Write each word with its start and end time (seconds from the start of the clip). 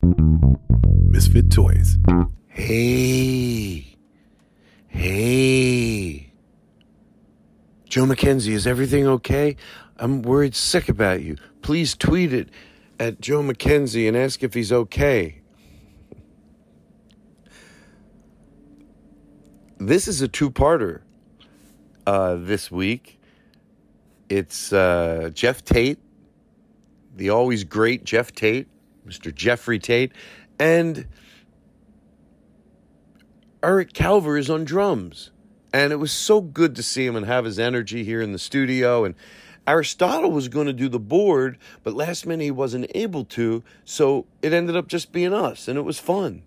Misfit 0.00 1.50
Toys. 1.50 1.96
Hey. 2.46 3.96
Hey. 4.86 6.32
Joe 7.88 8.04
McKenzie, 8.04 8.52
is 8.52 8.66
everything 8.66 9.06
okay? 9.08 9.56
I'm 9.96 10.22
worried 10.22 10.54
sick 10.54 10.88
about 10.88 11.22
you. 11.22 11.36
Please 11.62 11.96
tweet 11.96 12.32
it 12.32 12.50
at 13.00 13.20
Joe 13.20 13.42
McKenzie 13.42 14.06
and 14.06 14.16
ask 14.16 14.44
if 14.44 14.54
he's 14.54 14.70
okay. 14.70 15.40
This 19.78 20.06
is 20.06 20.22
a 20.22 20.28
two 20.28 20.50
parter 20.50 21.00
uh, 22.06 22.36
this 22.36 22.70
week. 22.70 23.20
It's 24.28 24.72
uh, 24.72 25.30
Geoff 25.32 25.64
Tate, 25.64 25.98
the 27.16 27.30
always 27.30 27.64
great 27.64 28.04
Geoff 28.04 28.32
Tate, 28.32 28.68
Mr. 29.08 29.34
Jeffrey 29.34 29.78
Tate, 29.78 30.12
and 30.58 31.06
Eric 33.62 33.92
Calver 33.92 34.38
is 34.38 34.50
on 34.50 34.64
drums. 34.64 35.30
And 35.72 35.92
it 35.92 35.96
was 35.96 36.12
so 36.12 36.40
good 36.40 36.76
to 36.76 36.82
see 36.82 37.04
him 37.04 37.14
and 37.14 37.26
have 37.26 37.44
his 37.44 37.58
energy 37.58 38.02
here 38.02 38.22
in 38.22 38.32
the 38.32 38.38
studio. 38.38 39.04
And 39.04 39.14
Aristotle 39.66 40.30
was 40.30 40.48
going 40.48 40.66
to 40.66 40.72
do 40.72 40.88
the 40.88 40.98
board, 40.98 41.58
but 41.82 41.92
last 41.92 42.26
minute 42.26 42.44
he 42.44 42.50
wasn't 42.50 42.90
able 42.94 43.24
to. 43.26 43.62
So 43.84 44.26
it 44.40 44.54
ended 44.54 44.76
up 44.76 44.88
just 44.88 45.12
being 45.12 45.34
us, 45.34 45.68
and 45.68 45.78
it 45.78 45.82
was 45.82 45.98
fun 45.98 46.42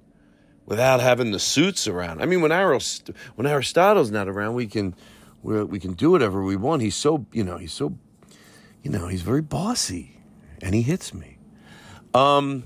without 0.66 1.02
having 1.02 1.32
the 1.32 1.40
suits 1.40 1.88
around. 1.88 2.22
I 2.22 2.26
mean, 2.26 2.42
when, 2.42 2.52
Arist- 2.52 3.12
when 3.36 3.46
Aristotle's 3.46 4.10
not 4.10 4.28
around, 4.28 4.56
we 4.56 4.66
can 4.66 4.96
we 5.44 5.64
we 5.64 5.80
can 5.80 5.94
do 5.94 6.12
whatever 6.12 6.44
we 6.44 6.56
want. 6.56 6.82
He's 6.82 6.96
so 6.96 7.26
you 7.32 7.44
know 7.44 7.58
he's 7.58 7.74
so 7.74 7.98
you 8.82 8.90
know 8.90 9.08
he's 9.08 9.22
very 9.22 9.42
bossy, 9.42 10.18
and 10.62 10.74
he 10.74 10.82
hits 10.82 11.14
me. 11.14 11.38
Um, 12.14 12.64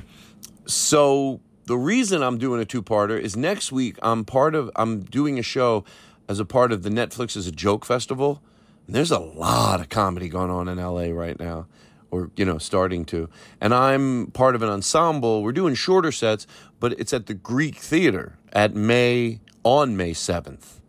so 0.65 1.39
the 1.65 1.77
reason 1.77 2.21
I'm 2.21 2.37
doing 2.37 2.61
a 2.61 2.65
two 2.65 2.81
parter 2.81 3.19
is 3.19 3.35
next 3.35 3.71
week 3.71 3.97
I'm 4.01 4.25
part 4.25 4.55
of 4.55 4.71
I'm 4.75 5.01
doing 5.01 5.39
a 5.39 5.43
show 5.43 5.83
as 6.27 6.39
a 6.39 6.45
part 6.45 6.71
of 6.71 6.83
the 6.83 6.89
Netflix 6.89 7.35
Is 7.37 7.47
A 7.47 7.51
Joke 7.51 7.85
festival. 7.85 8.41
And 8.87 8.95
there's 8.95 9.11
a 9.11 9.19
lot 9.19 9.79
of 9.79 9.89
comedy 9.89 10.29
going 10.29 10.51
on 10.51 10.67
in 10.67 10.77
LA 10.77 11.07
right 11.07 11.39
now, 11.39 11.67
or 12.11 12.29
you 12.35 12.45
know, 12.45 12.57
starting 12.57 13.05
to. 13.05 13.29
And 13.59 13.73
I'm 13.73 14.27
part 14.27 14.55
of 14.55 14.61
an 14.61 14.69
ensemble. 14.69 15.41
We're 15.43 15.51
doing 15.51 15.75
shorter 15.75 16.11
sets, 16.11 16.45
but 16.79 16.93
it's 16.99 17.13
at 17.13 17.25
the 17.25 17.33
Greek 17.33 17.77
Theater 17.77 18.37
at 18.53 18.75
May 18.75 19.39
on 19.63 19.97
May 19.97 20.11
7th. 20.11 20.79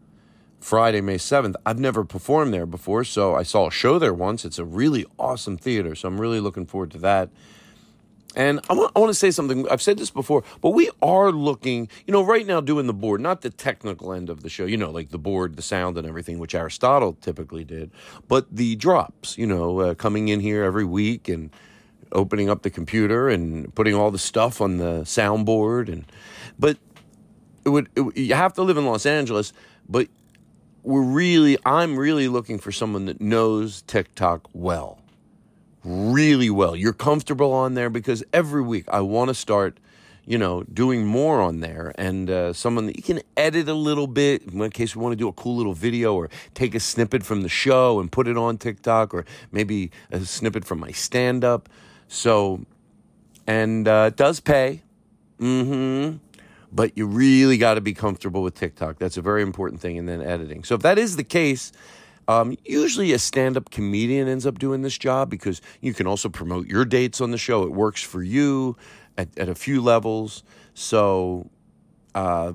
Friday, 0.61 1.01
May 1.01 1.17
7th. 1.17 1.55
I've 1.65 1.79
never 1.79 2.05
performed 2.05 2.53
there 2.53 2.67
before, 2.67 3.05
so 3.05 3.35
I 3.35 3.45
saw 3.45 3.69
a 3.69 3.71
show 3.71 3.99
there 3.99 4.13
once. 4.13 4.45
It's 4.45 4.59
a 4.59 4.65
really 4.65 5.07
awesome 5.19 5.57
theater, 5.57 5.95
so 5.95 6.09
I'm 6.09 6.21
really 6.21 6.41
looking 6.41 6.67
forward 6.67 6.91
to 6.91 6.99
that. 6.99 7.31
And 8.37 8.61
I 8.69 8.75
want, 8.75 8.93
I 8.95 8.99
want 8.99 9.09
to 9.09 9.15
say 9.15 9.31
something. 9.31 9.67
I've 9.71 9.81
said 9.81 9.97
this 9.97 10.11
before, 10.11 10.45
but 10.61 10.71
we 10.71 10.91
are 11.01 11.33
looking, 11.33 11.89
you 12.07 12.13
know, 12.13 12.23
right 12.23 12.47
now 12.47 12.61
doing 12.61 12.87
the 12.87 12.93
board, 12.93 13.23
not 13.23 13.41
the 13.41 13.49
technical 13.49 14.13
end 14.13 14.29
of 14.29 14.43
the 14.43 14.51
show, 14.51 14.67
you 14.67 14.77
know, 14.77 14.91
like 14.91 15.09
the 15.09 15.19
board, 15.19 15.57
the 15.57 15.63
sound, 15.63 15.97
and 15.97 16.07
everything, 16.07 16.39
which 16.39 16.55
Aristotle 16.55 17.15
typically 17.15 17.65
did, 17.65 17.91
but 18.29 18.47
the 18.55 18.77
drops, 18.77 19.39
you 19.39 19.47
know, 19.47 19.81
uh, 19.81 19.95
coming 19.95 20.29
in 20.29 20.41
here 20.41 20.63
every 20.65 20.85
week 20.85 21.31
and 21.31 21.51
opening 22.13 22.51
up 22.51 22.61
the 22.61 22.71
computer 22.71 23.31
and 23.31 23.75
putting 23.75 23.95
all 23.95 24.11
the 24.11 24.19
stuff 24.19 24.61
on 24.61 24.77
the 24.77 25.01
soundboard. 25.05 25.91
And, 25.91 26.05
but 26.59 26.77
it 27.65 27.71
would, 27.71 27.89
it, 27.97 28.17
you 28.19 28.35
have 28.35 28.53
to 28.55 28.63
live 28.63 28.77
in 28.77 28.85
Los 28.85 29.07
Angeles, 29.07 29.55
but 29.89 30.09
we're 30.83 31.01
really, 31.01 31.57
I'm 31.65 31.97
really 31.99 32.29
looking 32.29 32.59
for 32.59 32.71
someone 32.71 33.07
that 33.07 33.19
knows 33.19 33.81
TikTok 33.83 34.49
well 34.53 35.01
really 35.87 36.51
well. 36.51 36.75
You're 36.75 36.93
comfortable 36.93 37.53
on 37.53 37.75
there 37.75 37.89
because 37.89 38.25
every 38.33 38.63
week 38.63 38.85
I 38.89 39.01
want 39.01 39.29
to 39.29 39.35
start, 39.35 39.79
you 40.27 40.37
know, 40.37 40.65
doing 40.65 41.07
more 41.07 41.41
on 41.41 41.61
there 41.61 41.93
and 41.97 42.29
uh, 42.29 42.53
someone 42.53 42.87
that 42.87 42.97
you 42.97 43.03
can 43.03 43.21
edit 43.37 43.69
a 43.69 43.75
little 43.75 44.09
bit 44.09 44.43
in 44.43 44.71
case 44.71 44.97
we 44.97 45.03
want 45.03 45.13
to 45.13 45.17
do 45.17 45.29
a 45.29 45.33
cool 45.33 45.57
little 45.57 45.75
video 45.75 46.15
or 46.15 46.29
take 46.55 46.75
a 46.75 46.81
snippet 46.81 47.25
from 47.25 47.43
the 47.43 47.49
show 47.49 48.01
and 48.01 48.11
put 48.11 48.27
it 48.27 48.37
on 48.37 48.59
TikTok 48.59 49.15
or 49.15 49.25
maybe 49.53 49.93
a 50.11 50.21
snippet 50.21 50.65
from 50.65 50.81
my 50.81 50.91
stand 50.91 51.45
up. 51.45 51.69
So, 52.09 52.67
and 53.47 53.87
uh, 53.87 54.07
it 54.09 54.17
does 54.17 54.41
pay. 54.41 54.83
Mm 55.41 55.67
hmm. 55.67 56.17
But 56.73 56.99
you 56.99 57.07
really 57.07 57.57
got 57.59 57.75
to 57.75 57.81
be 57.81 57.95
comfortable 57.95 58.43
with 58.43 58.55
TikTok. 58.55 58.99
That's 58.99 59.17
a 59.17 59.23
very 59.23 59.43
important 59.43 59.81
thing. 59.81 59.97
And 59.99 60.09
then 60.09 60.21
editing. 60.21 60.65
So 60.65 60.75
if 60.75 60.83
that 60.83 60.99
is 60.99 61.17
the 61.17 61.25
case, 61.25 61.73
um, 62.29 62.57
usually, 62.65 63.13
a 63.13 63.19
stand 63.19 63.57
up 63.57 63.71
comedian 63.71 64.27
ends 64.27 64.47
up 64.47 64.59
doing 64.59 64.83
this 64.83 64.99
job 64.99 65.31
because 65.31 65.61
you 65.81 65.95
can 65.95 66.07
also 66.07 66.29
promote 66.29 66.67
your 66.67 66.85
dates 66.85 67.21
on 67.21 67.31
the 67.31 67.39
show. 67.39 67.63
It 67.63 67.73
works 67.73 68.03
for 68.03 68.23
you 68.23 68.77
at, 69.17 69.29
at 69.39 69.49
a 69.49 69.55
few 69.55 69.81
levels. 69.81 70.43
So, 70.75 71.51
uh, 72.15 72.53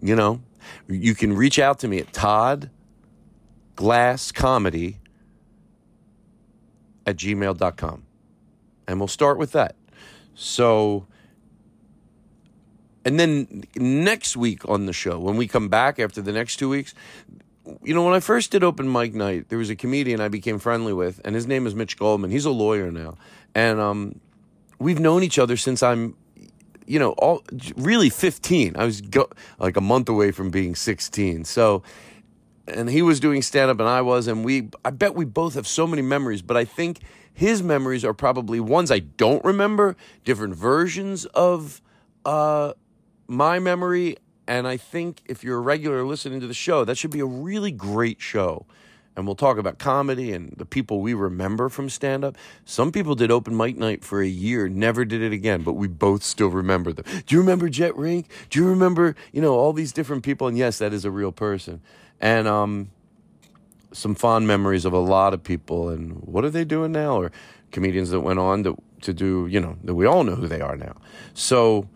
you 0.00 0.16
know, 0.16 0.40
you 0.88 1.14
can 1.14 1.34
reach 1.34 1.58
out 1.58 1.78
to 1.80 1.88
me 1.88 1.98
at 1.98 2.12
Todd 2.12 2.70
Glass 3.76 4.32
Comedy 4.32 5.00
at 7.06 7.16
gmail.com. 7.16 8.04
And 8.86 8.98
we'll 8.98 9.08
start 9.08 9.38
with 9.38 9.52
that. 9.52 9.76
So, 10.34 11.06
and 13.04 13.20
then 13.20 13.64
next 13.76 14.36
week 14.36 14.68
on 14.68 14.86
the 14.86 14.92
show, 14.92 15.18
when 15.18 15.36
we 15.36 15.46
come 15.46 15.68
back 15.68 15.98
after 15.98 16.22
the 16.22 16.32
next 16.32 16.56
two 16.56 16.68
weeks, 16.68 16.94
you 17.82 17.94
know, 17.94 18.04
when 18.04 18.14
I 18.14 18.20
first 18.20 18.50
did 18.50 18.62
open 18.62 18.90
mic 18.90 19.14
night, 19.14 19.48
there 19.48 19.58
was 19.58 19.70
a 19.70 19.76
comedian 19.76 20.20
I 20.20 20.28
became 20.28 20.58
friendly 20.58 20.92
with, 20.92 21.20
and 21.24 21.34
his 21.34 21.46
name 21.46 21.66
is 21.66 21.74
Mitch 21.74 21.96
Goldman. 21.96 22.30
He's 22.30 22.44
a 22.44 22.50
lawyer 22.50 22.90
now, 22.90 23.16
and 23.54 23.80
um, 23.80 24.20
we've 24.78 25.00
known 25.00 25.22
each 25.22 25.38
other 25.38 25.56
since 25.56 25.82
I'm, 25.82 26.14
you 26.86 26.98
know, 26.98 27.12
all 27.12 27.42
really 27.76 28.10
15. 28.10 28.76
I 28.76 28.84
was 28.84 29.00
go, 29.00 29.30
like 29.58 29.76
a 29.76 29.80
month 29.80 30.08
away 30.08 30.30
from 30.30 30.50
being 30.50 30.74
16. 30.74 31.44
So, 31.44 31.82
and 32.66 32.90
he 32.90 33.00
was 33.00 33.18
doing 33.18 33.40
stand 33.40 33.70
up, 33.70 33.80
and 33.80 33.88
I 33.88 34.02
was, 34.02 34.26
and 34.26 34.44
we, 34.44 34.68
I 34.84 34.90
bet 34.90 35.14
we 35.14 35.24
both 35.24 35.54
have 35.54 35.66
so 35.66 35.86
many 35.86 36.02
memories, 36.02 36.42
but 36.42 36.58
I 36.58 36.66
think 36.66 37.00
his 37.32 37.62
memories 37.62 38.04
are 38.04 38.12
probably 38.12 38.60
ones 38.60 38.90
I 38.90 38.98
don't 38.98 39.42
remember, 39.42 39.96
different 40.24 40.54
versions 40.54 41.24
of 41.26 41.80
uh, 42.26 42.74
my 43.26 43.58
memory 43.58 44.16
and 44.50 44.66
I 44.66 44.78
think 44.78 45.22
if 45.26 45.44
you're 45.44 45.58
a 45.58 45.60
regular 45.60 46.02
listening 46.02 46.40
to 46.40 46.48
the 46.48 46.54
show, 46.54 46.84
that 46.84 46.98
should 46.98 47.12
be 47.12 47.20
a 47.20 47.24
really 47.24 47.70
great 47.70 48.20
show. 48.20 48.66
and 49.16 49.26
we'll 49.26 49.36
talk 49.36 49.58
about 49.58 49.78
comedy 49.78 50.32
and 50.32 50.54
the 50.56 50.64
people 50.64 51.00
we 51.00 51.14
remember 51.14 51.68
from 51.68 51.88
stand 51.88 52.24
up. 52.24 52.36
Some 52.64 52.90
people 52.90 53.14
did 53.14 53.30
open 53.30 53.56
mic 53.56 53.76
night 53.76 54.04
for 54.04 54.22
a 54.22 54.26
year, 54.26 54.68
never 54.68 55.04
did 55.04 55.20
it 55.20 55.32
again, 55.32 55.62
but 55.62 55.74
we 55.74 55.88
both 55.88 56.22
still 56.22 56.48
remember 56.48 56.92
them. 56.92 57.04
Do 57.26 57.34
you 57.34 57.40
remember 57.40 57.68
Jet 57.68 57.96
Rink? 57.96 58.28
Do 58.50 58.58
you 58.60 58.68
remember, 58.68 59.14
you 59.32 59.40
know, 59.40 59.54
all 59.54 59.72
these 59.72 59.92
different 59.92 60.24
people? 60.24 60.48
And 60.48 60.56
yes, 60.58 60.78
that 60.78 60.92
is 60.92 61.04
a 61.04 61.10
real 61.10 61.32
person. 61.32 61.80
And 62.20 62.48
um, 62.48 62.90
some 63.92 64.14
fond 64.14 64.46
memories 64.46 64.84
of 64.84 64.92
a 64.92 64.98
lot 64.98 65.34
of 65.34 65.44
people. 65.44 65.90
And 65.90 66.22
what 66.22 66.44
are 66.44 66.50
they 66.50 66.64
doing 66.64 66.92
now? 66.92 67.20
Or 67.20 67.30
comedians 67.72 68.10
that 68.10 68.20
went 68.20 68.38
on 68.38 68.64
to, 68.64 68.76
to 69.02 69.12
do, 69.12 69.46
you 69.48 69.60
know, 69.60 69.76
that 69.84 69.94
we 69.94 70.06
all 70.06 70.24
know 70.24 70.34
who 70.34 70.48
they 70.48 70.60
are 70.60 70.76
now. 70.76 70.96
So 71.34 71.88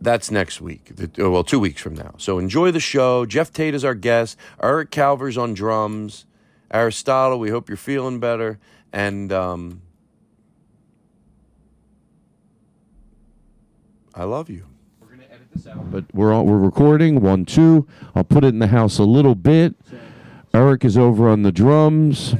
that's 0.00 0.30
next 0.30 0.60
week. 0.60 0.92
Well, 1.16 1.44
two 1.44 1.58
weeks 1.58 1.80
from 1.82 1.94
now. 1.94 2.14
So 2.18 2.38
enjoy 2.38 2.70
the 2.70 2.80
show. 2.80 3.26
Geoff 3.26 3.52
Tate 3.52 3.74
is 3.74 3.84
our 3.84 3.94
guest. 3.94 4.38
Eric 4.62 4.90
Calver's 4.90 5.36
on 5.36 5.54
drums. 5.54 6.26
Aristotle, 6.70 7.38
we 7.38 7.50
hope 7.50 7.68
you're 7.68 7.76
feeling 7.76 8.20
better. 8.20 8.58
And 8.92 9.32
um, 9.32 9.82
I 14.14 14.24
love 14.24 14.48
you. 14.50 14.66
We're 15.00 15.08
gonna 15.08 15.24
edit 15.24 15.48
this 15.54 15.66
out. 15.66 15.90
But 15.90 16.04
we're 16.12 16.32
all, 16.32 16.44
we're 16.44 16.58
recording 16.58 17.20
one 17.20 17.44
two. 17.44 17.86
I'll 18.14 18.24
put 18.24 18.44
it 18.44 18.48
in 18.48 18.58
the 18.58 18.68
house 18.68 18.98
a 18.98 19.04
little 19.04 19.34
bit. 19.34 19.74
Eric 20.54 20.84
is 20.84 20.96
over 20.96 21.28
on 21.28 21.42
the 21.42 21.52
drums. 21.52 22.34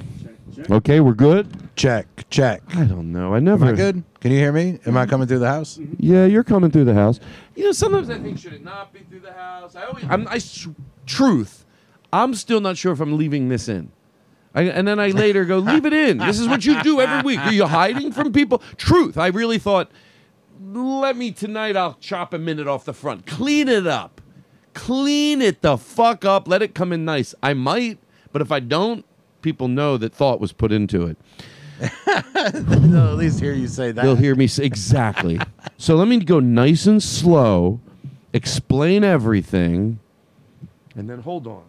Okay, 0.70 1.00
we're 1.00 1.14
good. 1.14 1.67
Check, 1.78 2.28
check. 2.28 2.60
I 2.74 2.82
don't 2.84 3.12
know. 3.12 3.32
I 3.34 3.38
never. 3.38 3.64
Am 3.64 3.72
I 3.74 3.76
good? 3.76 4.02
Can 4.20 4.32
you 4.32 4.38
hear 4.38 4.50
me? 4.50 4.80
Am 4.84 4.96
I 4.96 5.06
coming 5.06 5.28
through 5.28 5.38
the 5.38 5.48
house? 5.48 5.78
Yeah, 5.98 6.24
you're 6.26 6.42
coming 6.42 6.72
through 6.72 6.86
the 6.86 6.94
house. 6.94 7.20
You 7.54 7.66
know, 7.66 7.72
sometimes 7.72 8.10
I 8.10 8.18
think 8.18 8.36
should 8.36 8.52
it 8.52 8.64
not 8.64 8.92
be 8.92 8.98
through 9.08 9.20
the 9.20 9.32
house? 9.32 9.76
I 9.76 9.84
always, 9.84 10.04
I'm, 10.10 10.26
I, 10.26 10.36
s- 10.36 10.66
truth, 11.06 11.64
I'm 12.12 12.34
still 12.34 12.60
not 12.60 12.76
sure 12.76 12.92
if 12.92 12.98
I'm 13.00 13.16
leaving 13.16 13.48
this 13.48 13.68
in. 13.68 13.92
I, 14.56 14.62
and 14.62 14.88
then 14.88 14.98
I 14.98 15.10
later 15.10 15.44
go, 15.44 15.58
leave 15.58 15.86
it 15.86 15.92
in. 15.92 16.18
This 16.18 16.40
is 16.40 16.48
what 16.48 16.64
you 16.64 16.82
do 16.82 17.00
every 17.00 17.22
week. 17.22 17.38
Are 17.38 17.52
you 17.52 17.66
hiding 17.68 18.10
from 18.10 18.32
people? 18.32 18.60
Truth, 18.76 19.16
I 19.16 19.28
really 19.28 19.58
thought, 19.58 19.88
let 20.60 21.16
me 21.16 21.30
tonight. 21.30 21.76
I'll 21.76 21.94
chop 22.00 22.34
a 22.34 22.38
minute 22.38 22.66
off 22.66 22.86
the 22.86 22.92
front, 22.94 23.24
clean 23.24 23.68
it 23.68 23.86
up, 23.86 24.20
clean 24.74 25.40
it 25.40 25.62
the 25.62 25.78
fuck 25.78 26.24
up. 26.24 26.48
Let 26.48 26.60
it 26.60 26.74
come 26.74 26.92
in 26.92 27.04
nice. 27.04 27.36
I 27.40 27.54
might, 27.54 27.98
but 28.32 28.42
if 28.42 28.50
I 28.50 28.58
don't, 28.58 29.04
people 29.42 29.68
know 29.68 29.96
that 29.96 30.12
thought 30.12 30.40
was 30.40 30.52
put 30.52 30.72
into 30.72 31.06
it. 31.06 31.16
They'll 32.52 33.08
at 33.08 33.16
least 33.16 33.40
hear 33.40 33.52
you 33.52 33.68
say 33.68 33.92
that. 33.92 34.02
They'll 34.02 34.16
hear 34.16 34.34
me 34.34 34.46
say 34.46 34.64
exactly. 34.64 35.38
so 35.78 35.96
let 35.96 36.08
me 36.08 36.18
go 36.18 36.40
nice 36.40 36.86
and 36.86 37.02
slow, 37.02 37.80
explain 38.32 39.04
everything, 39.04 40.00
and 40.94 41.08
then 41.08 41.20
hold 41.20 41.46
on. 41.46 41.62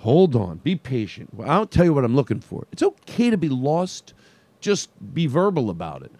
Hold 0.00 0.34
on. 0.34 0.58
Be 0.58 0.76
patient. 0.76 1.34
Well, 1.34 1.48
I'll 1.50 1.66
tell 1.66 1.84
you 1.84 1.92
what 1.92 2.04
I'm 2.04 2.16
looking 2.16 2.40
for. 2.40 2.66
It's 2.72 2.82
okay 2.82 3.30
to 3.30 3.36
be 3.36 3.48
lost. 3.48 4.14
Just 4.60 4.90
be 5.14 5.26
verbal 5.26 5.70
about 5.70 6.02
it. 6.02 6.12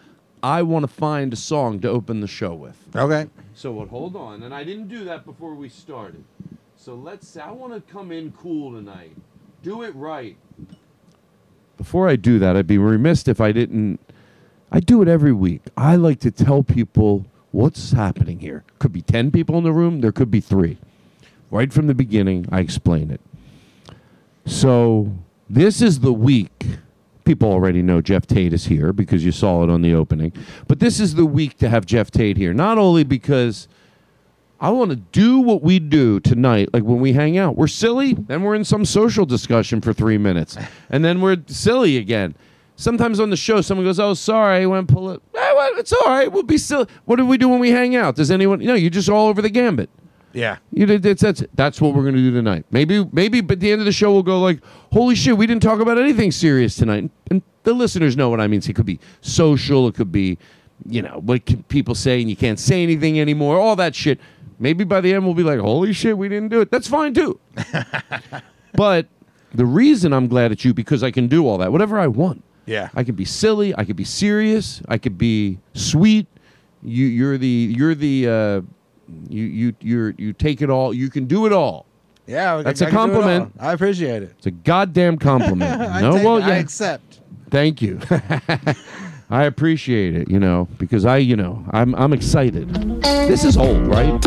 I 0.43 0.63
want 0.63 0.83
to 0.83 0.87
find 0.87 1.33
a 1.33 1.35
song 1.35 1.79
to 1.81 1.89
open 1.89 2.21
the 2.21 2.27
show 2.27 2.53
with. 2.53 2.77
Okay. 2.95 3.27
So 3.53 3.71
what? 3.71 3.89
Hold 3.89 4.15
on. 4.15 4.43
And 4.43 4.53
I 4.53 4.63
didn't 4.63 4.87
do 4.87 5.03
that 5.05 5.25
before 5.25 5.53
we 5.53 5.69
started. 5.69 6.23
So 6.77 6.95
let's. 6.95 7.37
I 7.37 7.51
want 7.51 7.73
to 7.73 7.93
come 7.93 8.11
in 8.11 8.31
cool 8.31 8.71
tonight. 8.73 9.15
Do 9.63 9.83
it 9.83 9.95
right. 9.95 10.37
Before 11.81 12.07
I 12.07 12.15
do 12.15 12.37
that, 12.37 12.55
I'd 12.55 12.67
be 12.67 12.77
remiss 12.77 13.27
if 13.27 13.41
I 13.41 13.51
didn't. 13.51 13.99
I 14.71 14.79
do 14.79 15.01
it 15.01 15.07
every 15.07 15.33
week. 15.33 15.63
I 15.75 15.95
like 15.95 16.19
to 16.19 16.29
tell 16.29 16.61
people 16.61 17.25
what's 17.49 17.93
happening 17.93 18.37
here. 18.37 18.63
Could 18.77 18.93
be 18.93 19.01
ten 19.01 19.31
people 19.31 19.57
in 19.57 19.63
the 19.63 19.73
room. 19.73 20.01
There 20.01 20.11
could 20.11 20.29
be 20.29 20.41
three. 20.41 20.77
Right 21.49 21.73
from 21.73 21.87
the 21.87 21.95
beginning, 21.95 22.45
I 22.51 22.59
explain 22.59 23.09
it. 23.09 23.19
So 24.45 25.11
this 25.49 25.81
is 25.81 26.01
the 26.01 26.13
week. 26.13 26.67
People 27.25 27.51
already 27.51 27.81
know 27.81 27.99
Geoff 27.99 28.27
Tate 28.27 28.53
is 28.53 28.65
here 28.65 28.93
because 28.93 29.25
you 29.25 29.31
saw 29.31 29.63
it 29.63 29.71
on 29.71 29.81
the 29.81 29.95
opening. 29.95 30.33
But 30.67 30.81
this 30.81 30.99
is 30.99 31.15
the 31.15 31.25
week 31.25 31.57
to 31.57 31.67
have 31.67 31.87
Geoff 31.87 32.11
Tate 32.11 32.37
here. 32.37 32.53
Not 32.53 32.77
only 32.77 33.03
because 33.03 33.67
I 34.61 34.69
want 34.69 34.91
to 34.91 34.95
do 34.95 35.39
what 35.39 35.63
we 35.63 35.79
do 35.79 36.19
tonight, 36.19 36.69
like 36.71 36.83
when 36.83 36.99
we 36.99 37.13
hang 37.13 37.37
out. 37.37 37.57
We're 37.57 37.67
silly, 37.67 38.13
then 38.13 38.43
we're 38.43 38.53
in 38.53 38.63
some 38.63 38.85
social 38.85 39.25
discussion 39.25 39.81
for 39.81 39.91
three 39.91 40.19
minutes, 40.19 40.55
and 40.91 41.03
then 41.03 41.19
we're 41.19 41.37
silly 41.47 41.97
again. 41.97 42.35
Sometimes 42.75 43.19
on 43.19 43.31
the 43.31 43.37
show, 43.37 43.61
someone 43.61 43.85
goes, 43.85 43.99
"Oh, 43.99 44.13
sorry, 44.13 44.61
I 44.61 44.65
went 44.67 44.87
pull 44.87 45.09
it." 45.09 45.21
Eh, 45.35 45.53
well, 45.55 45.71
it's 45.77 45.91
all 45.91 46.07
right. 46.07 46.31
We'll 46.31 46.43
be 46.43 46.57
silly. 46.57 46.85
What 47.05 47.15
do 47.15 47.25
we 47.25 47.37
do 47.37 47.49
when 47.49 47.59
we 47.59 47.71
hang 47.71 47.95
out? 47.95 48.15
Does 48.15 48.29
anyone? 48.31 48.61
You 48.61 48.67
know, 48.67 48.73
you're 48.75 48.89
just 48.91 49.09
all 49.09 49.27
over 49.27 49.41
the 49.41 49.49
gambit. 49.49 49.89
Yeah. 50.33 50.57
You 50.71 50.85
did 50.85 51.03
that's 51.03 51.21
that's 51.21 51.43
that's 51.55 51.81
what 51.81 51.93
we're 51.93 52.03
gonna 52.03 52.17
do 52.17 52.31
tonight. 52.31 52.65
Maybe 52.71 53.05
maybe 53.11 53.41
but 53.41 53.53
at 53.53 53.59
the 53.59 53.71
end 53.71 53.81
of 53.81 53.85
the 53.85 53.91
show 53.91 54.13
we'll 54.13 54.23
go 54.23 54.39
like, 54.39 54.61
holy 54.91 55.15
shit, 55.15 55.37
we 55.37 55.47
didn't 55.47 55.63
talk 55.63 55.79
about 55.79 55.97
anything 55.97 56.31
serious 56.31 56.75
tonight. 56.75 57.09
And 57.29 57.41
the 57.63 57.73
listeners 57.73 58.15
know 58.15 58.29
what 58.29 58.39
I 58.39 58.47
mean. 58.47 58.61
So 58.61 58.69
it 58.69 58.75
could 58.75 58.85
be 58.85 58.99
social, 59.21 59.87
it 59.87 59.95
could 59.95 60.11
be, 60.11 60.37
you 60.87 61.01
know, 61.01 61.19
what 61.23 61.45
can 61.45 61.63
people 61.63 61.95
say 61.95 62.21
and 62.21 62.29
you 62.29 62.35
can't 62.35 62.59
say 62.59 62.81
anything 62.83 63.19
anymore, 63.19 63.59
all 63.59 63.75
that 63.75 63.95
shit. 63.95 64.19
Maybe 64.61 64.83
by 64.83 65.01
the 65.01 65.11
end 65.11 65.25
we'll 65.25 65.33
be 65.33 65.41
like, 65.41 65.59
holy 65.59 65.91
shit, 65.91 66.15
we 66.15 66.29
didn't 66.29 66.49
do 66.49 66.61
it. 66.61 66.69
That's 66.69 66.87
fine 66.87 67.15
too. 67.15 67.39
but 68.75 69.07
the 69.55 69.65
reason 69.65 70.13
I'm 70.13 70.27
glad 70.27 70.51
at 70.51 70.63
you 70.63 70.71
because 70.71 71.01
I 71.01 71.09
can 71.09 71.27
do 71.27 71.47
all 71.47 71.57
that, 71.57 71.71
whatever 71.71 71.99
I 71.99 72.05
want. 72.05 72.43
Yeah. 72.67 72.89
I 72.93 73.03
can 73.03 73.15
be 73.15 73.25
silly. 73.25 73.75
I 73.75 73.83
could 73.85 73.95
be 73.95 74.03
serious. 74.03 74.83
I 74.87 74.99
could 74.99 75.17
be 75.17 75.57
sweet. 75.73 76.27
You, 76.83 77.07
you're 77.07 77.39
the 77.39 77.73
you're 77.75 77.95
the 77.95 78.27
uh, 78.27 78.61
you 79.29 79.43
you 79.43 79.75
you 79.81 80.13
you 80.19 80.33
take 80.33 80.61
it 80.61 80.69
all. 80.69 80.93
You 80.93 81.09
can 81.09 81.25
do 81.25 81.47
it 81.47 81.53
all. 81.53 81.87
Yeah. 82.27 82.61
That's 82.61 82.81
a 82.81 82.85
I 82.85 82.89
it 82.89 82.91
compliment. 82.91 83.53
I 83.59 83.73
appreciate 83.73 84.21
it. 84.21 84.35
It's 84.37 84.45
a 84.45 84.51
goddamn 84.51 85.17
compliment. 85.17 85.81
No, 86.01 86.17
take 86.17 86.25
well, 86.25 86.39
yeah. 86.39 86.47
I 86.49 86.55
accept. 86.57 87.19
Thank 87.49 87.81
you. 87.81 87.99
I 89.31 89.43
appreciate 89.45 90.13
it. 90.15 90.29
You 90.29 90.39
know, 90.39 90.67
because 90.77 91.05
I, 91.05 91.17
you 91.17 91.37
know, 91.37 91.63
I'm 91.71 91.95
I'm 91.95 92.11
excited. 92.11 92.69
This 93.01 93.45
is 93.45 93.55
old, 93.55 93.87
right? 93.87 94.21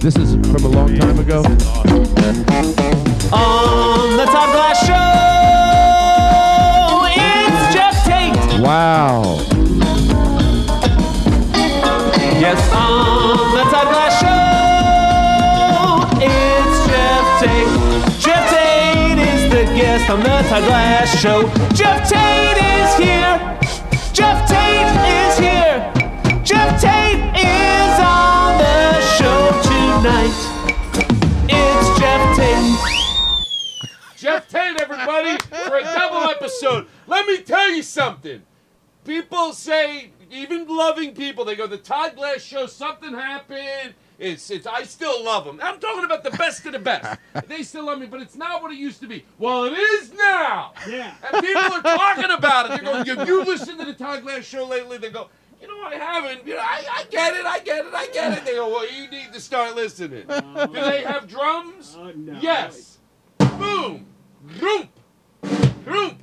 This 0.00 0.16
is 0.16 0.34
from 0.50 0.64
a 0.64 0.68
long 0.68 0.94
time 0.98 1.18
ago. 1.20 1.44
On 3.32 4.16
the 4.16 4.26
Todd 4.26 4.50
Glass 4.52 4.78
Show, 4.84 4.94
it's 7.14 7.74
Geoff 7.74 7.94
Tate. 8.04 8.60
Wow. 8.60 9.38
Yes, 12.40 12.60
on 12.74 13.36
the 13.54 13.62
Todd 13.70 13.88
Glass 13.88 14.18
Show, 14.20 16.18
it's 16.20 16.76
Geoff 16.90 17.40
Tate. 17.40 17.70
Geoff 18.20 18.44
Tate 18.50 19.18
is 19.20 19.42
the 19.50 19.64
guest 19.78 20.10
on 20.10 20.18
the 20.20 20.42
Todd 20.48 20.64
Glass 20.64 21.08
Show. 21.20 21.48
Geoff 21.72 22.08
Tate 22.08 22.58
is 22.58 22.96
here. 22.98 23.38
Tate, 35.06 35.42
everybody, 35.50 35.68
for 35.68 35.76
a 35.78 35.82
double 35.82 36.30
episode. 36.30 36.86
Let 37.06 37.26
me 37.26 37.38
tell 37.42 37.70
you 37.70 37.82
something. 37.82 38.42
People 39.04 39.52
say, 39.52 40.10
even 40.30 40.66
loving 40.66 41.14
people, 41.14 41.44
they 41.44 41.56
go, 41.56 41.66
the 41.66 41.76
Todd 41.78 42.16
Glass 42.16 42.40
show, 42.40 42.66
something 42.66 43.12
happened. 43.12 43.94
It's, 44.18 44.48
it's, 44.50 44.66
I 44.66 44.84
still 44.84 45.22
love 45.24 45.44
them. 45.44 45.58
I'm 45.62 45.80
talking 45.80 46.04
about 46.04 46.22
the 46.22 46.30
best 46.30 46.64
of 46.66 46.72
the 46.72 46.78
best. 46.78 47.18
They 47.48 47.62
still 47.64 47.86
love 47.86 47.98
me, 47.98 48.06
but 48.06 48.20
it's 48.22 48.36
not 48.36 48.62
what 48.62 48.72
it 48.72 48.78
used 48.78 49.00
to 49.00 49.08
be. 49.08 49.24
Well, 49.38 49.64
it 49.64 49.72
is 49.72 50.12
now. 50.14 50.72
Yeah. 50.88 51.14
And 51.32 51.44
people 51.44 51.62
are 51.62 51.82
talking 51.82 52.30
about 52.30 52.66
it. 52.66 52.68
They're 52.82 52.92
going, 52.92 53.06
you, 53.06 53.24
you 53.26 53.44
listened 53.46 53.78
to 53.80 53.84
the 53.84 53.92
Todd 53.92 54.22
Glass 54.22 54.44
show 54.44 54.64
lately? 54.66 54.98
They 54.98 55.10
go, 55.10 55.28
you 55.60 55.66
know, 55.66 55.82
I 55.84 55.96
haven't. 55.96 56.46
You 56.46 56.54
know, 56.54 56.60
I, 56.60 56.84
I 56.90 57.04
get 57.10 57.34
it, 57.34 57.44
I 57.44 57.58
get 57.58 57.84
it, 57.84 57.92
I 57.94 58.06
get 58.08 58.38
it. 58.38 58.44
They 58.44 58.54
go, 58.54 58.68
well, 58.68 58.90
you 58.90 59.10
need 59.10 59.32
to 59.32 59.40
start 59.40 59.74
listening. 59.74 60.30
Uh, 60.30 60.66
Do 60.66 60.74
they 60.74 61.02
have 61.02 61.26
drums? 61.26 61.96
Uh, 61.98 62.12
yes. 62.40 62.98
Boom. 63.38 64.06
Roomp. 64.58 64.88
Roomp. 65.84 66.16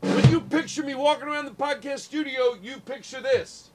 When 0.00 0.30
you 0.30 0.40
picture 0.40 0.82
me 0.82 0.94
walking 0.94 1.28
around 1.28 1.44
the 1.46 1.50
podcast 1.52 2.00
studio, 2.00 2.56
you 2.62 2.78
picture 2.78 3.20
this. 3.20 3.70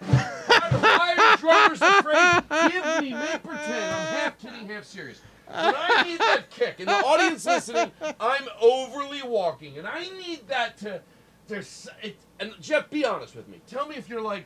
Why 0.00 1.36
drummers 1.38 1.80
afraid? 1.82 2.42
Give 2.72 2.84
me, 3.02 3.10
make 3.12 3.42
pretend. 3.42 3.84
I'm 3.94 4.06
half 4.14 4.38
kidding, 4.38 4.68
half 4.68 4.84
serious. 4.84 5.20
When 5.46 5.74
I 5.76 6.02
need 6.04 6.18
that 6.18 6.50
kick, 6.50 6.80
and 6.80 6.88
the 6.88 6.92
audience 6.94 7.46
listening, 7.46 7.92
I'm 8.18 8.44
overly 8.60 9.22
walking, 9.22 9.78
and 9.78 9.86
I 9.86 10.02
need 10.26 10.46
that 10.48 10.76
to. 10.78 11.00
There's 11.46 11.88
it, 12.02 12.16
and 12.40 12.52
Geoff, 12.60 12.90
be 12.90 13.04
honest 13.04 13.36
with 13.36 13.48
me. 13.48 13.60
Tell 13.68 13.86
me 13.86 13.94
if 13.94 14.08
you're 14.08 14.20
like, 14.22 14.44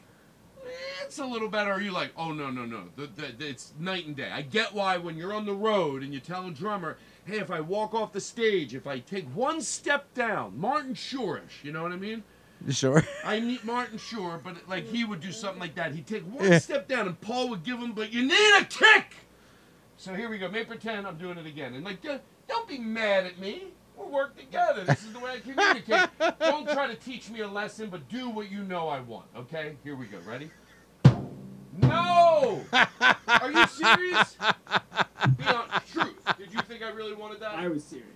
eh, 0.63 0.69
it's 1.05 1.19
a 1.19 1.25
little 1.25 1.49
better. 1.49 1.73
Are 1.73 1.81
you 1.81 1.91
like, 1.93 2.13
oh 2.19 2.33
no 2.33 2.51
no 2.51 2.67
no, 2.67 2.85
the, 2.97 3.07
the, 3.07 3.33
the- 3.33 3.49
it's 3.49 3.73
night 3.79 4.07
and 4.07 4.15
day. 4.15 4.31
I 4.31 4.43
get 4.43 4.75
why 4.75 4.99
when 4.99 5.17
you're 5.17 5.33
on 5.33 5.47
the 5.47 5.55
road 5.55 6.03
and 6.03 6.13
you 6.13 6.21
tell 6.21 6.47
a 6.47 6.51
drummer, 6.51 6.99
hey, 7.25 7.39
if 7.39 7.51
I 7.51 7.61
walk 7.61 7.95
off 7.95 8.13
the 8.13 8.21
stage, 8.21 8.75
if 8.75 8.87
I 8.87 8.99
take 9.01 9.27
one 9.35 9.61
step 9.61 10.13
down, 10.15 10.59
Martin 10.59 10.95
Shorish, 10.95 11.63
you 11.63 11.73
know 11.73 11.83
what 11.83 11.93
I 11.93 11.97
mean? 11.97 12.23
Sure? 12.69 13.03
I 13.25 13.41
meet 13.41 13.65
Martin 13.65 13.99
Shore, 13.99 14.41
but 14.43 14.69
like 14.69 14.87
he 14.87 15.05
would 15.05 15.21
do 15.21 15.33
something 15.33 15.61
like 15.61 15.75
that. 15.77 15.95
He'd 15.95 16.07
take 16.07 16.25
one 16.25 16.61
step 16.61 16.89
down, 16.89 17.07
and 17.07 17.21
Paul 17.21 17.49
would 17.51 17.63
give 17.63 17.79
him, 17.79 17.93
but 17.93 18.13
you 18.13 18.23
need 18.23 18.59
a 18.59 18.65
kick. 18.65 19.15
So 19.97 20.15
here 20.15 20.29
we 20.29 20.39
go. 20.39 20.49
May 20.51 20.65
pretend 20.65 21.07
I'm 21.07 21.17
doing 21.17 21.39
it 21.39 21.47
again, 21.47 21.75
and 21.75 21.85
like, 21.85 22.03
Don't 22.03 22.69
be 22.69 22.79
mad 22.79 23.25
at 23.25 23.39
me. 23.39 23.65
We'll 23.97 24.09
work 24.09 24.37
together. 24.37 24.85
This 24.85 25.05
is 25.05 25.13
the 25.13 25.19
way 25.19 25.33
I 25.33 25.41
communicate. 25.41 26.09
Don't 26.41 26.67
try 26.69 26.87
to 26.87 26.95
teach 26.95 27.31
me 27.31 27.41
a 27.41 27.49
lesson, 27.49 27.91
but 27.91 28.09
do 28.09 28.31
what 28.31 28.51
you 28.51 28.65
know 28.65 28.89
I 28.89 29.01
want. 29.01 29.27
Okay? 29.37 29.77
Here 29.85 29.95
we 29.95 30.07
go. 30.07 30.19
Ready? 30.27 30.51
No! 31.83 32.63
Are 32.73 33.51
you 33.53 33.67
serious? 33.67 34.37
Be 35.37 35.45
honest. 35.45 35.93
Truth. 35.93 36.39
Did 36.39 36.53
you 36.53 36.61
think 36.63 36.83
I 36.83 36.91
really 36.91 37.15
wanted 37.15 37.41
that? 37.41 37.53
I 37.55 37.69
was 37.69 37.85
serious. 37.85 38.07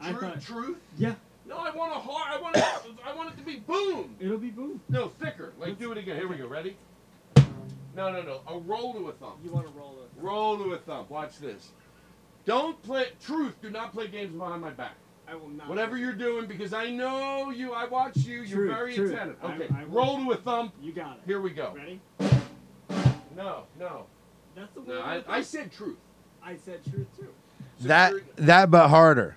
I 0.00 0.10
Truth? 0.12 0.20
thought, 0.20 0.40
Truth? 0.42 0.78
yeah, 0.98 1.14
No, 1.46 1.56
I 1.58 1.70
want 1.74 1.92
a 1.92 1.98
hard. 1.98 2.38
I 2.38 2.40
want. 2.40 2.56
It, 2.56 2.64
I 3.04 3.14
want 3.14 3.30
it 3.32 3.36
to 3.38 3.42
be 3.44 3.56
boom. 3.56 4.14
it'll 4.20 4.38
be 4.38 4.50
boom. 4.50 4.80
No, 4.88 5.08
thicker. 5.20 5.52
Like 5.58 5.78
do 5.78 5.90
it 5.92 5.98
again. 5.98 6.16
Here 6.16 6.28
we 6.28 6.36
go. 6.36 6.46
Ready? 6.46 6.76
No, 7.96 8.12
no, 8.12 8.20
no. 8.22 8.40
A 8.48 8.58
roll 8.58 8.92
to 8.94 9.08
a 9.08 9.12
thumb. 9.12 9.38
You 9.42 9.50
want 9.50 9.66
to 9.66 9.72
roll 9.72 9.96
it. 10.02 10.10
Roll 10.22 10.58
to 10.58 10.74
a 10.74 10.78
thumb. 10.78 11.06
Watch 11.08 11.38
this. 11.38 11.70
Don't 12.44 12.80
play. 12.82 13.06
Truth. 13.24 13.54
Do 13.62 13.70
not 13.70 13.92
play 13.92 14.06
games 14.08 14.36
behind 14.36 14.60
my 14.60 14.70
back. 14.70 14.94
I 15.26 15.34
will 15.34 15.48
not. 15.48 15.68
Whatever 15.68 15.96
you're 15.96 16.12
doing, 16.12 16.46
because 16.46 16.72
I 16.74 16.90
know 16.90 17.50
you. 17.50 17.72
I 17.72 17.86
watch 17.86 18.18
you. 18.18 18.42
You're 18.42 18.66
very 18.68 18.94
truth. 18.94 19.12
attentive. 19.12 19.36
I- 19.42 19.54
Okay. 19.54 19.68
I 19.74 19.84
will- 19.84 19.90
roll 20.04 20.18
to 20.24 20.30
a 20.32 20.36
thumb. 20.36 20.72
You 20.82 20.92
got 20.92 21.16
it. 21.16 21.22
Here 21.26 21.40
we 21.40 21.50
go. 21.50 21.72
Ready? 21.74 22.00
No, 23.36 23.64
no, 23.78 24.06
That's 24.54 24.72
the 24.72 24.80
way 24.80 24.88
no. 24.94 25.00
I, 25.02 25.22
I 25.28 25.40
said 25.42 25.70
truth. 25.70 25.98
I 26.42 26.56
said 26.56 26.82
truth 26.84 27.06
too. 27.18 27.28
So 27.78 27.88
That 27.88 28.12
you're- 28.12 28.24
that 28.36 28.70
but 28.70 28.88
harder. 28.88 29.36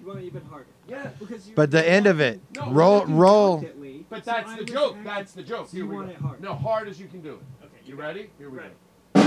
You 0.00 0.06
want 0.08 0.18
it 0.20 0.24
even 0.24 0.44
harder. 0.46 0.66
Yeah. 0.88 1.08
Because 1.18 1.48
you. 1.48 1.54
But 1.54 1.70
the 1.70 1.88
end 1.88 2.06
of 2.06 2.20
it, 2.20 2.40
No, 2.54 2.70
roll 2.70 3.08
you 3.08 3.14
roll. 3.14 3.58
Delicately, 3.60 4.04
But 4.10 4.24
so 4.24 4.32
that's 4.32 4.50
I 4.50 4.56
the 4.56 4.62
was 4.64 4.70
joke. 4.70 4.90
acting- 4.90 5.04
That's 5.04 5.32
the 5.32 5.42
joke. 5.42 5.66
So 5.68 5.76
Here 5.76 5.84
you 5.84 5.90
we 5.90 5.96
want 5.96 6.08
go. 6.08 6.12
it 6.14 6.18
hard. 6.20 6.40
No, 6.42 6.54
hard 6.54 6.88
as 6.88 7.00
you 7.00 7.06
can 7.08 7.22
do 7.22 7.34
it. 7.34 7.64
Okay. 7.64 7.74
You 7.86 7.96
ready? 7.96 8.30
Here 8.38 8.50
we 8.50 8.58
Ready. 8.58 8.74
go. 9.14 9.22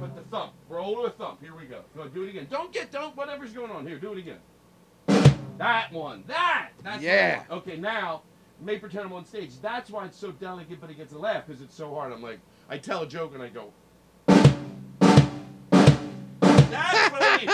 Put 0.00 0.14
the 0.14 0.22
thumb. 0.30 0.50
Roll 0.68 0.94
to 0.96 1.00
a 1.02 1.10
thumb. 1.10 1.38
Here 1.40 1.54
we 1.58 1.64
go. 1.64 1.80
Go 1.96 2.06
do 2.06 2.22
it 2.22 2.28
again. 2.30 2.46
Don't 2.50 2.72
get 2.72 2.92
don't 2.92 3.16
whatever's 3.16 3.52
going 3.52 3.70
on 3.72 3.84
here. 3.86 3.98
Do 3.98 4.12
it 4.12 4.18
again. 4.18 4.38
That 5.56 5.90
one. 5.92 6.22
That. 6.28 6.68
That's 6.84 6.96
what 6.96 7.02
Yeah. 7.02 7.38
want. 7.38 7.50
Okay, 7.66 7.76
now 7.78 8.22
may 8.60 8.78
pretend 8.78 9.06
I'm 9.06 9.12
on 9.12 9.24
stage. 9.24 9.60
That's 9.60 9.90
why 9.90 10.04
it's 10.04 10.18
so 10.18 10.30
delicate, 10.32 10.80
but 10.80 10.90
it 10.90 10.96
gets 10.96 11.12
a 11.14 11.18
laugh 11.18 11.46
because 11.46 11.62
it's 11.62 11.74
so 11.74 11.92
hard. 11.94 12.12
I'm 12.12 12.22
like, 12.22 12.38
I 12.70 12.76
tell 12.76 13.02
a 13.02 13.06
joke 13.06 13.32
and 13.34 13.42
I 13.42 13.48
go. 13.48 13.72
That's 16.70 17.12
what 17.12 17.22
I 17.22 17.36
need. 17.38 17.48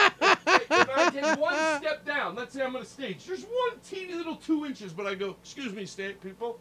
If 0.70 0.88
I 0.96 1.10
take 1.10 1.40
one 1.40 1.54
step 1.80 2.04
down, 2.04 2.34
let's 2.34 2.52
say 2.52 2.62
I'm 2.62 2.74
on 2.74 2.82
a 2.82 2.84
stage. 2.84 3.24
There's 3.24 3.44
one 3.44 3.78
teeny 3.88 4.14
little 4.14 4.34
two 4.34 4.66
inches, 4.66 4.92
but 4.92 5.06
I 5.06 5.14
go, 5.14 5.36
excuse 5.40 5.72
me, 5.72 5.86
state 5.86 6.20
people. 6.20 6.58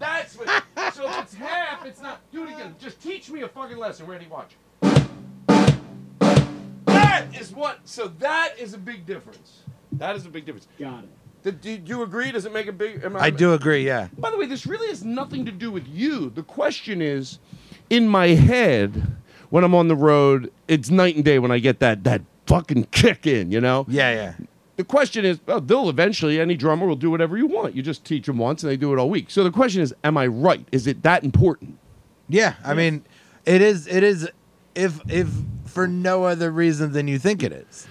That's 0.00 0.36
what. 0.36 0.48
So 0.92 1.08
if 1.08 1.18
it's 1.20 1.34
half, 1.34 1.86
it's 1.86 2.02
not. 2.02 2.20
Do 2.32 2.42
it 2.44 2.52
again. 2.52 2.74
Just 2.80 3.00
teach 3.00 3.30
me 3.30 3.42
a 3.42 3.48
fucking 3.48 3.76
lesson. 3.78 4.06
Ready? 4.06 4.26
Watch. 4.26 4.56
That 6.86 7.28
is 7.40 7.52
what. 7.52 7.78
So 7.84 8.08
that 8.18 8.54
is 8.58 8.74
a 8.74 8.78
big 8.78 9.06
difference. 9.06 9.60
That 9.92 10.16
is 10.16 10.26
a 10.26 10.30
big 10.30 10.46
difference. 10.46 10.66
Got 10.80 11.04
it. 11.04 11.10
Do, 11.42 11.82
you 11.84 12.02
agree? 12.02 12.30
Does 12.30 12.44
it 12.44 12.52
make 12.52 12.68
a 12.68 12.72
big? 12.72 13.02
am 13.04 13.16
I 13.16 13.30
do 13.30 13.52
agree. 13.52 13.84
Yeah. 13.84 14.08
By 14.16 14.30
the 14.30 14.38
way, 14.38 14.46
this 14.46 14.66
really 14.66 14.88
has 14.88 15.04
nothing 15.04 15.44
to 15.46 15.52
do 15.52 15.70
with 15.70 15.88
you. 15.88 16.30
The 16.30 16.42
question 16.42 17.02
is, 17.02 17.40
in 17.90 18.08
my 18.08 18.28
head, 18.28 19.16
when 19.50 19.64
I'm 19.64 19.74
on 19.74 19.88
the 19.88 19.96
road, 19.96 20.52
it's 20.68 20.90
night 20.90 21.16
and 21.16 21.24
day 21.24 21.38
when 21.38 21.50
I 21.50 21.58
get 21.58 21.80
that 21.80 22.04
that 22.04 22.22
fucking 22.46 22.84
kick 22.92 23.26
in. 23.26 23.50
You 23.50 23.60
know. 23.60 23.86
Yeah. 23.88 24.12
Yeah. 24.12 24.34
The 24.76 24.84
question 24.84 25.24
is, 25.24 25.38
well, 25.46 25.60
they'll 25.60 25.90
eventually, 25.90 26.40
any 26.40 26.56
drummer 26.56 26.86
will 26.86 26.96
do 26.96 27.10
whatever 27.10 27.36
you 27.36 27.46
want. 27.46 27.76
You 27.76 27.82
just 27.82 28.04
teach 28.04 28.26
them 28.26 28.38
once 28.38 28.62
and 28.62 28.70
they 28.72 28.76
do 28.76 28.92
it 28.92 28.98
all 28.98 29.10
week. 29.10 29.30
So 29.30 29.44
the 29.44 29.50
question 29.50 29.82
is, 29.82 29.94
am 30.02 30.16
I 30.16 30.26
right? 30.26 30.66
Is 30.72 30.86
it 30.86 31.02
that 31.02 31.24
important? 31.24 31.78
Yeah. 32.28 32.54
I 32.64 32.74
mean, 32.74 33.04
it 33.44 33.60
is. 33.60 33.86
It 33.86 34.02
is. 34.02 34.28
If 34.74 35.00
if 35.10 35.28
for 35.66 35.86
no 35.86 36.24
other 36.24 36.50
reason 36.50 36.92
than 36.92 37.08
you 37.08 37.18
think 37.18 37.42
it 37.42 37.52
is. 37.52 37.86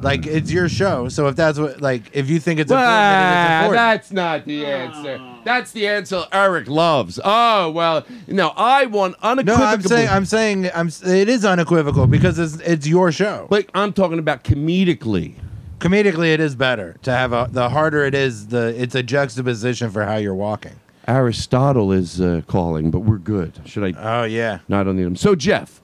Like 0.00 0.26
it's 0.26 0.50
your 0.52 0.68
show, 0.68 1.08
so 1.08 1.26
if 1.26 1.34
that's 1.34 1.58
what 1.58 1.80
like 1.80 2.02
if 2.12 2.30
you 2.30 2.38
think 2.38 2.60
it's 2.60 2.70
important, 2.70 2.88
then 2.88 3.32
it's 3.32 3.64
important. 3.64 3.74
that's 3.76 4.12
not 4.12 4.44
the 4.44 4.64
answer. 4.66 5.20
That's 5.44 5.72
the 5.72 5.88
answer 5.88 6.22
Eric 6.32 6.68
loves. 6.68 7.18
Oh 7.24 7.70
well, 7.70 8.06
no, 8.28 8.52
I 8.56 8.86
want 8.86 9.16
no, 9.22 9.30
unequivocal. 9.30 9.64
I'm 9.66 9.82
saying 9.82 10.08
I'm 10.08 10.24
saying 10.24 10.70
I'm. 10.72 10.86
s- 10.86 11.04
It 11.04 11.28
is 11.28 11.44
unequivocal 11.44 12.06
because 12.06 12.38
it's 12.38 12.56
it's 12.60 12.86
your 12.86 13.10
show. 13.10 13.48
but 13.50 13.66
I'm 13.74 13.92
talking 13.92 14.20
about 14.20 14.44
comedically. 14.44 15.34
Comedically, 15.80 16.32
it 16.32 16.38
is 16.40 16.54
better 16.54 16.96
to 17.02 17.10
have 17.10 17.32
a. 17.32 17.48
The 17.50 17.68
harder 17.68 18.04
it 18.04 18.14
is, 18.14 18.48
the 18.48 18.80
it's 18.80 18.94
a 18.94 19.02
juxtaposition 19.02 19.90
for 19.90 20.04
how 20.04 20.16
you're 20.16 20.34
walking. 20.34 20.74
Aristotle 21.08 21.90
is 21.90 22.20
uh, 22.20 22.42
calling, 22.46 22.90
but 22.92 23.00
we're 23.00 23.18
good. 23.18 23.58
Should 23.64 23.82
I? 23.96 24.20
Oh 24.20 24.24
yeah. 24.24 24.58
No, 24.68 24.80
I 24.80 24.84
don't 24.84 24.96
need 24.96 25.06
him. 25.06 25.16
So 25.16 25.34
Geoff, 25.34 25.80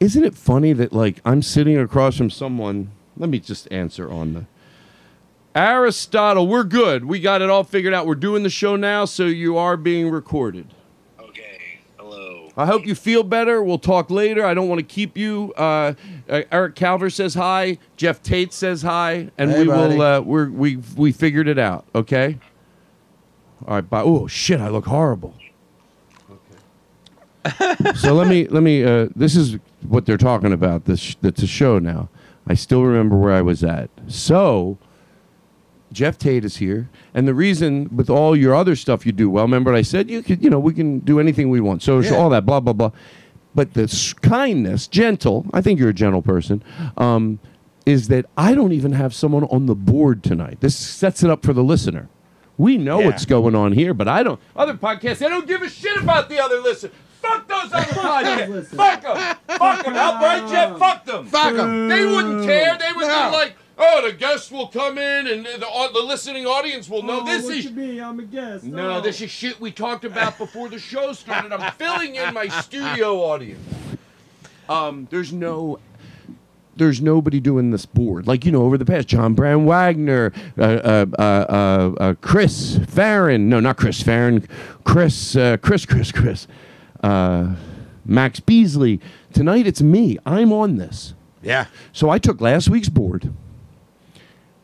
isn't 0.00 0.24
it 0.24 0.34
funny 0.34 0.72
that 0.74 0.92
like 0.92 1.20
I'm 1.24 1.42
sitting 1.42 1.78
across 1.78 2.16
from 2.16 2.30
someone? 2.30 2.90
Let 3.16 3.28
me 3.30 3.38
just 3.40 3.70
answer 3.72 4.10
on 4.10 4.34
the 4.34 4.46
Aristotle. 5.54 6.46
We're 6.46 6.64
good. 6.64 7.04
We 7.06 7.20
got 7.20 7.42
it 7.42 7.50
all 7.50 7.64
figured 7.64 7.94
out. 7.94 8.06
We're 8.06 8.14
doing 8.14 8.42
the 8.42 8.50
show 8.50 8.76
now, 8.76 9.04
so 9.06 9.24
you 9.24 9.56
are 9.56 9.76
being 9.76 10.08
recorded. 10.10 10.72
Okay. 11.18 11.80
Hello. 11.98 12.52
I 12.56 12.66
hope 12.66 12.86
you 12.86 12.94
feel 12.94 13.22
better. 13.24 13.62
We'll 13.62 13.78
talk 13.78 14.10
later. 14.10 14.44
I 14.44 14.54
don't 14.54 14.68
want 14.68 14.78
to 14.78 14.84
keep 14.84 15.16
you. 15.16 15.52
Uh, 15.56 15.94
uh, 16.28 16.42
Eric 16.52 16.76
Calver 16.76 17.12
says 17.12 17.34
hi. 17.34 17.78
Jeff 17.96 18.22
Tate 18.22 18.52
says 18.52 18.82
hi, 18.82 19.30
and 19.36 19.50
Hey, 19.50 19.60
we 19.62 19.66
buddy. 19.66 19.96
will. 19.96 20.02
Uh, 20.02 20.20
we're, 20.20 20.50
we 20.50 20.76
we 20.96 21.10
figured 21.12 21.48
it 21.48 21.58
out. 21.58 21.86
Okay. 21.94 22.38
All 23.66 23.74
right. 23.74 23.88
Bye. 23.90 24.02
Oh 24.02 24.26
shit! 24.28 24.60
I 24.60 24.68
look 24.68 24.84
horrible. 24.86 25.34
So 27.96 28.14
let 28.14 28.28
me 28.28 28.46
let 28.48 28.62
me. 28.62 28.84
Uh, 28.84 29.08
this 29.16 29.36
is 29.36 29.58
what 29.86 30.06
they're 30.06 30.16
talking 30.18 30.52
about. 30.52 30.84
This 30.84 31.14
that's 31.20 31.42
a 31.42 31.46
show 31.46 31.78
now. 31.78 32.08
I 32.46 32.54
still 32.54 32.82
remember 32.84 33.16
where 33.16 33.32
I 33.32 33.42
was 33.42 33.62
at. 33.64 33.90
So. 34.06 34.78
Jeff 35.90 36.18
Tate 36.18 36.44
is 36.44 36.58
here, 36.58 36.90
and 37.14 37.26
the 37.26 37.32
reason 37.32 37.88
with 37.96 38.10
all 38.10 38.36
your 38.36 38.54
other 38.54 38.76
stuff 38.76 39.06
you 39.06 39.12
do 39.12 39.30
well. 39.30 39.44
Remember, 39.46 39.72
what 39.72 39.78
I 39.78 39.82
said 39.82 40.10
you 40.10 40.22
could, 40.22 40.44
you 40.44 40.50
know, 40.50 40.58
we 40.58 40.74
can 40.74 40.98
do 40.98 41.18
anything 41.18 41.48
we 41.48 41.60
want. 41.60 41.82
So, 41.82 42.00
Yeah. 42.00 42.10
all 42.12 42.28
that, 42.28 42.44
blah 42.44 42.60
blah 42.60 42.74
blah. 42.74 42.90
But 43.54 43.72
the 43.72 43.84
s- 43.84 44.12
kindness, 44.12 44.86
gentle. 44.86 45.46
I 45.54 45.62
think 45.62 45.80
you're 45.80 45.88
a 45.88 45.94
gentle 45.94 46.20
person. 46.20 46.62
Um, 46.98 47.38
is 47.86 48.08
that 48.08 48.26
I 48.36 48.54
don't 48.54 48.72
even 48.72 48.92
have 48.92 49.14
someone 49.14 49.44
on 49.44 49.64
the 49.64 49.74
board 49.74 50.22
tonight. 50.22 50.58
This 50.60 50.76
sets 50.76 51.22
it 51.22 51.30
up 51.30 51.42
for 51.42 51.54
the 51.54 51.64
listener. 51.64 52.10
We 52.58 52.76
know 52.76 52.98
Yeah. 53.00 53.06
what's 53.06 53.24
going 53.24 53.54
on 53.54 53.72
here, 53.72 53.94
but 53.94 54.08
I 54.08 54.22
don't. 54.22 54.38
Other 54.54 54.74
podcasts, 54.74 55.18
they 55.20 55.28
don't 55.30 55.46
give 55.48 55.62
a 55.62 55.70
shit 55.70 55.96
about 56.02 56.28
the 56.28 56.38
other 56.38 56.60
listener. 56.60 56.90
Fuck 57.28 57.48
those 57.48 57.72
other 57.72 57.84
podcasts. 57.92 58.66
Fuck 58.68 59.02
them. 59.02 59.36
Fuck 59.58 59.84
them. 59.84 59.94
Outright, 59.96 60.48
Geoff. 60.50 60.78
Fuck 60.78 61.04
them. 61.04 61.26
Fuck 61.26 61.54
'em. 61.54 61.88
They 61.88 62.04
wouldn't 62.04 62.44
care. 62.46 62.76
They 62.78 62.92
would 62.94 63.06
No. 63.06 63.30
be 63.30 63.36
like, 63.36 63.56
oh, 63.78 64.02
the 64.06 64.12
guests 64.12 64.50
will 64.50 64.68
come 64.68 64.98
in 64.98 65.26
and 65.26 65.44
the, 65.46 65.66
au- 65.66 65.92
the 65.92 66.00
listening 66.06 66.46
audience 66.46 66.88
will 66.88 67.02
know 67.02 67.20
oh, 67.22 67.24
this 67.26 67.44
what 67.44 67.56
is. 67.56 67.64
you 67.64 67.70
be? 67.70 68.00
I'm 68.00 68.18
a 68.18 68.24
guest. 68.24 68.64
No, 68.64 68.96
Oh. 68.96 69.00
this 69.00 69.20
is 69.20 69.30
shit 69.30 69.60
we 69.60 69.70
talked 69.70 70.04
about 70.04 70.38
before 70.38 70.68
the 70.68 70.78
show 70.78 71.12
started. 71.12 71.52
I'm 71.52 71.72
filling 71.72 72.14
in 72.16 72.34
my 72.34 72.48
studio 72.48 73.16
audience. 73.22 73.60
Um, 74.68 75.06
there's 75.10 75.32
no. 75.32 75.78
There's 76.76 77.00
nobody 77.02 77.40
doing 77.40 77.72
this 77.72 77.84
board 77.86 78.28
like 78.28 78.44
you 78.44 78.52
know 78.52 78.62
over 78.62 78.78
the 78.78 78.84
past. 78.84 79.08
John 79.08 79.34
Brand 79.34 79.66
Wagner, 79.66 80.32
uh, 80.56 80.62
uh, 80.62 81.06
uh, 81.18 81.22
uh, 81.22 81.94
uh, 82.00 82.14
Chris 82.20 82.78
Farron. 82.86 83.48
No, 83.48 83.58
not 83.58 83.76
Chris 83.78 84.00
Farron. 84.00 84.46
Chris, 84.84 85.34
uh, 85.34 85.56
Chris, 85.56 85.84
Chris, 85.84 86.12
Chris. 86.12 86.46
Uh, 87.02 87.54
Max 88.04 88.40
Beasley. 88.40 89.00
Tonight 89.32 89.66
it's 89.66 89.82
me. 89.82 90.18
I'm 90.24 90.52
on 90.52 90.76
this. 90.76 91.14
Yeah. 91.42 91.66
So 91.92 92.10
I 92.10 92.18
took 92.18 92.40
last 92.40 92.68
week's 92.68 92.88
board 92.88 93.32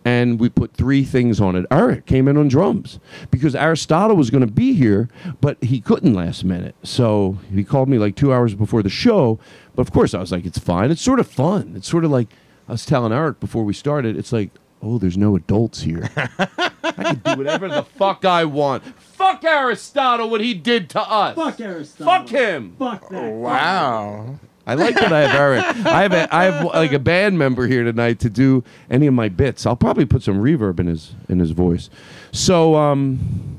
and 0.05 0.39
we 0.39 0.49
put 0.49 0.75
three 0.75 1.05
things 1.05 1.41
on 1.41 1.57
it. 1.57 1.67
Eric 1.71 2.07
came 2.07 2.29
in 2.29 2.37
on 2.37 2.49
drums 2.49 2.99
because 3.31 3.55
Aristotle 3.55 4.17
was 4.17 4.31
going 4.31 4.47
to 4.47 4.53
be 4.53 4.75
here, 4.75 5.09
but 5.41 5.63
he 5.63 5.81
couldn't 5.81 6.15
last 6.15 6.45
minute. 6.45 6.75
So 6.83 7.39
he 7.53 7.65
called 7.65 7.89
me 7.89 7.99
like 7.99 8.17
two 8.17 8.33
hours 8.33 8.55
before 8.55 8.83
the 8.83 8.91
show. 8.91 9.39
But 9.75 9.83
of 9.83 9.93
course, 9.93 10.15
I 10.15 10.21
was 10.21 10.33
like, 10.33 10.45
it's 10.45 10.59
fine. 10.59 10.91
It's 10.91 11.03
sort 11.03 11.21
of 11.21 11.27
fun. 11.27 11.75
It's 11.77 11.89
sort 11.89 12.05
of 12.05 12.11
like 12.11 12.29
I 12.69 12.73
was 12.73 12.85
telling 12.87 13.13
Eric 13.13 13.41
before 13.41 13.65
we 13.65 13.75
started, 13.75 14.17
it's 14.17 14.33
like, 14.33 14.51
oh, 14.85 14.99
there's 14.99 15.17
no 15.17 15.35
adults 15.37 15.81
here. 15.81 16.09
I 16.17 16.93
can 16.93 17.21
do 17.25 17.37
whatever 17.37 17.69
the 17.69 17.83
fuck 17.83 18.25
I 18.25 18.45
want. 18.45 18.85
Fuck 19.01 19.45
Aristotle, 19.45 20.29
what 20.31 20.41
he 20.41 20.55
did 20.55 20.91
to 20.91 21.01
us. 21.01 21.35
Fuck 21.35 21.61
Aristotle. 21.61 22.07
Fuck 22.07 22.29
him. 22.29 22.77
Fuck 22.79 23.09
that. 23.09 23.33
Wow. 23.33 24.39
I 24.67 24.75
like 24.75 24.95
that 24.95 25.13
I 25.13 25.21
have 25.27 25.35
Eric. 25.35 25.87
I 25.87 26.03
have 26.03 26.13
a, 26.13 26.35
I 26.35 26.45
have 26.45 26.65
like 26.65 26.93
a 26.93 26.99
band 26.99 27.39
member 27.39 27.67
here 27.67 27.85
tonight 27.85 28.19
to 28.21 28.31
do 28.31 28.65
any 28.89 29.07
of 29.07 29.15
my 29.15 29.29
bits. 29.29 29.67
I'll 29.67 29.77
probably 29.77 30.07
put 30.07 30.23
some 30.23 30.37
reverb 30.43 30.81
in 30.81 30.87
his 30.87 31.15
in 31.29 31.39
his 31.39 31.51
voice. 31.51 31.91
So 32.33 32.77
um 32.77 33.59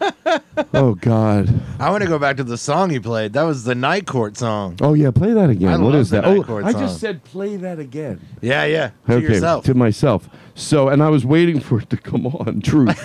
Oh 0.74 0.94
God. 0.94 1.48
I 1.78 1.90
want 1.90 2.02
to 2.02 2.08
go 2.08 2.18
back 2.18 2.36
to 2.36 2.44
the 2.44 2.58
song 2.58 2.92
you 2.92 3.00
played. 3.00 3.32
That 3.32 3.44
was 3.44 3.64
the 3.64 3.74
Night 3.74 4.06
Court 4.06 4.36
song. 4.36 4.76
Oh 4.80 4.92
yeah, 4.94 5.10
play 5.10 5.32
that 5.32 5.50
again. 5.50 5.68
I 5.68 5.76
what 5.76 5.92
love 5.92 5.94
is 5.94 6.10
the 6.10 6.20
that? 6.20 6.26
Oh, 6.26 6.36
Night 6.36 6.46
Court 6.46 6.64
I 6.64 6.72
song. 6.72 6.80
just 6.80 7.00
said 7.00 7.24
play 7.24 7.56
that 7.56 7.78
again. 7.78 8.20
Yeah, 8.40 8.64
yeah. 8.64 8.90
To 9.06 9.14
okay, 9.14 9.34
yourself. 9.34 9.64
to 9.66 9.74
myself. 9.74 10.28
So, 10.54 10.88
and 10.88 11.02
I 11.02 11.08
was 11.08 11.24
waiting 11.24 11.60
for 11.60 11.80
it 11.80 11.90
to 11.90 11.96
come 11.96 12.26
on. 12.26 12.60
Truth. 12.60 13.00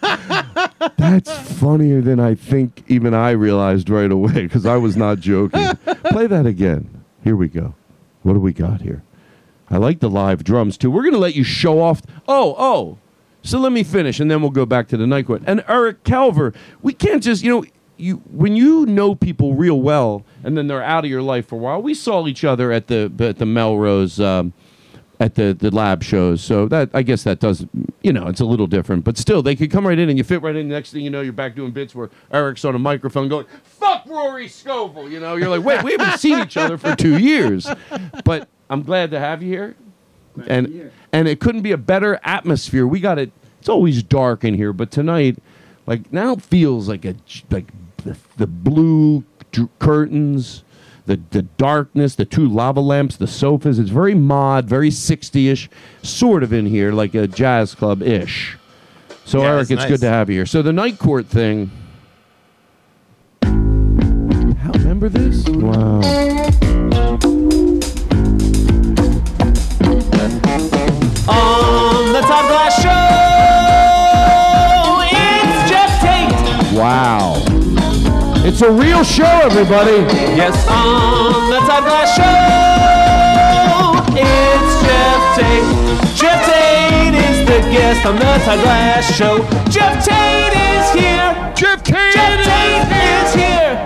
That's 0.96 1.30
funnier 1.58 2.00
than 2.00 2.18
I 2.20 2.34
think 2.34 2.84
even 2.88 3.14
I 3.14 3.30
realized 3.30 3.88
right 3.88 4.10
away 4.10 4.42
because 4.42 4.66
I 4.66 4.76
was 4.76 4.96
not 4.96 5.20
joking. 5.20 5.74
Play 6.04 6.26
that 6.26 6.46
again. 6.46 7.04
Here 7.22 7.36
we 7.36 7.48
go. 7.48 7.74
What 8.22 8.34
do 8.34 8.40
we 8.40 8.52
got 8.52 8.80
here? 8.80 9.02
I 9.70 9.78
like 9.78 10.00
the 10.00 10.10
live 10.10 10.44
drums 10.44 10.76
too. 10.76 10.90
We're 10.90 11.04
gonna 11.04 11.18
let 11.18 11.34
you 11.34 11.44
show 11.44 11.80
off. 11.80 12.02
Oh, 12.28 12.54
oh. 12.58 12.98
So 13.46 13.60
let 13.60 13.70
me 13.70 13.84
finish, 13.84 14.18
and 14.18 14.28
then 14.28 14.42
we'll 14.42 14.50
go 14.50 14.66
back 14.66 14.88
to 14.88 14.96
the 14.96 15.22
court. 15.22 15.42
And 15.46 15.64
Eric 15.68 16.02
Calver, 16.02 16.54
we 16.82 16.92
can't 16.92 17.22
just 17.22 17.44
you 17.44 17.50
know 17.50 17.64
you 17.96 18.16
when 18.30 18.56
you 18.56 18.86
know 18.86 19.14
people 19.14 19.54
real 19.54 19.80
well, 19.80 20.24
and 20.42 20.56
then 20.56 20.66
they're 20.66 20.82
out 20.82 21.04
of 21.04 21.10
your 21.10 21.22
life 21.22 21.46
for 21.46 21.54
a 21.54 21.58
while. 21.58 21.80
We 21.80 21.94
saw 21.94 22.26
each 22.26 22.42
other 22.42 22.72
at 22.72 22.88
the 22.88 23.10
at 23.20 23.38
the 23.38 23.46
Melrose. 23.46 24.20
Um, 24.20 24.52
at 25.18 25.34
the, 25.34 25.54
the 25.54 25.70
lab 25.70 26.02
shows, 26.02 26.42
so 26.42 26.68
that 26.68 26.90
I 26.92 27.00
guess 27.00 27.24
that 27.24 27.40
does 27.40 27.64
you 28.02 28.12
know 28.12 28.26
it's 28.26 28.40
a 28.40 28.44
little 28.44 28.66
different, 28.66 29.02
but 29.02 29.16
still 29.16 29.42
they 29.42 29.56
could 29.56 29.70
come 29.70 29.86
right 29.86 29.98
in 29.98 30.10
and 30.10 30.18
you 30.18 30.24
fit 30.24 30.42
right 30.42 30.54
in. 30.54 30.68
Next 30.68 30.92
thing 30.92 31.02
you 31.02 31.08
know, 31.08 31.22
you're 31.22 31.32
back 31.32 31.54
doing 31.54 31.70
bits 31.70 31.94
where 31.94 32.10
Eric's 32.30 32.66
on 32.66 32.74
a 32.74 32.78
microphone 32.78 33.28
going 33.30 33.46
"fuck 33.62 34.04
Rory 34.04 34.46
Scovel," 34.46 35.10
you 35.10 35.18
know. 35.18 35.36
You're 35.36 35.48
like, 35.48 35.64
wait, 35.64 35.82
we 35.82 35.92
haven't 35.92 36.18
seen 36.18 36.38
each 36.40 36.58
other 36.58 36.76
for 36.76 36.94
two 36.94 37.16
years, 37.16 37.66
but 38.26 38.46
I'm 38.68 38.82
glad 38.82 39.10
to 39.12 39.18
have 39.18 39.42
you 39.42 39.48
here, 39.48 39.74
and 40.46 40.90
and 41.12 41.28
it 41.28 41.40
couldn't 41.40 41.62
be 41.62 41.72
a 41.72 41.76
better 41.78 42.20
atmosphere. 42.24 42.86
We 42.86 43.00
got 43.00 43.18
it. 43.18 43.30
It's 43.60 43.68
always 43.68 44.02
dark 44.02 44.44
in 44.44 44.54
here, 44.54 44.72
but 44.72 44.90
tonight, 44.90 45.38
like 45.86 46.12
now, 46.12 46.34
it 46.34 46.42
feels 46.42 46.88
like 46.88 47.04
a 47.04 47.14
like 47.50 47.66
the, 47.98 48.16
the 48.36 48.46
blue 48.46 49.24
dr- 49.52 49.68
curtains, 49.78 50.62
the 51.06 51.20
the 51.30 51.42
darkness, 51.42 52.14
the 52.14 52.24
two 52.24 52.48
lava 52.48 52.80
lamps, 52.80 53.16
the 53.16 53.26
sofas. 53.26 53.78
It's 53.78 53.90
very 53.90 54.14
mod, 54.14 54.66
very 54.68 54.90
60ish, 54.90 55.68
sort 56.02 56.42
of 56.42 56.52
in 56.52 56.66
here, 56.66 56.92
like 56.92 57.14
a 57.14 57.26
jazz 57.26 57.74
club 57.74 58.02
ish. 58.02 58.56
So 59.24 59.40
Yeah, 59.42 59.48
Eric, 59.54 59.62
it's 59.62 59.70
it's 59.72 59.80
nice. 59.82 59.88
good 59.90 60.00
to 60.02 60.08
have 60.08 60.28
you 60.30 60.36
here. 60.36 60.46
So 60.46 60.62
the 60.62 60.72
night 60.72 60.98
court 60.98 61.26
thing. 61.26 61.70
How, 63.42 64.70
remember 64.72 65.08
this? 65.08 65.44
Wow. 65.48 66.00
It's 78.56 78.62
a 78.64 78.72
real 78.72 79.04
show, 79.04 79.24
everybody. 79.44 80.00
Yes, 80.32 80.56
on 80.66 81.50
the 81.52 81.58
Todd 81.68 81.84
Glass 81.84 82.08
Show, 82.16 82.24
it's 84.16 84.72
Geoff 84.80 85.36
Tate. 85.36 85.60
Geoff 86.16 86.40
Tate 86.48 87.12
is 87.20 87.44
the 87.44 87.60
guest 87.68 88.06
on 88.06 88.16
the 88.16 88.24
Todd 88.48 88.60
Glass 88.64 89.14
Show. 89.14 89.44
Geoff 89.68 90.00
Tate 90.02 90.56
is 90.56 90.88
here. 90.96 91.36
Geoff 91.52 91.84
Tate, 91.84 92.16
Geoff 92.16 92.48
Tate 92.48 92.96
is 92.96 93.34
here. 93.36 93.76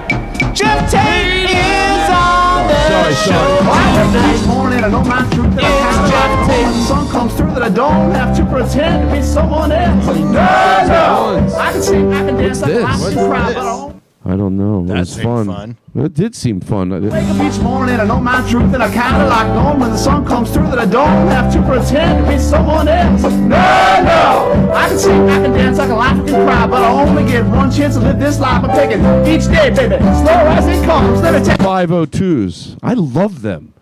Geoff 0.54 0.86
Tate 0.86 1.50
is 1.50 2.06
on 2.14 2.70
the 2.70 2.78
Sorry, 2.86 3.14
show. 3.26 3.42
sorry. 3.66 4.38
Each 4.38 4.46
morning, 4.46 4.84
I 4.84 4.88
know 4.88 5.02
my 5.02 5.26
truth 5.34 5.50
that 5.56 5.64
I 5.66 5.66
It's 5.82 6.14
Jeff. 6.14 6.46
Tate. 6.46 6.62
When 6.62 6.78
the 6.78 6.82
sun 6.86 7.10
comes 7.10 7.34
through, 7.34 7.54
that 7.54 7.64
I 7.64 7.70
don't 7.70 8.12
have 8.12 8.36
to 8.36 8.46
pretend 8.46 9.10
to 9.10 9.16
be 9.16 9.20
someone 9.20 9.72
else. 9.72 10.06
No, 10.06 10.30
no. 10.30 11.56
I 11.58 11.72
can 11.72 11.82
sing, 11.82 12.12
I 12.12 12.24
can 12.24 12.36
dance, 12.36 12.62
I 12.62 12.66
can 12.68 12.74
this? 12.76 12.84
laugh, 12.84 12.94
I 12.94 13.02
What's 13.02 13.14
can 13.16 13.26
cry, 13.28 13.52
but 13.52 13.56
I 13.58 13.64
don't 13.64 13.99
I 14.30 14.36
don't 14.36 14.56
know. 14.56 14.84
It 14.94 14.96
was 14.96 15.20
fun. 15.20 15.46
fun. 15.46 15.76
It 15.96 16.14
did 16.14 16.36
seem 16.36 16.60
fun. 16.60 16.92
I 16.92 17.00
wake 17.00 17.12
up 17.12 17.52
each 17.52 17.60
morning, 17.60 17.98
I 17.98 18.04
know 18.04 18.20
my 18.20 18.48
truth, 18.48 18.72
and 18.72 18.80
I 18.80 18.86
kinda 18.86 19.26
like 19.26 19.48
knowing 19.48 19.80
when 19.80 19.90
the 19.90 19.98
sun 19.98 20.24
comes 20.24 20.52
through 20.52 20.68
that 20.68 20.78
I 20.78 20.86
don't 20.86 21.26
have 21.26 21.52
to 21.52 21.60
pretend 21.62 22.24
to 22.24 22.32
be 22.32 22.38
someone 22.38 22.86
else. 22.86 23.22
No, 23.22 23.28
no. 23.28 24.72
I 24.72 24.88
can 24.88 24.98
sing, 25.00 25.28
I 25.28 25.42
can 25.42 25.50
dance, 25.50 25.80
I 25.80 25.88
can 25.88 25.96
laugh, 25.96 26.16
I 26.16 26.24
can 26.24 26.46
cry, 26.46 26.66
but 26.68 26.80
I 26.80 26.92
only 26.92 27.24
get 27.24 27.44
one 27.44 27.72
chance 27.72 27.96
to 27.96 28.00
live 28.02 28.20
this 28.20 28.38
life. 28.38 28.62
I'm 28.62 28.70
taking 28.70 29.00
each 29.26 29.46
day, 29.48 29.70
baby, 29.70 29.96
slow 29.96 30.46
as 30.46 30.66
it 30.68 30.84
comes. 30.84 31.20
Let 31.22 31.34
me 31.34 31.44
take 31.44 31.58
502s. 31.58 32.78
I 32.84 32.94
love 32.94 33.42
them. 33.42 33.74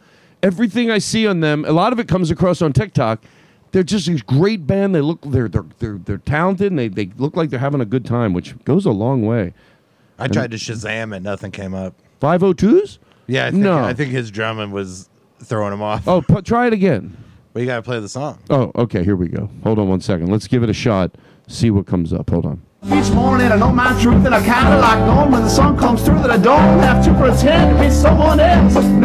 Everything 0.43 0.90
I 0.90 0.97
see 0.97 1.26
on 1.26 1.40
them, 1.40 1.67
a 1.67 1.73
lot 1.73 1.93
of 1.93 1.99
it 1.99 2.09
comes 2.09 2.31
across 2.31 2.62
on 2.62 2.73
TikTok. 2.73 3.23
They're 3.73 3.83
just 3.83 4.09
a 4.09 4.14
great 4.14 4.67
band. 4.67 4.95
They 4.95 5.02
look 5.02 5.21
they're 5.26 5.49
they're 5.49 5.67
they're, 5.78 5.99
they're 5.99 6.17
talented 6.17 6.73
and 6.73 6.78
they, 6.78 6.88
they 6.88 7.11
look 7.19 7.37
like 7.37 7.50
they're 7.50 7.59
having 7.59 7.83
a 7.83 7.85
good 7.85 8.07
time, 8.07 8.33
which 8.33 8.55
goes 8.64 8.87
a 8.87 8.90
long 8.93 9.26
way. 9.26 9.52
I 10.19 10.29
tried 10.29 10.51
to 10.51 10.57
Shazam 10.57 11.15
it, 11.17 11.21
nothing 11.23 11.51
came 11.51 11.75
up. 11.75 11.95
502s? 12.21 12.99
Yeah, 13.27 13.47
I 13.47 13.51
think, 13.51 13.63
No. 13.63 13.79
I 13.79 13.95
think 13.95 14.11
his 14.11 14.31
drumming 14.31 14.71
was 14.71 15.09
throwing 15.43 15.73
him 15.73 15.83
off. 15.83 16.09
Oh, 16.09 16.23
pu- 16.23 16.43
try 16.43 16.67
it 16.67 16.73
again. 16.73 17.17
But 17.52 17.61
you 17.61 17.67
gotta 17.67 17.83
play 17.83 18.00
the 18.00 18.09
song. 18.09 18.39
Oh, 18.50 18.73
okay, 18.76 19.04
here 19.04 19.17
we 19.17 19.28
go. 19.28 19.49
Hold 19.65 19.78
on 19.78 19.89
one 19.89 20.00
second. 20.00 20.28
Let's 20.28 20.47
give 20.49 20.63
it 20.63 20.71
a 20.71 20.75
shot. 20.75 21.15
See 21.47 21.71
what 21.71 21.87
comes 21.87 22.13
up. 22.13 22.31
Hold 22.31 22.47
on. 22.47 22.63
Each 22.86 23.10
morning 23.10 23.50
I 23.50 23.56
know 23.56 23.73
my 23.73 23.91
truth 24.00 24.25
and 24.25 24.32
I 24.32 24.38
kinda 24.38 24.78
like 24.78 25.00
knowing 25.00 25.32
when 25.32 25.43
the 25.43 25.49
sun 25.49 25.76
comes 25.76 26.00
through 26.02 26.21
that 26.23 26.30
I 26.30 26.36
don't 26.38 26.78
have 26.78 27.04
to 27.06 27.14
pretend 27.14 27.76
to 27.76 27.82
be 27.84 27.91
someone 27.91 28.38
else. 28.38 28.75
No, 28.75 29.00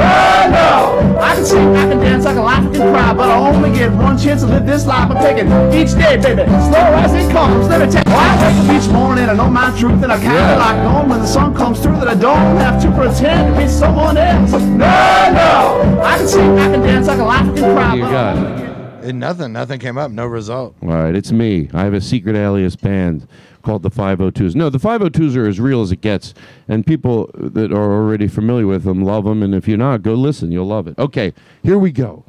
no! 0.53 1.17
I 1.19 1.33
can 1.33 1.43
sing, 1.43 1.75
I 1.75 1.89
can 1.89 1.99
dance, 1.99 2.23
I 2.27 2.33
can 2.35 2.43
laugh, 2.43 2.63
I 2.63 2.71
can 2.71 2.93
cry, 2.93 3.13
but 3.13 3.31
I 3.31 3.35
only 3.35 3.71
get 3.71 3.91
one 3.91 4.15
chance 4.15 4.41
to 4.41 4.47
live 4.47 4.67
this 4.67 4.85
life. 4.85 5.09
I'm 5.09 5.17
taking 5.17 5.47
each 5.73 5.95
day, 5.95 6.17
baby, 6.17 6.43
slow 6.69 6.85
as 7.01 7.13
it 7.15 7.31
comes. 7.31 7.67
Let 7.67 7.81
me 7.81 7.91
take. 7.91 8.03
Oh, 8.05 8.13
I 8.13 8.35
wake 8.45 8.69
up 8.69 8.83
each 8.83 8.91
morning 8.91 9.27
I 9.27 9.33
know 9.33 9.49
my 9.49 9.75
truth 9.79 10.03
and 10.03 10.11
I 10.11 10.19
kinda 10.19 10.35
Yeah. 10.35 10.57
like 10.57 10.77
knowing 10.83 11.09
when 11.09 11.19
the 11.21 11.27
sun 11.27 11.55
comes 11.55 11.79
through 11.79 11.95
that 11.95 12.07
I 12.07 12.15
don't 12.15 12.57
have 12.57 12.79
to 12.83 12.91
pretend 12.91 13.55
to 13.55 13.59
be 13.59 13.67
someone 13.67 14.17
else. 14.17 14.51
No, 14.51 15.31
no! 15.33 16.01
I 16.03 16.17
can 16.19 16.27
sing, 16.27 16.59
I 16.59 16.69
can 16.71 16.81
dance, 16.81 17.07
I 17.07 17.15
can 17.15 17.25
laugh, 17.25 17.49
I 17.49 17.53
can 17.59 17.75
cry, 17.75 17.95
You 17.95 18.03
but 18.03 18.11
got 18.11 18.37
it. 18.37 18.63
And 19.03 19.19
nothing, 19.19 19.51
nothing 19.51 19.79
came 19.81 19.97
up. 19.97 20.11
No 20.11 20.25
result. 20.27 20.75
All 20.81 20.89
right, 20.89 21.13
it's 21.13 21.31
me. 21.31 21.69
I 21.73 21.83
have 21.83 21.93
a 21.93 21.99
secret 21.99 22.37
alias 22.37 22.77
band 22.77 23.27
called 23.63 23.81
the 23.81 23.89
502s. 23.89 24.55
No, 24.55 24.69
the 24.69 24.77
502s 24.77 25.35
are 25.35 25.47
as 25.47 25.59
real 25.59 25.81
as 25.81 25.91
it 25.91 26.01
gets, 26.01 26.33
and 26.67 26.85
people 26.85 27.31
that 27.35 27.71
are 27.71 27.93
already 27.93 28.27
familiar 28.27 28.67
with 28.67 28.83
them 28.83 29.01
love 29.01 29.23
them. 29.23 29.41
And 29.41 29.55
if 29.55 29.67
you're 29.67 29.77
not, 29.77 30.03
go 30.03 30.13
listen. 30.13 30.51
You'll 30.51 30.67
love 30.67 30.87
it. 30.87 30.97
Okay, 30.99 31.33
here 31.63 31.79
we 31.79 31.91
go. 31.91 32.25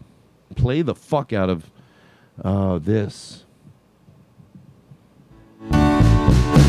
Play 0.57 0.83
the 0.83 0.95
fuck 0.95 1.33
out 1.33 1.51
of 1.51 1.71
uh, 2.43 2.79
this. 2.79 3.45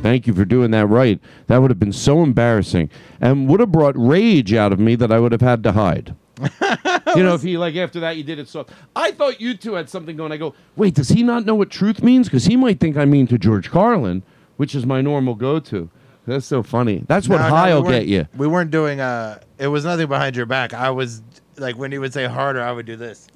Thank 0.00 0.28
you 0.28 0.34
for 0.34 0.44
doing 0.44 0.70
that 0.70 0.86
right. 0.86 1.18
That 1.48 1.58
would 1.58 1.72
have 1.72 1.80
been 1.80 1.92
so 1.92 2.22
embarrassing 2.22 2.88
and 3.20 3.48
would 3.48 3.58
have 3.58 3.72
brought 3.72 3.98
rage 3.98 4.54
out 4.54 4.72
of 4.72 4.78
me 4.78 4.94
that 4.94 5.10
I 5.10 5.18
would 5.18 5.32
have 5.32 5.40
had 5.40 5.64
to 5.64 5.72
hide. 5.72 6.14
you 7.16 7.22
know, 7.22 7.34
if 7.34 7.42
he 7.42 7.56
like 7.58 7.76
after 7.76 8.00
that 8.00 8.16
you 8.16 8.22
did 8.24 8.38
it 8.38 8.48
so. 8.48 8.66
I 8.96 9.12
thought 9.12 9.40
you 9.40 9.56
two 9.56 9.74
had 9.74 9.88
something 9.88 10.16
going. 10.16 10.32
I 10.32 10.36
go, 10.36 10.54
wait, 10.76 10.94
does 10.94 11.08
he 11.08 11.22
not 11.22 11.44
know 11.44 11.54
what 11.54 11.70
truth 11.70 12.02
means? 12.02 12.28
Because 12.28 12.44
he 12.46 12.56
might 12.56 12.80
think 12.80 12.96
I 12.96 13.04
mean 13.04 13.26
to 13.28 13.38
George 13.38 13.70
Carlin, 13.70 14.22
which 14.56 14.74
is 14.74 14.84
my 14.86 15.00
normal 15.00 15.34
go-to. 15.34 15.88
That's 16.26 16.46
so 16.46 16.62
funny. 16.62 17.04
That's 17.08 17.28
what 17.28 17.38
No, 17.38 17.48
no, 17.48 17.54
high 17.54 17.68
we 17.70 17.74
will 17.74 17.82
weren't- 17.84 18.06
get 18.06 18.06
you. 18.08 18.28
We 18.36 18.46
weren't 18.46 18.70
doing. 18.70 19.00
Uh, 19.00 19.40
it 19.58 19.66
was 19.66 19.84
nothing 19.84 20.06
behind 20.08 20.36
your 20.36 20.46
back. 20.46 20.72
I 20.74 20.90
was 20.90 21.22
like 21.56 21.76
when 21.76 21.90
he 21.92 21.98
would 21.98 22.12
say 22.12 22.26
harder, 22.26 22.62
I 22.62 22.70
would 22.72 22.86
do 22.86 22.96
this. 22.96 23.26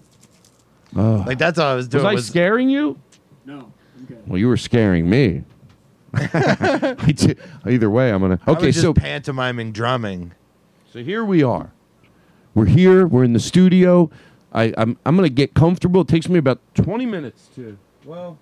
Oh. 0.94 1.24
Like 1.26 1.38
that's 1.38 1.58
all 1.58 1.72
I 1.72 1.74
was 1.74 1.88
doing. 1.88 2.04
Was 2.04 2.12
doing. 2.12 2.18
I 2.18 2.22
scaring 2.22 2.70
you? 2.70 2.98
No, 3.44 3.72
I'm. 4.08 4.16
Well, 4.26 4.38
you 4.38 4.48
were 4.48 4.56
scaring 4.56 5.10
me. 5.10 5.42
I 6.14 7.12
did- 7.14 7.38
Either 7.66 7.90
way, 7.90 8.10
I'm 8.12 8.20
gonna. 8.20 8.38
I 8.46 8.50
was 8.52 8.58
Okay, 8.58 8.66
just 8.70 8.80
so 8.82 8.94
pantomiming 8.94 9.72
drumming. 9.72 10.32
So 10.92 11.02
here 11.02 11.24
we 11.24 11.42
are. 11.42 11.72
We're 12.56 12.64
here. 12.64 13.06
We're 13.06 13.22
in 13.22 13.34
the 13.34 13.38
studio. 13.38 14.10
I, 14.50 14.72
I'm 14.78 14.98
I'm 15.04 15.14
gonna 15.14 15.28
get 15.28 15.52
comfortable. 15.52 16.00
It 16.00 16.08
takes 16.08 16.26
me 16.26 16.38
about 16.38 16.58
20 16.74 17.04
minutes 17.04 17.50
to. 17.54 17.76
Well, 18.02 18.38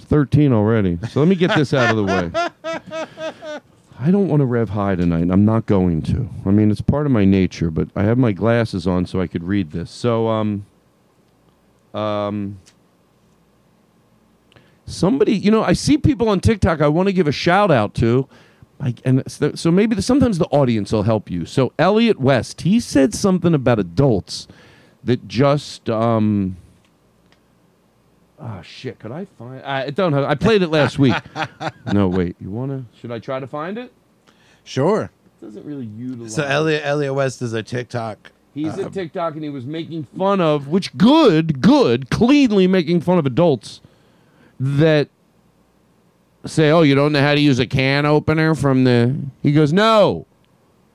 13 0.00 0.50
already. 0.50 0.98
So 1.10 1.20
let 1.20 1.28
me 1.28 1.34
get 1.34 1.54
this 1.54 1.74
out 1.74 1.90
of 1.90 1.96
the 1.96 2.04
way. 2.04 3.60
I 4.00 4.10
don't 4.10 4.28
want 4.28 4.40
to 4.40 4.46
rev 4.46 4.70
high 4.70 4.94
tonight. 4.94 5.28
I'm 5.30 5.44
not 5.44 5.66
going 5.66 6.00
to. 6.02 6.30
I 6.46 6.50
mean, 6.52 6.70
it's 6.70 6.80
part 6.80 7.04
of 7.04 7.12
my 7.12 7.26
nature, 7.26 7.70
but 7.70 7.90
I 7.94 8.04
have 8.04 8.16
my 8.16 8.32
glasses 8.32 8.86
on 8.86 9.04
so 9.04 9.20
I 9.20 9.26
could 9.26 9.44
read 9.44 9.72
this. 9.72 9.90
So 9.90 10.28
um 10.28 10.64
um 11.92 12.58
somebody, 14.86 15.34
you 15.34 15.50
know, 15.50 15.62
I 15.62 15.74
see 15.74 15.98
people 15.98 16.30
on 16.30 16.40
TikTok 16.40 16.80
I 16.80 16.88
want 16.88 17.08
to 17.08 17.12
give 17.12 17.28
a 17.28 17.32
shout 17.32 17.70
out 17.70 17.92
to. 17.96 18.26
Like, 18.82 19.00
and 19.04 19.22
so 19.30 19.54
so 19.54 19.70
maybe 19.70 19.94
the, 19.94 20.02
sometimes 20.02 20.38
the 20.38 20.46
audience 20.46 20.92
will 20.92 21.04
help 21.04 21.30
you. 21.30 21.46
So 21.46 21.72
Elliot 21.78 22.20
West, 22.20 22.62
he 22.62 22.80
said 22.80 23.14
something 23.14 23.54
about 23.54 23.78
adults 23.78 24.48
that 25.04 25.28
just 25.28 25.88
um. 25.88 26.56
Oh 28.40 28.60
shit! 28.62 28.98
Could 28.98 29.12
I 29.12 29.26
find? 29.38 29.62
I 29.62 29.90
don't 29.90 30.12
have. 30.12 30.24
I 30.24 30.34
played 30.34 30.62
it 30.62 30.68
last 30.68 30.98
week. 30.98 31.14
no, 31.92 32.08
wait. 32.08 32.34
You 32.40 32.50
wanna? 32.50 32.84
Should 33.00 33.12
I 33.12 33.20
try 33.20 33.38
to 33.38 33.46
find 33.46 33.78
it? 33.78 33.92
Sure. 34.64 35.04
It 35.04 35.44
doesn't 35.44 35.64
really 35.64 35.86
utilize. 35.86 36.34
So 36.34 36.42
Elliot 36.42 36.82
Elliot 36.84 37.14
West 37.14 37.40
is 37.40 37.52
a 37.52 37.62
TikTok 37.62 38.32
He's 38.54 38.76
a 38.76 38.90
TikTok 38.90 39.34
and 39.34 39.42
he 39.42 39.48
was 39.48 39.64
making 39.64 40.04
fun 40.16 40.40
of, 40.40 40.68
which 40.68 40.96
good, 40.96 41.62
good, 41.62 42.10
cleanly 42.10 42.66
making 42.66 43.00
fun 43.00 43.18
of 43.18 43.24
adults 43.24 43.80
that 44.60 45.08
say, 46.44 46.70
"Oh, 46.70 46.82
you 46.82 46.94
don't 46.94 47.12
know 47.12 47.20
how 47.20 47.34
to 47.34 47.40
use 47.40 47.58
a 47.58 47.66
can 47.66 48.06
opener 48.06 48.54
from 48.54 48.84
the." 48.84 49.16
He 49.42 49.52
goes, 49.52 49.72
"No." 49.72 50.26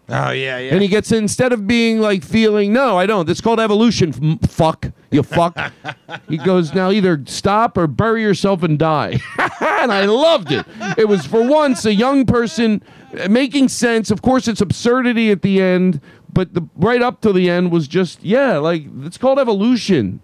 Oh 0.10 0.32
yeah, 0.32 0.58
yeah. 0.58 0.74
And 0.74 0.82
he 0.82 0.88
gets 0.88 1.12
instead 1.12 1.52
of 1.52 1.68
being 1.68 2.00
like 2.00 2.24
feeling, 2.24 2.72
"No, 2.72 2.98
I 2.98 3.06
don't." 3.06 3.30
It's 3.30 3.42
called 3.42 3.60
evolution. 3.60 4.40
Fuck 4.40 4.92
you, 5.12 5.22
fuck. 5.22 5.58
he 6.30 6.38
goes, 6.38 6.74
"Now 6.74 6.92
either 6.92 7.22
stop 7.26 7.78
or 7.78 7.88
bury 7.88 8.22
yourself 8.22 8.64
and 8.64 8.80
die." 8.80 9.20
and 9.60 9.92
I 9.92 10.06
loved 10.06 10.52
it. 10.52 10.66
It 10.98 11.10
was 11.10 11.26
for 11.26 11.46
once 11.46 11.84
a 11.84 11.94
young 11.94 12.26
person 12.26 12.82
making 13.30 13.68
sense. 13.68 14.10
Of 14.10 14.22
course, 14.22 14.48
it's 14.48 14.62
absurdity 14.62 15.30
at 15.30 15.42
the 15.42 15.62
end, 15.62 16.00
but 16.32 16.54
the 16.54 16.66
right 16.78 17.02
up 17.02 17.20
to 17.22 17.34
the 17.34 17.50
end 17.50 17.72
was 17.72 17.88
just 17.90 18.24
yeah, 18.24 18.58
like 18.58 18.86
it's 19.02 19.18
called 19.18 19.40
evolution. 19.40 20.22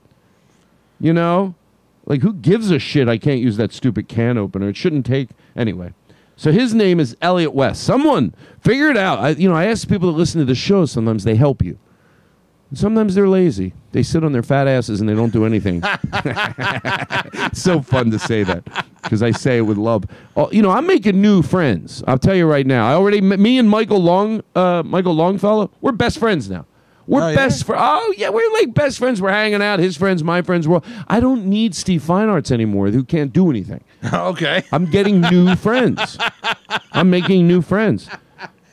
You 1.02 1.12
know, 1.12 1.56
like 2.06 2.22
who 2.22 2.34
gives 2.34 2.72
a 2.72 2.80
shit? 2.80 3.08
I 3.08 3.18
can't 3.18 3.40
use 3.40 3.58
that 3.58 3.72
stupid 3.74 4.08
can 4.08 4.38
opener. 4.38 4.70
It 4.70 4.78
shouldn't 4.78 5.06
take 5.06 5.30
anyway. 5.56 5.94
So 6.36 6.52
his 6.52 6.74
name 6.74 7.00
is 7.00 7.16
Elliot 7.22 7.54
West. 7.54 7.84
Someone 7.84 8.34
figure 8.60 8.90
it 8.90 8.98
out. 8.98 9.20
I, 9.20 9.30
you 9.30 9.48
know, 9.48 9.56
I 9.56 9.66
ask 9.66 9.88
people 9.88 10.12
that 10.12 10.18
listen 10.18 10.40
to 10.40 10.46
the 10.46 10.56
show. 10.56 10.86
Sometimes 10.86 11.24
they 11.24 11.36
help 11.36 11.64
you. 11.64 11.78
Sometimes 12.74 13.14
they're 13.14 13.28
lazy. 13.28 13.74
They 13.92 14.02
sit 14.02 14.24
on 14.24 14.32
their 14.32 14.42
fat 14.42 14.68
asses 14.68 15.00
and 15.00 15.08
they 15.08 15.14
don't 15.14 15.32
do 15.32 15.46
anything. 15.46 15.84
so 17.54 17.82
fun 17.84 18.10
to 18.10 18.18
say 18.18 18.42
that 18.44 18.64
because 19.04 19.22
I 19.22 19.30
say 19.30 19.58
it 19.58 19.62
with 19.62 19.78
love. 19.78 20.06
Oh, 20.36 20.52
you 20.52 20.64
know, 20.64 20.72
I'm 20.72 20.88
making 20.88 21.22
new 21.22 21.44
friends. 21.44 22.04
I'll 22.08 22.18
tell 22.18 22.34
you 22.34 22.48
right 22.48 22.66
now. 22.66 22.90
I 22.90 22.94
already, 22.94 23.22
me 23.22 23.60
and 23.60 23.70
Michael 23.70 24.02
Long, 24.02 24.42
uh, 24.56 24.82
Michael 24.84 25.14
Longfellow, 25.14 25.70
we're 25.82 25.92
best 25.92 26.18
friends 26.18 26.50
now. 26.50 26.66
We're 27.08 27.22
Oh, 27.24 27.30
yeah? 27.30 27.36
best 27.36 27.66
friends. 27.66 27.82
Oh 27.84 28.14
yeah, 28.18 28.30
we're 28.30 28.52
like 28.54 28.74
best 28.74 28.98
friends. 28.98 29.22
We're 29.22 29.32
hanging 29.32 29.62
out. 29.62 29.80
His 29.80 29.98
friends, 29.98 30.24
my 30.24 30.42
friends. 30.42 30.68
Well, 30.68 30.84
I 31.08 31.20
don't 31.20 31.46
need 31.46 31.76
Steve 31.76 32.02
Feinartz 32.02 32.52
anymore. 32.52 32.90
Who 32.90 33.04
can't 33.04 33.34
do 33.34 33.50
anything. 33.50 33.84
okay. 34.14 34.64
I'm 34.72 34.86
getting 34.90 35.22
new 35.22 35.56
friends. 35.56 36.18
I'm 36.92 37.10
making 37.10 37.48
new 37.48 37.62
friends. 37.62 38.10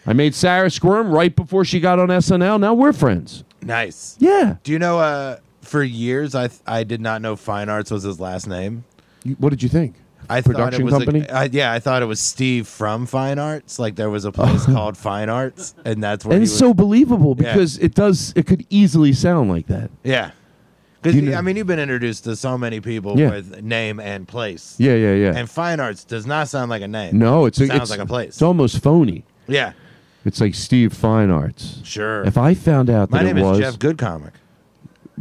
I 0.06 0.12
made 0.12 0.34
Sarah 0.34 0.70
Squirm 0.70 1.10
right 1.10 1.34
before 1.34 1.64
she 1.64 1.80
got 1.80 1.98
on 1.98 2.08
SNL. 2.08 2.58
Now 2.60 2.74
we're 2.74 2.92
friends. 2.92 3.44
Nice. 3.62 4.16
Yeah. 4.18 4.56
Do 4.64 4.72
you 4.72 4.78
know? 4.78 4.98
Uh, 4.98 5.38
for 5.62 5.82
years, 5.82 6.34
I 6.34 6.48
th- 6.48 6.60
I 6.66 6.84
did 6.84 7.00
not 7.00 7.20
know 7.22 7.36
Feinartz 7.36 7.90
was 7.90 8.02
his 8.02 8.18
last 8.18 8.46
name. 8.48 8.84
You- 9.24 9.36
What 9.38 9.50
did 9.50 9.62
you 9.62 9.68
think? 9.68 9.94
I 10.30 10.40
Production 10.40 10.72
thought 10.72 10.80
it 10.80 10.84
was 10.84 10.92
company? 11.04 11.20
A, 11.28 11.32
I, 11.34 11.44
yeah, 11.52 11.72
I 11.72 11.78
thought 11.80 12.02
it 12.02 12.06
was 12.06 12.20
Steve 12.20 12.66
from 12.68 13.06
Fine 13.06 13.38
Arts. 13.38 13.78
Like 13.78 13.96
there 13.96 14.10
was 14.10 14.24
a 14.24 14.32
place 14.32 14.64
oh. 14.68 14.72
called 14.72 14.96
Fine 14.96 15.28
Arts, 15.28 15.74
and 15.84 16.02
that's 16.02 16.24
where 16.24 16.34
and 16.34 16.42
it's 16.42 16.52
was. 16.52 16.58
so 16.58 16.72
believable 16.72 17.36
Yeah. 17.38 17.52
because 17.52 17.78
it 17.78 17.94
does. 17.94 18.32
It 18.36 18.46
could 18.46 18.64
easily 18.70 19.12
sound 19.12 19.50
like 19.50 19.66
that. 19.66 19.90
yeah. 20.04 20.30
Because 21.02 21.16
You 21.16 21.22
know- 21.30 21.38
I 21.38 21.40
mean, 21.40 21.56
you've 21.56 21.66
been 21.66 21.78
introduced 21.78 22.24
to 22.24 22.36
so 22.36 22.58
many 22.58 22.78
people 22.80 23.18
Yeah. 23.18 23.30
with 23.30 23.62
name 23.62 24.00
and 24.00 24.28
place. 24.28 24.74
Yeah, 24.78 24.94
yeah, 24.96 25.14
yeah. 25.14 25.32
And 25.34 25.48
Fine 25.48 25.80
Arts 25.80 26.04
does 26.04 26.26
not 26.26 26.48
sound 26.48 26.68
like 26.70 26.82
a 26.82 26.88
name. 26.88 27.18
no, 27.18 27.46
it's 27.46 27.58
a, 27.58 27.66
sounds 27.68 27.80
it's, 27.82 27.90
like 27.90 28.00
a 28.00 28.06
place. 28.06 28.28
It's 28.28 28.42
almost 28.42 28.82
phony. 28.82 29.24
yeah, 29.48 29.72
It's 30.26 30.42
like 30.42 30.54
Steve 30.54 30.92
Fine 30.92 31.30
Arts. 31.30 31.80
sure. 31.84 32.22
If 32.24 32.36
I 32.36 32.52
found 32.52 32.90
out 32.90 33.10
My 33.10 33.18
that 33.22 33.24
name 33.24 33.38
it 33.38 33.42
was 33.42 33.58
is 33.58 33.64
Jeff 33.64 33.78
Goodcomic. 33.78 34.32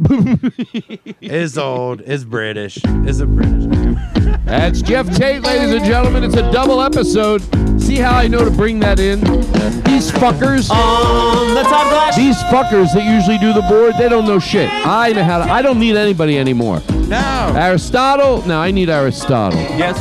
is 1.20 1.58
old, 1.58 2.00
is 2.02 2.24
British, 2.24 2.78
is 3.06 3.20
a 3.20 3.26
British 3.26 3.64
name. 3.64 3.98
That's 4.46 4.80
Geoff 4.82 5.14
Tate, 5.14 5.42
ladies 5.42 5.72
and 5.72 5.84
gentlemen. 5.84 6.24
It's 6.24 6.36
a 6.36 6.50
double 6.50 6.80
episode. 6.80 7.42
See 7.80 7.96
how 7.96 8.16
I 8.16 8.26
know 8.26 8.44
to 8.44 8.50
bring 8.50 8.80
that 8.80 8.98
in? 8.98 9.20
These 9.84 10.10
fuckers. 10.10 10.70
On 10.70 11.54
the 11.54 11.62
Todd 11.62 11.90
Glass 11.90 12.16
These 12.16 12.36
fuckers 12.44 12.92
that 12.94 13.04
usually 13.04 13.38
do 13.38 13.52
the 13.52 13.62
board, 13.68 13.94
they 13.98 14.08
don't 14.08 14.24
know 14.26 14.38
shit. 14.38 14.68
I 14.70 15.12
know 15.12 15.22
how 15.24 15.44
to. 15.44 15.50
I 15.52 15.60
don't 15.60 15.78
need 15.78 15.96
anybody 15.96 16.38
anymore. 16.38 16.80
No, 17.08 17.52
Aristotle? 17.56 18.46
No, 18.46 18.58
I 18.60 18.70
need 18.70 18.88
Aristotle. 18.88 19.58
Yes. 19.60 19.98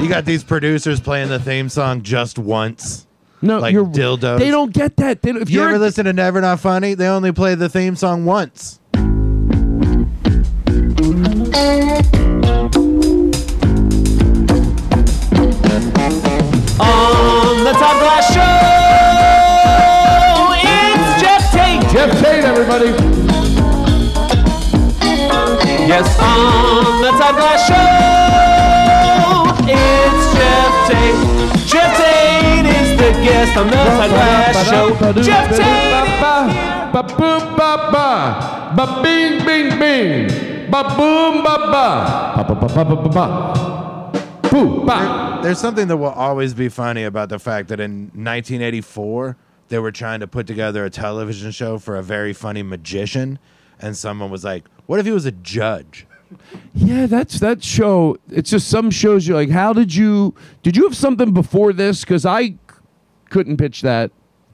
you 0.00 0.08
got 0.08 0.24
these 0.24 0.42
producers 0.42 1.00
playing 1.00 1.28
the 1.28 1.38
theme 1.38 1.68
song 1.68 2.02
just 2.02 2.38
once. 2.38 3.06
No, 3.42 3.58
Like 3.60 3.72
you're 3.72 3.86
dildos. 3.86 4.38
They 4.38 4.50
don't 4.50 4.72
get 4.72 4.96
that. 4.96 5.22
They 5.22 5.32
don't, 5.32 5.40
if 5.42 5.48
You 5.50 5.60
you're 5.60 5.68
ever 5.68 5.76
a- 5.76 5.78
listen 5.78 6.04
to 6.06 6.12
Never 6.12 6.40
Not 6.40 6.60
Funny? 6.60 6.94
They 6.94 7.06
only 7.06 7.32
play 7.32 7.54
the 7.54 7.68
theme 7.70 7.96
song 7.96 8.24
once. 8.26 8.79
On 11.00 11.06
the 17.64 17.72
Todd 17.72 17.96
Glass 18.02 18.28
Show, 18.34 18.42
it's 20.60 21.08
Geoff 21.22 21.40
Tate. 21.52 21.80
Geoff 21.90 22.12
Tate, 22.20 22.44
everybody. 22.44 22.90
Yes, 25.88 26.06
on 26.20 27.00
the 27.00 27.10
Todd 27.16 27.34
Glass 27.34 27.64
Show, 27.66 27.76
it's 29.72 30.24
Geoff 30.36 30.74
Tate. 30.86 31.16
Geoff 31.66 31.96
Tate 31.96 32.68
is 32.76 32.90
the 33.00 33.10
guest 33.24 33.56
on 33.56 33.66
the 33.68 33.72
Glass 33.72 34.68
Show. 34.68 34.86
Geoff 35.22 35.48
Tate. 35.56 35.96
Ba 36.92 37.02
ba 37.02 37.30
ba 37.56 37.70
ba 38.76 38.84
bing 39.02 39.34
bing 39.46 39.78
bing 39.78 40.49
Ba 40.70 40.82
boom 40.96 41.42
ba 41.42 41.56
ba. 41.72 42.44
Ba 42.48 42.54
ba 42.54 42.54
ba 42.54 42.84
ba 42.84 42.96
ba 42.96 43.08
ba. 43.08 43.26
Ba. 44.86 45.40
There's 45.42 45.58
something 45.58 45.88
that 45.88 45.96
will 45.96 46.06
always 46.10 46.54
be 46.54 46.68
funny 46.68 47.04
about 47.04 47.28
the 47.28 47.38
fact 47.38 47.68
that 47.68 47.80
in 47.80 48.10
1984 48.14 49.36
they 49.68 49.78
were 49.78 49.92
trying 49.92 50.20
to 50.20 50.26
put 50.26 50.46
together 50.46 50.84
a 50.84 50.90
television 50.90 51.50
show 51.50 51.78
for 51.78 51.96
a 51.96 52.02
very 52.02 52.32
funny 52.32 52.62
magician, 52.62 53.38
and 53.80 53.96
someone 53.96 54.30
was 54.30 54.44
like, 54.44 54.64
"What 54.86 54.98
if 54.98 55.06
he 55.06 55.12
was 55.12 55.24
a 55.26 55.32
judge?" 55.32 56.06
Yeah, 56.74 57.06
that's 57.06 57.38
that 57.40 57.62
show. 57.64 58.16
It's 58.30 58.50
just 58.50 58.68
some 58.68 58.90
shows 58.90 59.26
you're 59.26 59.36
like, 59.36 59.50
how 59.50 59.72
did 59.72 59.94
you 59.94 60.34
did 60.62 60.76
you 60.76 60.84
have 60.84 60.96
something 60.96 61.32
before 61.32 61.72
this? 61.72 62.00
Because 62.04 62.24
I 62.26 62.48
c- 62.48 62.56
couldn't 63.30 63.56
pitch 63.56 63.82
that. 63.82 64.10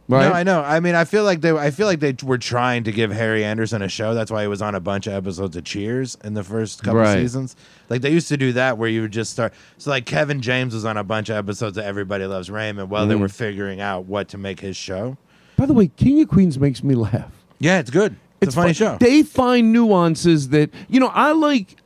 Right. 0.09 0.29
No, 0.29 0.33
I 0.35 0.43
know. 0.45 0.63
I 0.63 0.79
mean, 0.79 0.95
I 0.95 1.05
feel 1.05 1.25
like 1.25 1.41
they. 1.41 1.51
I 1.51 1.71
feel 1.73 1.87
like 1.89 1.99
they 1.99 2.15
were 2.23 2.39
trying 2.39 2.85
to 2.85 2.93
give 2.93 3.11
Harry 3.11 3.45
Anderson 3.45 3.83
a 3.83 3.89
show. 3.89 4.15
That's 4.15 4.31
why 4.31 4.43
he 4.43 4.49
was 4.49 4.63
on 4.63 4.75
a 4.77 4.81
bunch 4.81 5.09
of 5.09 5.15
episodes 5.15 5.57
of 5.57 5.65
Cheers 5.65 6.17
in 6.23 6.35
the 6.35 6.45
first 6.45 6.83
couple 6.85 7.01
Right. 7.01 7.15
seasons. 7.15 7.57
Like 7.89 8.03
they 8.03 8.13
used 8.13 8.29
to 8.29 8.37
do 8.37 8.53
that, 8.53 8.79
where 8.79 8.89
you 8.89 9.03
would 9.03 9.11
just 9.13 9.33
start. 9.33 9.53
So 9.79 9.91
like 9.91 10.07
Kevin 10.07 10.41
James 10.41 10.75
was 10.75 10.85
on 10.85 10.97
a 10.97 11.03
bunch 11.03 11.29
of 11.29 11.37
episodes 11.37 11.77
of 11.77 11.85
Everybody 11.85 12.25
Loves 12.27 12.51
Raymond 12.51 12.89
while 12.89 13.07
they 13.07 13.15
Mhm. 13.17 13.21
were 13.21 13.29
figuring 13.29 13.81
out 13.81 14.05
what 14.07 14.29
to 14.29 14.39
make 14.39 14.61
his 14.61 14.77
show. 14.77 15.17
By 15.57 15.67
the 15.67 15.73
way, 15.75 15.89
King 15.97 16.21
of 16.23 16.29
Queens 16.29 16.57
makes 16.59 16.85
me 16.85 16.95
laugh. 16.95 17.31
Yeah, 17.59 17.79
it's 17.81 17.91
good. 17.91 18.15
It's, 18.41 18.55
a 18.55 18.57
funny 18.57 18.75
fun- 18.75 18.99
show. 18.99 19.05
They 19.05 19.23
find 19.25 19.73
nuances 19.73 20.51
that 20.51 20.71
you 20.89 21.01
know. 21.01 21.09
I 21.15 21.33
like 21.33 21.77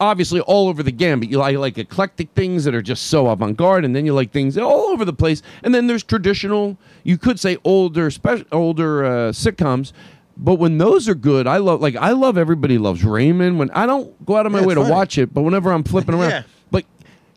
obviously 0.00 0.40
all 0.40 0.68
over 0.68 0.82
the 0.82 0.90
gambit. 0.92 1.30
You 1.30 1.38
like 1.38 1.56
like 1.56 1.78
eclectic 1.78 2.30
things 2.34 2.64
that 2.64 2.74
are 2.74 2.82
just 2.82 3.06
so 3.06 3.28
avant 3.28 3.56
garde, 3.56 3.84
and 3.84 3.94
then 3.94 4.04
you 4.06 4.14
like 4.14 4.32
things 4.32 4.56
all 4.58 4.86
over 4.90 5.04
the 5.04 5.12
place. 5.12 5.42
And 5.62 5.74
then 5.74 5.86
there's 5.86 6.02
traditional. 6.02 6.76
You 7.02 7.18
could 7.18 7.38
say 7.40 7.58
older, 7.64 8.10
special 8.10 8.46
older 8.52 9.04
uh, 9.04 9.10
sitcoms. 9.32 9.92
But 10.36 10.56
when 10.56 10.78
those 10.78 11.08
are 11.08 11.14
good, 11.14 11.46
I 11.46 11.58
love 11.58 11.80
like 11.80 11.94
I 11.96 12.10
love 12.10 12.36
Everybody 12.36 12.76
Loves 12.78 13.04
Raymond. 13.04 13.58
When 13.58 13.70
I 13.70 13.86
don't 13.86 14.24
go 14.26 14.36
out 14.36 14.46
of 14.46 14.52
my 14.52 14.60
Yeah, 14.60 14.66
way 14.66 14.74
to 14.74 14.80
funny. 14.80 14.92
watch 14.92 15.16
it, 15.18 15.32
but 15.32 15.42
whenever 15.42 15.72
I'm 15.72 15.84
flipping 15.84 16.14
around, 16.18 16.30
Yeah. 16.30 16.42
but 16.70 16.84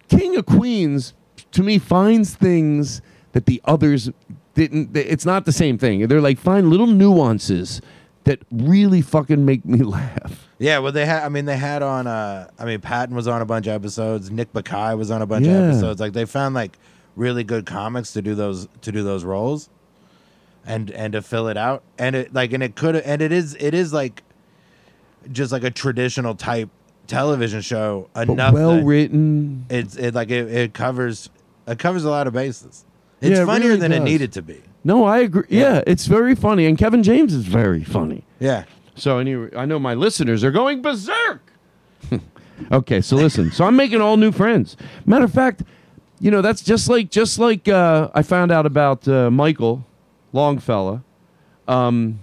King 0.09 0.35
of 0.35 0.45
Queens 0.47 1.13
to 1.51 1.61
me 1.63 1.77
finds 1.77 2.35
things 2.35 3.01
that 3.33 3.45
the 3.45 3.61
others 3.65 4.09
didn't. 4.55 4.97
It's 4.97 5.25
not 5.27 5.45
the 5.45 5.51
same 5.51 5.77
thing. 5.77 6.07
They're 6.07 6.21
like 6.21 6.39
find 6.39 6.71
little 6.71 6.87
nuances 6.87 7.81
that 8.23 8.39
really 8.51 9.01
fucking 9.03 9.45
make 9.45 9.63
me 9.63 9.77
laugh. 9.83 10.46
Yeah, 10.59 10.79
well, 10.79 10.91
they 10.91 11.05
had. 11.05 11.23
I 11.23 11.29
mean, 11.29 11.45
they 11.45 11.57
had 11.57 11.83
on. 11.83 12.07
Uh, 12.07 12.49
I 12.57 12.65
mean, 12.65 12.81
Patton 12.81 13.15
was 13.15 13.27
on 13.27 13.41
a 13.41 13.45
bunch 13.45 13.67
of 13.67 13.73
episodes. 13.73 14.31
Nick 14.31 14.51
Bakay 14.53 14.97
was 14.97 15.11
on 15.11 15.21
a 15.21 15.25
bunch 15.27 15.45
Yeah. 15.45 15.57
of 15.59 15.69
episodes. 15.69 15.99
Like 16.01 16.13
they 16.13 16.25
found 16.25 16.55
like 16.55 16.77
really 17.15 17.43
good 17.43 17.65
comics 17.65 18.13
to 18.13 18.21
do 18.21 18.33
those 18.35 18.67
to 18.81 18.91
do 18.91 19.03
those 19.03 19.23
roles, 19.23 19.69
and 20.65 20.89
and 20.91 21.13
to 21.13 21.21
fill 21.21 21.47
it 21.47 21.57
out. 21.57 21.83
And 21.99 22.15
it 22.15 22.33
like 22.33 22.53
and 22.53 22.63
it 22.63 22.75
could 22.75 22.95
and 22.95 23.21
it 23.21 23.31
is 23.31 23.55
it 23.59 23.73
is 23.75 23.93
like 23.93 24.23
just 25.31 25.51
like 25.51 25.63
a 25.63 25.71
traditional 25.71 26.33
type 26.33 26.69
television 27.05 27.61
show. 27.61 28.09
Enough 28.15 28.53
well 28.53 28.81
written. 28.81 29.65
It's 29.69 29.95
it 29.95 30.15
like 30.15 30.31
it, 30.31 30.51
it 30.51 30.73
covers 30.73 31.29
it 31.67 31.77
covers 31.77 32.03
a 32.03 32.09
lot 32.09 32.25
of 32.25 32.33
bases. 32.33 32.83
It's 33.21 33.37
Yeah, 33.37 33.43
it 33.43 33.45
funnier 33.45 33.67
really 33.69 33.79
than 33.81 33.91
it 33.91 33.99
needed 34.01 34.31
to 34.33 34.41
be. 34.41 34.61
No, 34.83 35.03
I 35.05 35.19
agree. 35.19 35.43
Yeah. 35.49 35.81
it's 35.85 36.05
very 36.05 36.33
funny, 36.33 36.65
and 36.65 36.77
Kevin 36.77 37.03
James 37.03 37.33
is 37.33 37.45
very 37.45 37.83
funny. 37.83 38.23
Yeah. 38.39 38.63
So 38.97 39.19
anyway, 39.19 39.49
I 39.55 39.65
know 39.65 39.79
my 39.79 39.93
listeners 39.93 40.43
are 40.43 40.51
going 40.51 40.81
berserk. 40.81 41.53
okay, 42.71 42.99
so 42.99 43.15
listen. 43.15 43.51
so 43.51 43.65
I'm 43.65 43.75
making 43.75 44.01
all 44.01 44.17
new 44.17 44.31
friends. 44.31 44.75
Matter 45.05 45.25
of 45.25 45.33
fact, 45.33 45.63
you 46.19 46.31
know 46.31 46.41
that's 46.41 46.63
just 46.63 46.89
like 46.89 47.11
just 47.11 47.37
like 47.37 47.67
uh, 47.67 48.09
I 48.13 48.23
found 48.23 48.51
out 48.51 48.65
about 48.65 49.07
uh, 49.07 49.29
Michael 49.29 49.85
Longfellow, 50.33 51.03
um, 51.67 52.19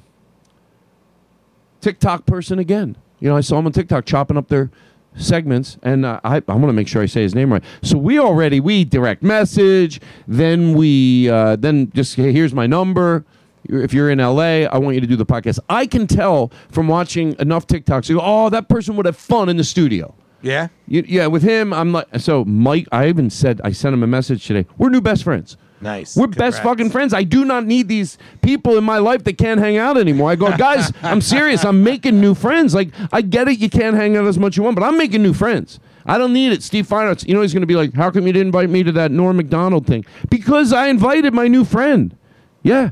TikTok 1.81 2.27
person 2.27 2.59
again. 2.59 2.97
You 3.21 3.29
know, 3.29 3.37
I 3.37 3.41
saw 3.41 3.59
him 3.59 3.67
on 3.67 3.73
TikTok 3.73 4.05
chopping 4.05 4.37
up 4.37 4.49
their 4.49 4.71
segments, 5.17 5.79
and 5.85 6.05
uh, 6.05 6.21
I 6.25 6.37
I 6.49 6.55
want 6.55 6.69
to 6.69 6.73
make 6.73 6.89
sure 6.89 7.03
I 7.03 7.07
say 7.07 7.23
his 7.23 7.37
name 7.37 7.53
right. 7.53 7.63
So 7.83 7.97
we 7.97 8.19
already 8.19 8.59
we 8.59 8.85
direct 8.85 9.23
message, 9.23 10.01
then 10.27 10.75
we 10.75 11.31
uh, 11.31 11.55
then 11.55 11.93
just 11.95 12.17
hey, 12.17 12.33
here's 12.33 12.53
my 12.53 12.67
number. 12.67 13.25
If 13.65 13.95
you're 13.95 14.11
in 14.11 14.19
LA, 14.19 14.67
I 14.67 14.79
want 14.79 14.95
you 14.95 15.01
to 15.01 15.07
do 15.07 15.17
the 15.17 15.27
podcast. 15.27 15.59
I 15.69 15.87
can 15.87 16.07
tell 16.07 16.53
from 16.71 16.89
watching 16.89 17.35
enough 17.39 17.67
TikToks. 17.67 18.09
You 18.09 18.17
go, 18.17 18.23
oh, 18.25 18.51
that 18.51 18.69
person 18.69 18.97
would 18.97 19.07
have 19.07 19.17
fun 19.17 19.49
in 19.49 19.57
the 19.57 19.65
studio. 19.65 20.15
Yeah. 20.43 20.69
You, 20.87 21.05
yeah, 21.07 21.27
with 21.27 21.43
him, 21.43 21.73
I'm 21.73 21.93
like, 21.93 22.07
so 22.19 22.45
Mike, 22.45 22.87
I 22.93 23.09
even 23.09 23.31
said, 23.31 23.61
I 23.65 23.73
sent 23.73 23.95
him 23.95 24.03
a 24.03 24.07
message 24.07 24.47
today. 24.47 24.67
We're 24.77 24.91
new 24.91 25.01
best 25.01 25.25
friends. 25.25 25.57
Nice. 25.81 26.17
We're 26.17 26.29
best 26.29 26.63
fucking 26.63 26.91
friends. 26.91 27.13
I 27.13 27.25
do 27.25 27.45
not 27.45 27.67
need 27.67 27.89
these 27.89 28.17
people 28.43 28.79
in 28.79 28.85
my 28.85 28.99
life 28.99 29.25
that 29.25 29.37
can't 29.37 29.61
hang 29.61 29.77
out 29.77 29.99
anymore. 29.99 30.31
I 30.31 30.37
go, 30.37 30.55
guys, 30.57 30.93
I'm 31.03 31.21
serious. 31.21 31.65
I'm 31.65 31.83
making 31.83 32.21
new 32.21 32.35
friends. 32.35 32.75
Like, 32.75 32.91
I 33.13 33.21
get 33.21 33.49
it. 33.49 33.59
You 33.59 33.69
can't 33.69 33.97
hang 33.97 34.17
out 34.17 34.27
as 34.27 34.39
much 34.39 34.55
as 34.55 34.57
you 34.59 34.63
want, 34.63 34.77
but 34.77 34.85
I'm 34.85 34.97
making 34.97 35.23
new 35.23 35.35
friends. 35.35 35.81
I 36.07 36.19
don't 36.19 36.33
need 36.33 36.53
it. 36.53 36.63
Steve 36.63 36.87
Feinartz, 36.87 37.27
you 37.27 37.35
know, 37.35 37.43
he's 37.43 37.53
going 37.53 37.63
to 37.63 37.67
be 37.67 37.77
like, 37.77 37.95
how 37.95 38.11
come 38.11 38.27
you 38.27 38.33
didn't 38.33 38.49
invite 38.49 38.71
me 38.71 38.83
to 38.83 38.93
that 38.93 39.11
Norm 39.11 39.37
Macdonald 39.37 39.87
thing? 39.87 40.05
Because 40.31 40.73
I 40.73 40.89
invited 40.89 41.33
my 41.35 41.49
new 41.49 41.65
friend. 41.65 42.17
Yeah. 42.63 42.91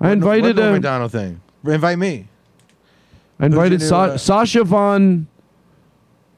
I 0.00 0.12
invited 0.12 0.42
what 0.42 0.56
Norm 0.56 0.68
uh, 0.68 0.72
Macdonald 0.74 1.12
thing. 1.12 1.40
Invite 1.66 1.98
me. 1.98 2.28
I 3.40 3.46
invited 3.46 3.82
Sa- 3.82 4.04
uh, 4.04 4.18
Sasha 4.18 4.64
von 4.64 5.26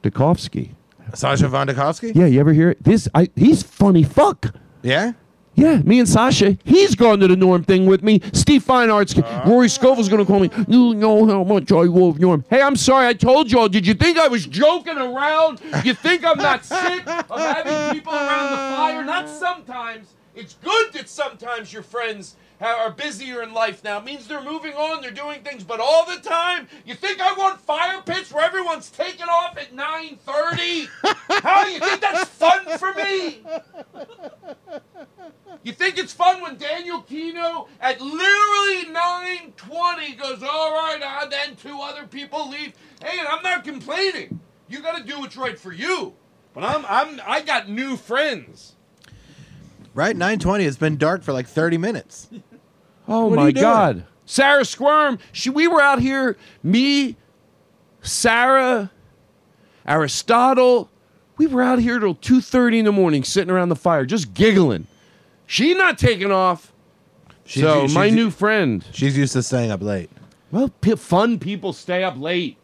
Dukovsky. 0.03 0.71
Sasha 1.15 1.45
Vondakovsky? 1.49 2.15
Yeah, 2.15 2.27
you 2.27 2.41
ever 2.41 2.53
hear 2.53 2.71
it? 2.71 2.83
This 2.83 3.09
I 3.15 3.29
he's 3.37 3.63
funny 3.63 4.03
fuck. 4.03 4.55
Yeah? 4.83 5.13
Yeah, 5.57 5.79
me 5.79 5.99
and 5.99 6.09
Sasha, 6.09 6.57
he's 6.65 6.95
gone 6.95 7.19
to 7.21 7.29
the 7.29 7.37
Norm 7.37 7.65
thing 7.65 7.85
with 7.85 8.03
me. 8.03 8.21
Steve 8.33 8.63
fine 8.63 8.89
Feinartz, 8.89 9.45
Rory 9.47 9.69
Scovel's 9.69 10.09
gonna 10.09 10.25
call 10.25 10.41
me. 10.41 10.49
You 10.69 10.95
know 10.95 11.27
how 11.27 11.45
much 11.45 11.71
I 11.73 11.83
love 11.83 12.19
Norm. 12.19 12.45
Hey, 12.49 12.63
I'm 12.63 12.77
sorry, 12.77 13.09
I 13.09 13.13
told 13.13 13.51
y'all. 13.51 13.69
Did 13.69 13.87
you 13.87 13.95
think 13.95 14.17
I 14.17 14.29
was 14.29 14.47
joking 14.47 14.97
around? 14.97 15.61
You 15.85 15.93
think 15.93 16.25
I'm 16.25 16.39
not 16.39 16.65
sick 16.65 17.07
of 17.07 17.39
having 17.39 17.99
people 17.99 18.13
around 18.15 18.51
the 18.53 18.57
fire? 18.77 19.05
Not 19.05 19.29
sometimes. 19.29 20.15
It's 20.35 20.55
good 20.63 20.93
that 20.95 21.09
sometimes 21.09 21.73
your 21.73 21.83
friends 21.83 22.37
are 22.69 22.91
busier 22.91 23.43
in 23.43 23.53
life 23.53 23.83
now. 23.83 23.99
It 23.99 24.05
means 24.05 24.27
they're 24.27 24.43
moving 24.43 24.75
on, 24.75 25.01
they're 25.03 25.11
doing 25.11 25.43
things, 25.43 25.65
but 25.65 25.81
all 25.81 26.05
the 26.05 26.21
time, 26.21 26.69
you 26.85 26.95
think 26.95 27.21
I 27.21 27.33
want 27.35 27.61
fire 27.61 28.03
pits 28.03 28.33
where 28.33 28.45
everyone's 28.45 28.91
taking 28.91 29.27
off 29.27 29.57
at 29.57 29.75
9:30? 29.75 30.89
How 31.43 31.65
do 31.65 31.71
you 31.71 31.81
think 31.81 32.01
that's 32.01 32.29
fun 32.29 32.79
for 32.79 32.93
me? 32.95 33.43
You 35.63 35.73
think 35.73 35.99
it's 35.99 36.13
fun 36.13 36.41
when 36.41 36.57
Daniel 36.57 37.03
Kinno 37.03 37.69
at 37.81 38.01
literally 38.01 38.93
9:20 38.93 40.19
goes, 40.19 40.43
"All 40.43 40.73
right," 40.73 41.01
and 41.03 41.33
then 41.33 41.57
two 41.57 41.81
other 41.81 42.07
people 42.07 42.49
leave. 42.49 42.73
Hey, 43.03 43.19
and 43.19 43.29
I'm 43.29 43.43
not 43.43 43.65
complaining. 43.65 44.41
You 44.69 44.81
got 44.81 44.99
to 44.99 45.05
do 45.05 45.19
what's 45.21 45.37
right 45.37 45.59
for 45.59 45.73
you. 45.73 46.15
But 46.53 46.65
I'm 46.65 46.85
I'm 46.89 47.21
I 47.27 47.43
got 47.43 47.69
new 47.69 47.97
friends. 47.97 48.75
Right? 49.93 50.17
920. 50.17 50.65
It's 50.65 50.77
been 50.77 50.97
dark 50.97 51.23
for 51.23 51.33
like 51.33 51.49
30 51.49 51.79
minutes. 51.79 52.29
Oh 53.11 53.27
What 53.27 53.37
my? 53.37 53.51
God, 53.53 54.05
Sarah 54.25 54.65
Squirm. 54.65 55.19
She 55.33 55.51
we 55.51 55.67
were 55.67 55.83
out 55.83 56.01
here, 56.01 56.37
me, 56.63 57.17
Sarah, 58.03 58.91
Aristotle. 59.87 60.89
We 61.37 61.47
were 61.47 61.63
out 61.63 61.81
here 61.81 61.99
till 61.99 62.15
2:30 62.15 62.79
in 62.81 62.85
the 62.85 62.93
morning, 62.93 63.25
sitting 63.25 63.51
around 63.51 63.71
the 63.71 63.77
fire, 63.77 64.05
just 64.07 64.33
giggling. 64.35 64.87
She 65.47 65.75
not 65.75 65.99
taking 65.99 66.31
off. 66.31 66.73
She's- 67.45 67.67
so 67.67 67.81
she's- 67.81 67.95
my 67.95 68.11
new 68.11 68.31
friend. 68.31 68.85
She's 68.93 69.19
used 69.19 69.33
to 69.33 69.43
staying 69.43 69.71
up 69.73 69.83
late. 69.83 70.11
Well, 70.53 70.69
p- 70.81 70.95
fun 70.95 71.39
people 71.39 71.73
stay 71.73 72.05
up 72.05 72.17
late. 72.21 72.57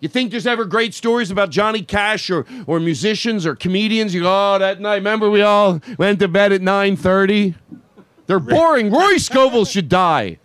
You 0.00 0.08
think 0.08 0.30
there's 0.30 0.46
ever 0.46 0.64
great 0.64 0.92
stories 0.94 1.30
about 1.30 1.50
Johnny 1.50 1.80
Cash 1.82 2.28
or, 2.30 2.44
or 2.66 2.78
musicians 2.80 3.46
or 3.46 3.54
comedians? 3.54 4.14
You 4.14 4.22
go, 4.22 4.54
oh, 4.54 4.58
that 4.58 4.80
night, 4.80 4.96
remember 4.96 5.30
we 5.30 5.40
all 5.42 5.80
went 5.98 6.18
to 6.20 6.28
bed 6.28 6.52
at 6.52 6.60
9.30? 6.60 7.54
They're 8.26 8.40
boring. 8.40 8.90
Rory 8.90 9.18
Scovel 9.18 9.64
should 9.64 9.88
die. 9.88 10.38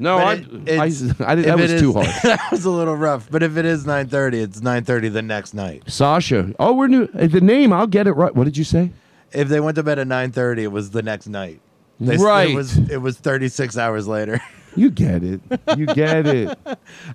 No, 0.00 0.18
But 0.18 0.26
I, 0.26 0.32
it- 0.34 0.78
I, 0.80 0.86
it's- 0.86 1.20
I, 1.20 1.34
did- 1.34 1.40
if 1.46 1.46
that 1.46 1.58
was 1.58 1.72
is- 1.72 1.80
too 1.80 1.92
hard. 1.92 2.06
that 2.22 2.40
was 2.52 2.64
a 2.64 2.70
little 2.70 2.94
rough. 2.96 3.28
But 3.30 3.42
if 3.42 3.56
it 3.56 3.64
is 3.64 3.84
9:30, 3.84 4.34
it's 4.34 4.60
9:30 4.60 5.12
the 5.12 5.22
next 5.22 5.54
night. 5.54 5.82
Sasha. 5.88 6.52
Oh, 6.60 6.72
we're 6.74 6.86
new. 6.86 7.08
uh, 7.18 7.26
The 7.26 7.40
name, 7.40 7.72
I'll 7.72 7.88
get 7.88 8.06
it 8.06 8.12
right. 8.12 8.32
What 8.34 8.44
did 8.44 8.56
you 8.56 8.64
say? 8.64 8.92
If 9.32 9.48
they 9.48 9.58
went 9.60 9.74
to 9.74 9.82
bed 9.82 9.98
at 9.98 10.06
9:30, 10.06 10.58
it 10.62 10.68
was 10.68 10.90
the 10.90 11.02
next 11.02 11.26
night. 11.26 11.60
They, 12.00 12.16
Right. 12.16 12.50
It 12.50 12.54
was 12.54 12.76
it 12.90 12.98
was 13.02 13.16
36 13.18 13.76
hours 13.76 14.06
later. 14.06 14.40
You 14.76 14.90
get 14.90 15.24
it. 15.24 15.40
You 15.76 15.86
get 15.86 16.26
it. 16.26 16.56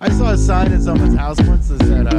I 0.01 0.09
saw 0.09 0.31
a 0.31 0.37
sign 0.37 0.73
in 0.73 0.81
someone's 0.81 1.15
house 1.15 1.39
once 1.43 1.69
that 1.69 1.79
said, 1.85 2.13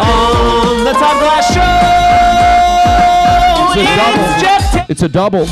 On 0.00 0.84
the 0.84 0.92
Todd 0.92 1.18
Glass 1.20 1.54
Show, 1.54 1.99
It's 3.72 3.78
a 3.78 3.84
Geoff 4.40 4.72
double. 4.72 4.86
It's 4.88 5.02
a 5.02 5.08
double. 5.08 5.44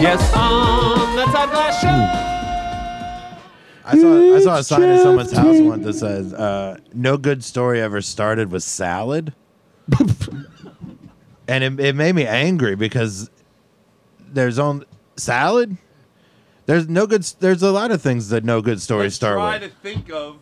Yes, 0.00 0.32
on 0.34 1.16
the 1.16 1.24
Todd 1.24 1.50
Glass 1.50 1.80
Show. 1.82 1.88
I 3.84 3.98
saw 3.98 4.34
I 4.34 4.40
saw 4.40 4.56
a 4.56 4.64
sign 4.64 4.82
in 4.84 4.98
someone's 5.00 5.32
house 5.32 5.60
once 5.60 5.84
that 5.84 5.92
says, 5.94 6.32
uh, 6.32 6.78
"No 6.94 7.18
good 7.18 7.44
story 7.44 7.78
ever 7.80 8.00
started 8.00 8.50
with 8.50 8.62
salad," 8.62 9.34
and 11.46 11.62
it, 11.64 11.78
it 11.80 11.94
made 11.94 12.14
me 12.14 12.26
angry 12.26 12.74
because 12.74 13.30
there's 14.18 14.58
on 14.58 14.84
salad. 15.16 15.76
There's 16.64 16.88
no 16.88 17.06
good. 17.06 17.22
There's 17.40 17.62
a 17.62 17.70
lot 17.70 17.90
of 17.90 18.00
things 18.00 18.30
that 18.30 18.44
no 18.44 18.62
good 18.62 18.80
stories 18.80 19.14
start 19.14 19.34
Try 19.36 19.58
with. 19.58 19.70
to 19.70 19.76
think 19.80 20.10
of. 20.10 20.38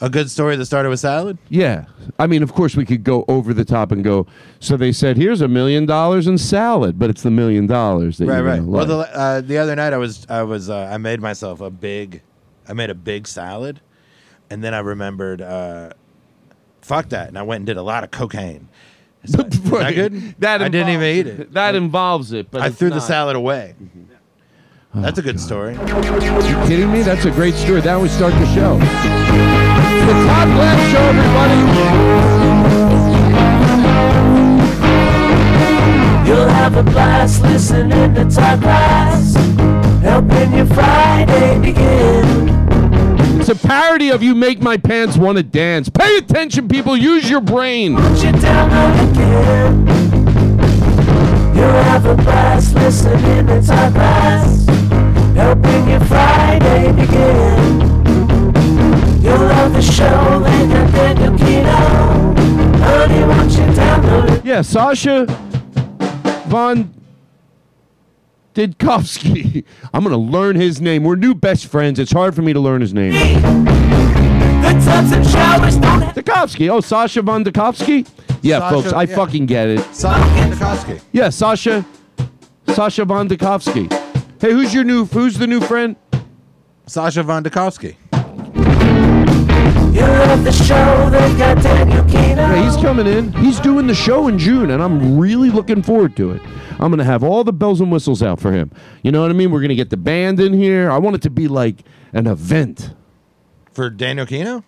A 0.00 0.10
good 0.10 0.30
story 0.30 0.56
that 0.56 0.66
started 0.66 0.90
with 0.90 1.00
salad. 1.00 1.38
Yeah. 1.48 1.86
I 2.18 2.26
mean, 2.26 2.42
of 2.42 2.52
course, 2.52 2.76
we 2.76 2.84
could 2.84 3.02
go 3.04 3.24
over 3.28 3.54
the 3.54 3.64
top 3.64 3.90
and 3.92 4.04
go, 4.04 4.26
so 4.60 4.76
they 4.76 4.92
said, 4.92 5.16
here's 5.16 5.40
a 5.40 5.48
million 5.48 5.86
dollars 5.86 6.26
in 6.26 6.36
salad, 6.38 6.98
but 6.98 7.08
it's 7.10 7.22
the 7.22 7.30
million 7.30 7.66
dollars 7.66 8.18
that 8.18 8.26
Right, 8.26 8.36
you're 8.36 8.44
right. 8.44 8.56
gonna 8.58 8.70
Well, 8.70 8.86
like. 8.98 9.10
the 9.12 9.18
uh, 9.18 9.40
the 9.40 9.58
other 9.58 9.74
night 9.74 9.92
I 9.94 9.98
was 9.98 10.26
I 10.28 10.42
was 10.42 10.68
uh, 10.68 10.88
I 10.92 10.98
made 10.98 11.20
myself 11.20 11.60
a 11.62 11.70
big, 11.70 12.20
I 12.68 12.74
made 12.74 12.90
a 12.90 12.94
big 12.94 13.26
salad, 13.26 13.80
and 14.50 14.62
then 14.62 14.74
I 14.74 14.80
remembered, 14.80 15.40
uh, 15.40 15.90
fuck 16.82 17.08
that, 17.10 17.28
and 17.28 17.38
I 17.38 17.42
went 17.42 17.60
and 17.60 17.66
did 17.66 17.76
a 17.78 17.82
lot 17.82 18.04
of 18.04 18.10
cocaine. 18.10 18.68
So, 19.26 19.40
is 19.40 19.60
that 19.72 19.94
good? 19.96 20.36
That 20.38 20.62
I 20.62 20.68
didn't 20.68 20.90
even 20.90 21.02
involves- 21.02 21.18
eat 21.18 21.26
it. 21.40 21.52
That 21.54 21.74
involves 21.74 22.32
it, 22.32 22.48
but 22.48 22.62
I 22.62 22.66
it's 22.68 22.76
threw 22.76 22.90
the 22.90 22.96
not. 22.96 23.04
salad 23.08 23.34
away. 23.34 23.74
Oh, 24.96 25.00
That's 25.02 25.18
a 25.18 25.22
good 25.22 25.38
story. 25.38 25.74
you 25.74 26.56
kidding 26.66 26.90
me? 26.90 27.02
That's 27.02 27.24
a 27.26 27.30
great 27.30 27.54
story. 27.54 27.82
Now 27.82 28.00
we 28.00 28.08
start 28.08 28.32
the 28.34 28.46
show. 28.54 28.78
The 28.78 30.12
Todd 30.26 30.48
Glass 30.48 30.90
Show, 30.92 31.02
everybody. 31.12 31.56
You'll 36.28 36.48
have 36.48 36.76
a 36.76 36.82
blast 36.82 37.42
listening 37.42 38.14
to 38.14 38.24
Todd 38.24 38.60
Glass, 38.60 39.34
helping 40.02 40.52
your 40.54 40.66
Friday 40.66 41.58
begin. 41.60 42.46
It's 43.40 43.48
a 43.48 43.54
parody 43.54 44.10
of 44.10 44.22
You 44.22 44.34
Make 44.34 44.60
My 44.60 44.76
Pants 44.76 45.16
Want 45.16 45.36
to 45.38 45.44
Dance. 45.44 45.88
Pay 45.88 46.16
attention, 46.16 46.68
people. 46.68 46.96
Use 46.96 47.30
your 47.30 47.40
brain. 47.40 47.96
Put 47.96 48.24
you 48.24 48.32
down 48.32 49.10
again. 49.10 49.86
You'll 51.54 51.82
have 51.84 52.06
a 52.06 52.14
blast 52.16 52.74
listening 52.74 53.46
to 53.46 53.62
Todd 53.62 53.92
Glass, 53.94 54.66
helping 55.36 55.88
your 55.88 56.00
Friday 56.00 56.92
begin. 56.92 57.80
You'll 59.22 59.38
love 59.38 59.72
the 59.72 59.82
show, 59.82 60.40
they 60.40 60.66
got 60.66 60.92
Daniel 60.92 61.34
Kinno. 61.34 62.36
Honey, 62.80 63.24
won't 63.24 63.50
you 63.52 63.66
download 63.74 64.30
it? 64.38 64.44
Yeah, 64.44 64.62
Sasha 64.62 65.26
Von 66.48 66.94
Didkovsky. 68.54 69.64
I'm 69.92 70.02
going 70.02 70.12
to 70.12 70.16
learn 70.38 70.56
his 70.56 70.80
name. 70.80 71.04
We're 71.04 71.16
new 71.16 71.34
best 71.34 71.66
friends. 71.66 71.98
It's 71.98 72.12
hard 72.12 72.34
for 72.34 72.42
me 72.42 72.54
to 72.54 72.60
learn 72.60 72.80
his 72.80 72.94
name. 72.94 73.12
Good 74.62 74.82
tubs 74.84 75.12
and 75.12 75.26
showers 75.26 75.76
don't 75.76 76.00
have 76.00 76.14
Dikowski. 76.14 76.70
Oh, 76.70 76.80
Sasha 76.80 77.20
Von 77.20 77.44
Dikowski? 77.44 78.08
Yeah, 78.40 78.60
Sasha, 78.60 78.74
folks, 78.74 78.92
I 78.94 79.02
yeah. 79.02 79.14
fucking 79.14 79.46
get 79.46 79.68
it. 79.68 79.80
Sasha 79.94 80.50
Dikowski. 80.50 81.00
Yeah, 81.12 81.28
Sasha. 81.28 81.84
Sasha 82.68 83.04
Von 83.04 83.28
Dikowski. 83.28 84.05
Hey, 84.40 84.52
who's 84.52 84.74
your 84.74 84.84
new? 84.84 85.04
Who's 85.06 85.38
the 85.38 85.46
new 85.46 85.60
friend? 85.60 85.96
Sasha 86.86 87.22
Von 87.22 87.42
Dikowski. 87.42 87.96
You 89.94 90.02
love 90.02 90.44
the 90.44 90.52
show, 90.52 91.08
they 91.10 91.38
got 91.38 91.62
Daniel 91.62 92.04
Kinno. 92.04 92.36
Yeah, 92.36 92.62
he's 92.64 92.76
coming 92.76 93.06
in. 93.06 93.32
He's 93.32 93.58
doing 93.60 93.86
the 93.86 93.94
show 93.94 94.28
in 94.28 94.38
June, 94.38 94.70
and 94.70 94.82
I'm 94.82 95.18
really 95.18 95.48
looking 95.50 95.82
forward 95.82 96.14
to 96.18 96.32
it. 96.32 96.42
I'm 96.78 96.90
gonna 96.90 97.04
have 97.04 97.24
all 97.24 97.44
the 97.44 97.52
bells 97.52 97.80
and 97.80 97.90
whistles 97.90 98.22
out 98.22 98.38
for 98.38 98.52
him. 98.52 98.70
You 99.02 99.10
know 99.10 99.22
what 99.22 99.30
I 99.30 99.34
mean? 99.34 99.50
We're 99.50 99.62
gonna 99.62 99.74
get 99.74 99.88
the 99.88 99.96
band 99.96 100.38
in 100.38 100.52
here. 100.52 100.90
I 100.90 100.98
want 100.98 101.16
it 101.16 101.22
to 101.22 101.30
be 101.30 101.48
like 101.48 101.80
an 102.12 102.26
event. 102.26 102.94
For 103.72 103.88
Daniel 103.88 104.26
Kinno? 104.26 104.62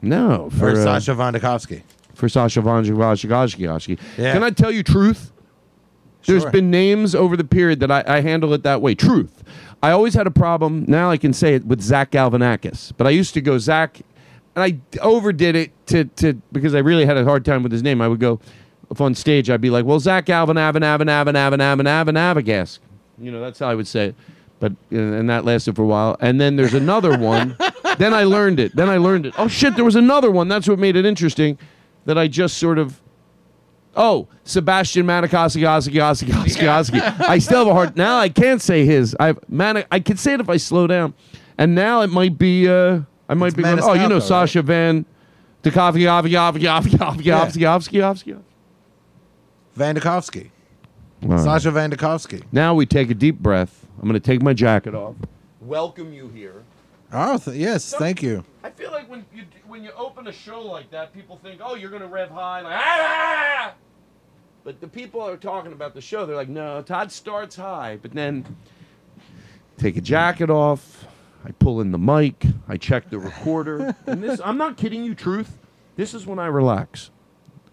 No, 0.00 0.48
for 0.50 0.70
Or 0.70 0.72
uh, 0.72 0.82
Sasha 0.82 1.12
Von 1.14 1.34
Dikowski? 1.34 1.82
for 2.14 2.28
Sasha 2.30 2.62
Von 2.62 2.84
Dikowski. 2.84 3.98
Yeah. 4.16 4.32
Can 4.32 4.42
I 4.42 4.50
tell 4.50 4.70
you 4.70 4.82
truth? 4.82 5.30
There's 6.26 6.42
Sure. 6.42 6.50
been 6.50 6.70
names 6.70 7.14
over 7.14 7.36
the 7.36 7.44
period 7.44 7.80
that 7.80 7.90
I, 7.90 8.04
I 8.06 8.20
handle 8.20 8.52
it 8.52 8.62
that 8.62 8.82
way. 8.82 8.94
Truth. 8.94 9.42
I 9.82 9.90
always 9.92 10.14
had 10.14 10.26
a 10.26 10.30
problem. 10.30 10.84
Now 10.86 11.10
I 11.10 11.16
can 11.16 11.32
say 11.32 11.54
it 11.54 11.64
with 11.64 11.80
Zach 11.80 12.10
Galifianakis, 12.10 12.92
but 12.96 13.06
I 13.06 13.10
used 13.10 13.32
to 13.34 13.40
go 13.40 13.56
Zach, 13.58 14.00
and 14.54 14.62
I 14.62 14.98
overdid 15.00 15.56
it 15.56 15.72
to 15.86 16.04
to 16.04 16.34
because 16.52 16.74
I 16.74 16.80
really 16.80 17.06
had 17.06 17.16
a 17.16 17.24
hard 17.24 17.44
time 17.44 17.62
with 17.62 17.72
his 17.72 17.82
name. 17.82 18.02
I 18.02 18.08
would 18.08 18.20
go 18.20 18.40
if 18.90 19.00
on 19.00 19.14
stage, 19.14 19.48
I'd 19.48 19.60
be 19.60 19.70
like, 19.70 19.84
"Well, 19.86 20.00
Zach 20.00 20.28
Alvin, 20.28 20.58
Avin, 20.58 20.82
Avin, 20.82 21.08
Avin, 21.08 21.36
Avin, 21.36 21.60
Avin, 21.60 21.86
Avin, 21.86 22.14
Avagask." 22.16 22.78
You 23.18 23.30
know, 23.30 23.40
that's 23.40 23.58
how 23.58 23.68
I 23.68 23.74
would 23.74 23.86
say 23.86 24.06
it. 24.08 24.14
But 24.58 24.72
uh, 24.92 24.96
and 24.98 25.30
that 25.30 25.44
lasted 25.46 25.76
for 25.76 25.82
a 25.82 25.86
while. 25.86 26.16
And 26.20 26.38
then 26.40 26.56
there's 26.56 26.74
another 26.74 27.16
one. 27.16 27.56
then 27.98 28.12
I 28.12 28.24
learned 28.24 28.60
it. 28.60 28.76
Then 28.76 28.90
I 28.90 28.98
learned 28.98 29.24
it. 29.26 29.34
Oh 29.38 29.48
shit, 29.48 29.76
there 29.76 29.84
was 29.84 29.96
another 29.96 30.30
one. 30.30 30.48
That's 30.48 30.68
what 30.68 30.78
made 30.78 30.96
it 30.96 31.06
interesting. 31.06 31.58
That 32.04 32.18
I 32.18 32.28
just 32.28 32.58
sort 32.58 32.78
of. 32.78 33.00
Oh, 34.02 34.28
Sebastian 34.44 35.04
Manikowski, 35.06 35.68
Oski, 35.68 36.00
Oski, 36.00 36.32
Oski, 36.32 36.66
Oski. 36.66 37.00
I 37.00 37.38
still 37.38 37.58
have 37.58 37.66
a 37.68 37.74
hard. 37.74 37.96
Now 37.98 38.16
I 38.18 38.30
can't 38.30 38.62
say 38.62 38.86
his. 38.86 39.14
I've 39.20 39.38
Manik. 39.46 39.86
I 39.90 40.00
can 40.00 40.16
say 40.16 40.32
it 40.32 40.40
if 40.40 40.48
I 40.48 40.56
slow 40.56 40.86
down. 40.86 41.12
And 41.58 41.74
now 41.74 42.00
it 42.00 42.08
might 42.08 42.38
be. 42.38 42.66
uh 42.66 43.00
I 43.28 43.34
might 43.34 43.48
It's 43.48 43.56
be. 43.56 43.62
Going, 43.62 43.78
oh, 43.82 43.92
you 43.92 44.08
know 44.08 44.16
Maniscalco, 44.16 44.22
Sasha 44.22 44.62
Van. 44.62 45.04
Dukovsky, 45.62 46.06
Ovsky, 46.08 46.30
Ovsky, 46.30 46.62
Ovsky, 46.62 46.98
Ovsky, 46.98 47.24
Yeah. 47.26 47.44
Ovsky, 47.44 47.60
Ovsky, 48.00 48.00
Ovsky. 48.00 48.42
Vandikovsky. 49.76 50.50
All 51.22 51.28
right. 51.28 51.40
Sasha 51.40 51.70
Vandikovsky. 51.70 52.42
Now 52.52 52.74
we 52.74 52.86
take 52.86 53.10
a 53.10 53.14
deep 53.14 53.38
breath. 53.38 53.86
I'm 53.98 54.08
going 54.08 54.14
to 54.14 54.20
take 54.20 54.40
my 54.40 54.54
jacket 54.54 54.94
off. 54.94 55.16
Welcome 55.60 56.14
you 56.14 56.28
here. 56.28 56.62
Oh, 57.12 57.36
th- 57.36 57.56
yes, 57.56 57.92
thank 57.92 58.22
you. 58.22 58.44
I 58.64 58.70
feel 58.70 58.90
like 58.92 59.10
when 59.10 59.26
you 59.34 59.42
when 59.66 59.84
you 59.84 59.90
open 59.96 60.26
a 60.28 60.32
show 60.32 60.62
like 60.62 60.90
that, 60.92 61.12
people 61.12 61.38
think, 61.42 61.60
"Oh, 61.62 61.74
you're 61.74 61.90
going 61.90 62.02
to 62.02 62.08
rev 62.08 62.30
high," 62.30 62.60
like 62.62 62.72
ah! 62.76 63.74
But 64.62 64.80
the 64.80 64.88
people 64.88 65.22
are 65.22 65.36
talking 65.36 65.72
about 65.72 65.94
the 65.94 66.00
show, 66.00 66.26
they're 66.26 66.36
like, 66.36 66.48
"No, 66.48 66.82
Todd 66.82 67.10
starts 67.10 67.56
high, 67.56 67.98
but 68.00 68.12
then 68.12 68.44
take 69.78 69.96
a 69.96 70.00
jacket 70.00 70.50
off. 70.50 71.06
I 71.44 71.52
pull 71.52 71.80
in 71.80 71.90
the 71.92 71.98
mic. 71.98 72.44
I 72.68 72.76
check 72.76 73.08
the 73.08 73.18
recorder, 73.18 73.96
and 74.06 74.22
this 74.22 74.40
I'm 74.44 74.58
not 74.58 74.76
kidding 74.76 75.04
you. 75.04 75.14
Truth, 75.14 75.58
this 75.96 76.12
is 76.12 76.26
when 76.26 76.38
I 76.38 76.46
relax. 76.46 77.10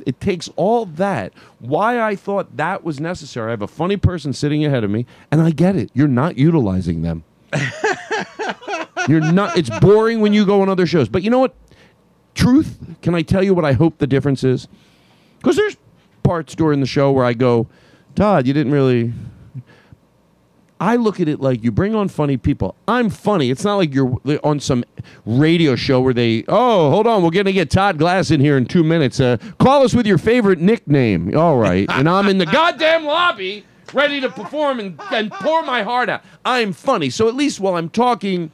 It 0.05 0.21
takes 0.21 0.49
all 0.55 0.85
that. 0.85 1.33
Why 1.59 1.99
I 1.99 2.15
thought 2.15 2.55
that 2.55 2.83
was 2.83 2.99
necessary. 2.99 3.47
I 3.47 3.51
have 3.51 3.61
a 3.61 3.67
funny 3.67 3.97
person 3.97 4.31
sitting 4.31 4.63
ahead 4.63 4.83
of 4.83 4.89
me, 4.89 5.05
and 5.31 5.41
I 5.41 5.51
get 5.51 5.75
it. 5.75 5.89
You're 5.93 6.07
not 6.07 6.37
utilizing 6.37 7.01
them. 7.01 7.23
You're 9.09 9.19
not. 9.19 9.57
It's 9.57 9.69
boring 9.79 10.19
when 10.21 10.33
you 10.33 10.45
go 10.45 10.61
on 10.61 10.69
other 10.69 10.85
shows. 10.85 11.09
But 11.09 11.23
you 11.23 11.29
know 11.29 11.39
what? 11.39 11.55
Truth. 12.35 12.77
Can 13.01 13.15
I 13.15 13.23
tell 13.23 13.43
you 13.43 13.53
what 13.53 13.65
I 13.65 13.73
hope 13.73 13.97
the 13.97 14.07
difference 14.07 14.43
is? 14.43 14.67
Because 15.39 15.55
there's 15.55 15.77
parts 16.27 16.55
during 16.55 16.81
the 16.81 16.85
show 16.85 17.09
where 17.11 17.23
I 17.23 17.31
go, 17.33 17.67
Todd, 18.15 18.45
you 18.47 18.53
didn't 18.53 18.73
really. 18.73 19.13
I 20.79 20.97
look 20.97 21.19
at 21.19 21.27
it 21.27 21.39
like 21.39 21.63
you 21.63 21.71
bring 21.71 21.95
on 21.95 22.07
funny 22.07 22.37
people. 22.37 22.75
I'm 22.87 23.09
funny. 23.09 23.49
It's 23.49 23.63
not 23.63 23.77
like 23.77 23.95
you're 23.95 24.19
on 24.43 24.59
some 24.59 24.83
radio 25.25 25.75
show 25.75 26.01
where 26.01 26.13
they, 26.13 26.43
oh, 26.47 26.91
hold 26.91 27.07
on, 27.07 27.23
we're 27.23 27.31
going 27.31 27.47
to 27.47 27.53
get 27.53 27.71
Todd 27.71 27.97
Glass 27.97 28.29
in 28.29 28.41
here 28.41 28.57
in 28.57 28.65
two 28.65 28.83
minutes. 28.83 29.19
Uh, 29.19 29.37
call 29.59 29.83
us 29.83 29.95
with 29.95 30.05
your 30.05 30.19
favorite 30.19 30.59
nickname. 30.59 31.35
All 31.35 31.57
right. 31.57 31.89
and 31.89 32.07
I'm 32.07 32.27
in 32.27 32.37
the 32.37 32.45
goddamn 32.45 33.05
lobby 33.05 33.65
ready 33.93 34.21
to 34.21 34.29
perform 34.29 34.79
and, 34.79 35.01
and 35.11 35.31
pour 35.31 35.63
my 35.63 35.81
heart 35.81 36.09
out. 36.09 36.23
I'm 36.45 36.73
funny. 36.73 37.09
So 37.09 37.27
at 37.27 37.33
least 37.35 37.59
while 37.59 37.75
I'm 37.75 37.89
talking, 37.89 38.51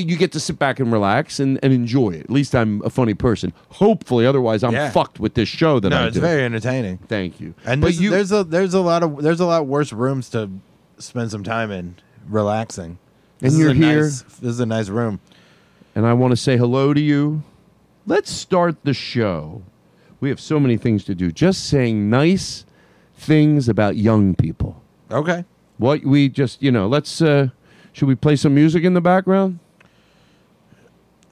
you 0.00 0.16
get 0.16 0.32
to 0.32 0.40
sit 0.40 0.58
back 0.58 0.80
and 0.80 0.90
relax 0.92 1.38
and, 1.40 1.58
and 1.62 1.72
enjoy 1.72 2.10
it. 2.10 2.22
At 2.22 2.30
least 2.30 2.54
I'm 2.54 2.82
a 2.82 2.90
funny 2.90 3.14
person. 3.14 3.52
Hopefully, 3.70 4.26
otherwise 4.26 4.62
I'm 4.64 4.72
Yeah. 4.72 4.90
fucked 4.90 5.18
with 5.20 5.34
this 5.34 5.48
show 5.48 5.80
that 5.80 5.92
I 5.92 6.00
no, 6.02 6.06
it's 6.08 6.14
do. 6.14 6.20
very 6.20 6.42
entertaining. 6.44 6.98
Thank 7.08 7.40
you. 7.40 7.54
And 7.64 7.80
But 7.80 7.86
there's, 7.88 8.00
you- 8.00 8.10
there's 8.10 8.32
a 8.32 8.44
there's 8.44 8.74
a 8.74 8.80
lot 8.80 9.02
of 9.02 9.22
there's 9.22 9.40
a 9.40 9.46
lot 9.46 9.66
worse 9.66 9.92
rooms 9.92 10.28
to 10.30 10.50
spend 10.98 11.30
some 11.30 11.42
time 11.44 11.70
in 11.70 11.96
relaxing. 12.28 12.98
This 13.38 13.52
is 13.54 13.58
you're 13.58 13.70
a 13.70 13.74
here. 13.74 14.02
Nice, 14.04 14.22
this 14.22 14.50
is 14.50 14.60
a 14.60 14.66
nice 14.66 14.88
room. 14.88 15.20
and 15.94 16.06
I 16.06 16.12
want 16.14 16.32
to 16.32 16.36
say 16.36 16.56
hello 16.56 16.92
to 16.94 17.00
you. 17.00 17.42
Let's 18.06 18.30
start 18.30 18.76
the 18.84 18.94
show. 18.94 19.62
We 20.20 20.28
have 20.30 20.40
so 20.40 20.58
many 20.60 20.76
things 20.76 21.04
to 21.04 21.14
do. 21.14 21.30
Just 21.30 21.64
saying 21.66 22.08
nice 22.08 22.64
things 23.14 23.68
about 23.68 23.96
young 23.96 24.34
people. 24.34 24.82
Okay. 25.10 25.44
What 25.78 26.04
we 26.04 26.28
just, 26.28 26.62
you 26.62 26.70
know, 26.72 26.86
let's 26.86 27.20
uh 27.20 27.48
should 27.92 28.08
we 28.08 28.14
play 28.14 28.36
some 28.36 28.54
music 28.54 28.84
in 28.84 28.94
the 28.94 29.00
background? 29.00 29.58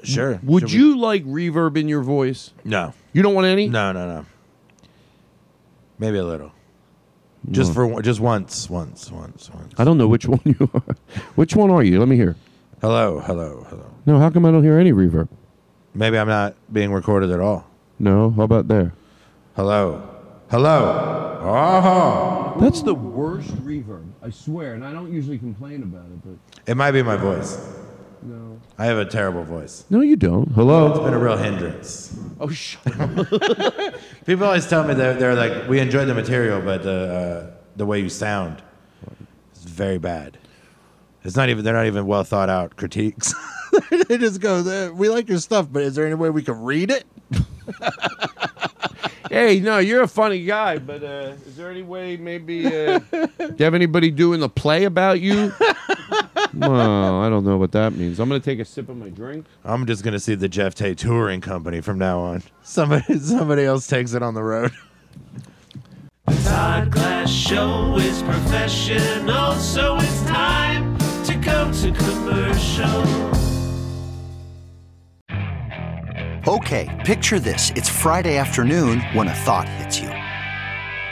Sure. 0.05 0.39
Would 0.43 0.69
Should 0.69 0.79
we- 0.79 0.85
you 0.85 0.99
like 0.99 1.25
reverb 1.25 1.77
in 1.77 1.89
your 1.89 2.03
voice? 2.03 2.53
No. 2.65 2.93
You 3.13 3.23
don't 3.23 3.35
want 3.35 3.47
any? 3.47 3.69
No, 3.69 3.93
no, 3.93 4.07
no. 4.07 4.27
Maybe 5.99 6.19
a 6.19 6.25
little. 6.25 6.53
Just 7.51 7.75
for 7.75 7.87
one- 7.87 8.03
just 8.03 8.21
once, 8.21 8.69
once, 8.71 9.11
once, 9.11 9.51
once. 9.53 9.73
I 9.79 9.85
don't 9.85 9.99
know 9.99 10.09
which 10.09 10.27
one 10.29 10.41
you 10.45 10.71
are. 10.75 10.97
Which 11.35 11.55
one 11.57 11.71
are 11.71 11.83
you? 11.83 11.99
Let 11.99 12.09
me 12.09 12.17
hear. 12.17 12.37
Hello, 12.81 13.21
hello, 13.21 13.67
hello. 13.69 13.87
No, 14.07 14.19
how 14.19 14.31
come 14.31 14.45
I 14.45 14.51
don't 14.51 14.63
hear 14.63 14.79
any 14.79 14.93
reverb? 14.93 15.29
Maybe 15.95 16.19
I'm 16.19 16.29
not 16.29 16.55
being 16.73 16.93
recorded 16.93 17.31
at 17.31 17.41
all. 17.41 17.67
No, 17.99 18.31
how 18.31 18.43
about 18.43 18.69
there? 18.69 18.93
Hello. 19.57 20.03
Hello. 20.51 21.41
Oh. 21.47 22.61
That's 22.61 22.83
the 22.83 22.95
worst 22.95 23.49
reverb, 23.65 24.05
I 24.23 24.31
swear, 24.31 24.75
and 24.75 24.85
I 24.85 24.93
don't 24.93 25.13
usually 25.13 25.39
complain 25.39 25.83
about 25.83 26.07
it, 26.07 26.23
but 26.25 26.71
It 26.71 26.77
might 26.77 26.93
be 26.93 27.03
my 27.03 27.17
voice. 27.17 27.57
No. 28.25 28.61
I 28.79 28.87
have 28.87 28.99
a 28.99 29.05
terrible 29.05 29.45
voice. 29.45 29.85
No, 29.91 30.01
you 30.01 30.17
don't. 30.17 30.51
Hello. 30.53 30.91
It's 30.91 30.99
been 30.99 31.15
a 31.15 31.19
real 31.19 31.37
hindrance. 31.37 32.17
Oh, 32.41 32.49
shut 32.49 32.99
up. 33.01 33.95
People 34.27 34.47
always 34.47 34.67
tell 34.67 34.85
me 34.85 34.95
that 34.95 35.19
they're 35.19 35.35
like, 35.35 35.69
we 35.69 35.79
enjoy 35.79 36.05
the 36.05 36.15
material, 36.15 36.61
but 36.61 36.87
uh, 36.87 36.91
uh, 36.91 37.51
the 37.77 37.87
way 37.87 38.01
you 38.01 38.09
sound 38.09 38.63
is 39.55 39.65
very 39.65 39.99
bad. 39.99 40.39
It's 41.25 41.37
not 41.37 41.49
even. 41.49 41.65
They're 41.65 41.73
not 41.73 41.87
even 41.87 42.07
well 42.07 42.23
thought 42.23 42.51
out 42.51 42.77
critiques. 42.77 43.33
they 44.09 44.19
just 44.19 44.43
go, 44.43 44.57
"Uh, 44.59 44.95
"We 44.95 45.09
like 45.09 45.27
your 45.27 45.39
stuff, 45.39 45.67
but 45.73 45.83
is 45.83 45.95
there 45.95 46.05
any 46.05 46.17
way 46.17 46.29
we 46.29 46.43
can 46.43 46.63
read 46.63 46.91
it?" 46.91 47.07
hey, 49.31 49.59
no, 49.59 49.79
you're 49.79 50.03
a 50.03 50.09
funny 50.09 50.45
guy, 50.45 50.77
but 50.77 51.03
uh, 51.03 51.33
is 51.47 51.57
there 51.57 51.71
any 51.71 51.83
way 51.83 52.19
maybe 52.19 52.67
uh, 52.67 52.99
do 52.99 53.55
you 53.57 53.65
have 53.65 53.73
anybody 53.73 54.11
doing 54.11 54.41
the 54.41 54.51
play 54.51 54.85
about 54.85 55.23
you? 55.23 55.51
Well, 56.57 57.21
I 57.21 57.29
don't 57.29 57.45
know 57.45 57.57
what 57.57 57.73
that 57.73 57.95
means. 57.95 58.21
I'm 58.21 58.29
gonna 58.29 58.41
take 58.41 58.61
a 58.61 58.65
sip 58.65 58.89
of 58.89 58.97
my 58.97 59.09
drink. 59.09 59.47
I'm 59.65 59.87
just 59.87 60.05
gonna 60.05 60.21
see 60.21 60.35
the 60.35 60.49
Geoff 60.49 60.75
Tate 60.75 60.99
touring 60.99 61.41
company 61.41 61.81
from 61.81 61.99
now 61.99 62.21
on. 62.21 62.43
Somebody, 62.63 63.19
somebody 63.19 63.65
else 63.65 63.87
takes 63.87 64.15
it 64.15 64.23
on 64.23 64.35
the 64.35 64.43
road. 64.43 64.73
The 66.27 66.35
Todd 66.45 66.91
Glass 66.91 67.31
Show 67.31 67.97
is 67.99 68.23
professional, 68.23 69.55
so 69.55 69.97
it's 69.99 70.23
time 70.23 70.97
to 71.25 71.35
go 71.35 71.73
to 71.73 71.93
commercial. 71.93 73.35
Okay, 76.47 77.03
picture 77.07 77.41
this. 77.41 77.71
It's 77.71 77.89
Friday 77.89 78.37
afternoon 78.37 79.01
when 79.15 79.29
a 79.29 79.35
thought 79.35 79.67
hits 79.67 79.99
you. 79.99 80.14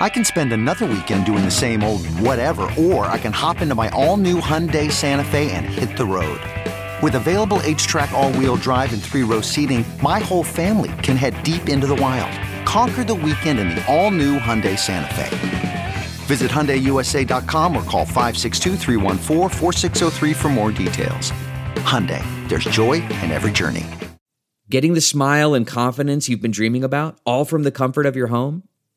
I 0.00 0.08
can 0.08 0.24
spend 0.24 0.54
another 0.54 0.86
weekend 0.86 1.26
doing 1.26 1.44
the 1.44 1.50
same 1.50 1.84
old 1.84 2.06
whatever, 2.06 2.62
or 2.78 3.04
I 3.04 3.18
can 3.18 3.34
hop 3.34 3.60
into 3.60 3.74
my 3.74 3.90
all 3.90 4.16
new 4.16 4.40
Hyundai 4.40 4.90
Santa 4.90 5.24
Fe 5.24 5.52
and 5.52 5.66
hit 5.66 5.98
the 5.98 6.06
road. 6.06 6.40
With 7.02 7.16
available 7.16 7.58
HTRAC, 7.58 8.10
all 8.12 8.32
wheel 8.32 8.56
drive, 8.56 8.94
and 8.94 9.02
three 9.02 9.24
row 9.24 9.42
seating, 9.42 9.84
my 10.02 10.18
whole 10.18 10.42
family 10.42 10.92
can 11.02 11.16
head 11.16 11.42
deep 11.42 11.68
into 11.68 11.86
the 11.86 11.96
wild. 11.96 12.32
Conquer 12.66 13.04
the 13.04 13.14
weekend 13.14 13.58
in 13.58 13.68
the 13.68 13.84
all 13.92 14.10
new 14.10 14.38
Hyundai 14.38 14.78
Santa 14.78 15.14
Fe. 15.14 15.28
Visit 16.26 16.50
HyundaiUSA.com 16.50 17.76
or 17.76 17.82
call 17.82 18.06
562-314-4603 18.06 20.34
for 20.34 20.48
more 20.48 20.72
details. 20.72 21.32
Hyundai, 21.76 22.24
there's 22.48 22.64
joy 22.64 22.94
in 23.22 23.30
every 23.30 23.52
journey. 23.52 23.84
Getting 24.70 24.94
the 24.94 25.00
smile 25.00 25.52
and 25.52 25.66
confidence 25.66 26.28
you've 26.28 26.40
been 26.40 26.52
dreaming 26.52 26.84
about, 26.84 27.18
all 27.26 27.44
from 27.44 27.64
the 27.64 27.72
comfort 27.72 28.06
of 28.06 28.14
your 28.14 28.28
home, 28.28 28.62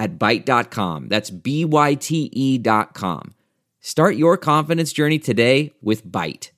at 0.00 0.18
Byte.com. 0.18 1.08
That's 1.08 1.28
B-Y-T-E 1.28 2.30
E 2.32 2.58
dot 2.58 2.94
com. 2.94 3.34
Start 3.80 4.16
your 4.16 4.36
confidence 4.38 4.92
journey 4.92 5.18
today 5.18 5.72
with 5.82 6.06
Byte. 6.06 6.50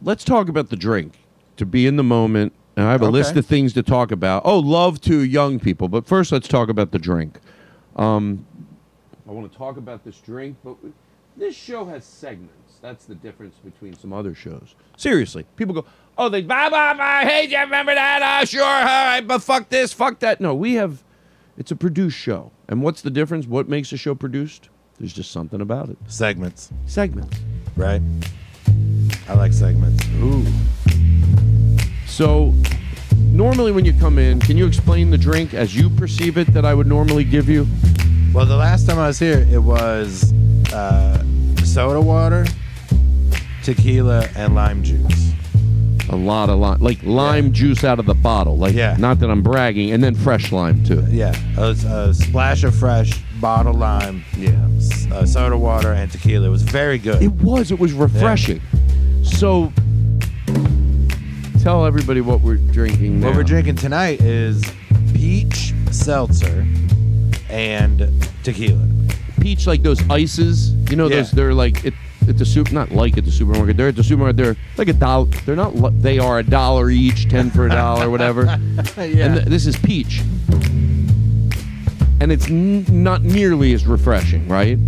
Let's 0.00 0.22
talk 0.24 0.48
about 0.48 0.70
the 0.70 0.76
drink 0.76 1.18
to 1.56 1.66
be 1.66 1.86
in 1.86 1.96
the 1.96 2.04
moment. 2.04 2.52
And 2.76 2.86
I 2.86 2.92
have 2.92 3.02
a 3.02 3.06
Okay. 3.06 3.12
list 3.12 3.34
of 3.36 3.44
things 3.44 3.72
to 3.72 3.82
talk 3.82 4.12
about. 4.12 4.42
Oh, 4.44 4.60
love 4.60 5.00
to 5.02 5.22
young 5.24 5.58
people. 5.58 5.88
But 5.88 6.06
first, 6.06 6.30
let's 6.30 6.46
talk 6.46 6.68
about 6.68 6.92
the 6.92 6.98
drink. 7.00 7.40
Um, 7.96 8.46
I 9.28 9.32
want 9.32 9.50
to 9.50 9.58
talk 9.58 9.76
about 9.76 10.04
this 10.04 10.18
drink, 10.20 10.56
but 10.64 10.76
this 11.36 11.56
show 11.56 11.84
has 11.86 12.04
segments. 12.04 12.78
That's 12.80 13.06
the 13.06 13.16
difference 13.16 13.56
between 13.64 13.94
some 13.94 14.12
other 14.12 14.34
shows. 14.34 14.76
Seriously, 14.96 15.44
people 15.56 15.74
go, 15.74 15.84
"Oh, 16.16 16.28
they 16.28 16.42
blah 16.42 16.68
blah 16.68 16.94
blah." 16.94 17.20
Hey, 17.22 17.46
do 17.48 17.52
you 17.54 17.60
remember 17.60 17.92
that? 17.92 18.40
Oh, 18.40 18.44
sure. 18.44 18.62
All 18.62 18.84
right, 18.84 19.20
but 19.26 19.42
fuck 19.42 19.68
this, 19.68 19.92
fuck 19.92 20.20
that. 20.20 20.40
No, 20.40 20.54
we 20.54 20.74
have. 20.74 21.02
It's 21.58 21.72
a 21.72 21.76
produced 21.76 22.16
show, 22.16 22.52
and 22.68 22.82
what's 22.82 23.02
the 23.02 23.10
difference? 23.10 23.48
What 23.48 23.68
makes 23.68 23.90
a 23.92 23.96
show 23.96 24.14
produced? 24.14 24.68
There's 25.00 25.12
just 25.12 25.32
something 25.32 25.60
about 25.60 25.88
it. 25.88 25.98
Segments. 26.06 26.70
Segments. 26.86 27.36
Right. 27.74 28.00
I 29.28 29.34
like 29.34 29.52
segments. 29.52 30.06
Ooh. 30.20 30.46
So, 32.06 32.54
normally 33.32 33.72
when 33.72 33.84
you 33.84 33.92
come 33.92 34.20
in, 34.20 34.38
can 34.38 34.56
you 34.56 34.68
explain 34.68 35.10
the 35.10 35.18
drink 35.18 35.52
as 35.52 35.74
you 35.74 35.90
perceive 35.90 36.38
it 36.38 36.46
that 36.54 36.64
I 36.64 36.74
would 36.74 36.86
normally 36.86 37.24
give 37.24 37.48
you? 37.48 37.66
Well, 38.32 38.46
the 38.46 38.56
last 38.56 38.86
time 38.86 39.00
I 39.00 39.08
was 39.08 39.18
here, 39.18 39.44
it 39.50 39.58
was 39.58 40.32
uh, 40.72 41.24
soda 41.64 42.00
water, 42.00 42.46
tequila, 43.64 44.28
and 44.36 44.54
lime 44.54 44.84
juice. 44.84 45.32
A 46.10 46.16
lot 46.16 46.48
of 46.48 46.58
lime, 46.58 46.80
like 46.80 47.02
lime 47.02 47.52
juice 47.52 47.84
out 47.84 47.98
of 47.98 48.06
the 48.06 48.14
bottle. 48.14 48.56
Like, 48.56 48.74
Yeah. 48.74 48.96
not 48.98 49.18
that 49.20 49.30
I'm 49.30 49.42
bragging, 49.42 49.90
and 49.92 50.02
then 50.02 50.14
fresh 50.14 50.50
lime 50.52 50.82
too. 50.84 51.04
Yeah, 51.10 51.34
a, 51.58 51.70
a 51.86 52.14
splash 52.14 52.64
of 52.64 52.74
fresh 52.74 53.12
bottle 53.40 53.74
lime. 53.74 54.24
Yeah, 54.36 54.52
uh, 55.12 55.26
soda 55.26 55.56
water 55.58 55.92
and 55.92 56.10
tequila. 56.10 56.46
It 56.46 56.50
was 56.50 56.62
very 56.62 56.96
good. 56.98 57.22
It 57.22 57.32
was. 57.32 57.70
It 57.70 57.78
was 57.78 57.92
refreshing. 57.92 58.62
So, 59.22 59.70
tell 61.60 61.84
everybody 61.84 62.20
what 62.22 62.40
we're 62.40 62.56
drinking. 62.56 63.20
What 63.20 63.34
we're 63.34 63.42
drinking 63.44 63.76
tonight 63.76 64.20
is 64.22 64.64
peach 65.14 65.74
seltzer 65.90 66.66
and 67.50 68.10
tequila. 68.44 68.86
Peach, 69.40 69.66
like 69.66 69.82
those 69.82 70.00
ices. 70.08 70.72
You 70.90 70.96
know, 70.96 71.08
Yeah. 71.08 71.16
those. 71.16 71.30
They're 71.32 71.54
like 71.54 71.84
it, 71.84 71.94
at 72.28 72.38
the 72.38 72.44
soup. 72.44 72.72
Not 72.72 72.90
like 72.92 73.16
at 73.18 73.24
the 73.24 73.30
supermarket. 73.30 73.76
They're 73.76 73.88
at 73.88 73.96
the 73.96 74.04
supermarket. 74.04 74.36
They're 74.36 74.56
like 74.76 74.88
a 74.88 74.92
dollar. 74.92 75.26
They're 75.26 75.56
not. 75.56 75.74
They 76.02 76.18
are 76.18 76.38
a 76.38 76.42
dollar 76.42 76.90
each, 76.90 77.28
ten 77.28 77.50
for 77.50 77.66
a 77.66 77.70
dollar, 77.70 78.10
whatever. 78.14 78.44
Yeah. 78.44 79.26
And 79.26 79.34
th- 79.34 79.46
this 79.46 79.66
is 79.66 79.76
peach, 79.76 80.20
and 82.20 82.32
it's 82.32 82.46
n- 82.48 82.84
not 82.88 83.22
nearly 83.22 83.72
as 83.72 83.86
refreshing, 83.86 84.48
right? 84.48 84.78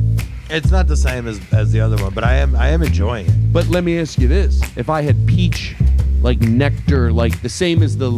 It's 0.49 0.71
not 0.71 0.89
the 0.89 0.97
same 0.97 1.29
as, 1.29 1.41
as 1.53 1.71
the 1.71 1.81
other 1.81 1.97
one, 2.03 2.13
but 2.13 2.25
I 2.25 2.37
am 2.37 2.57
I 2.57 2.69
am 2.69 2.83
enjoying 2.83 3.27
it. 3.27 3.53
But 3.53 3.69
let 3.69 3.85
me 3.85 3.99
ask 4.01 4.19
you 4.19 4.29
this: 4.29 4.61
If 4.77 4.91
I 4.91 5.03
had 5.03 5.27
peach, 5.27 5.77
like 6.23 6.41
nectar, 6.41 7.13
like 7.13 7.41
the 7.43 7.49
same 7.49 7.83
as 7.83 7.97
the, 7.97 8.13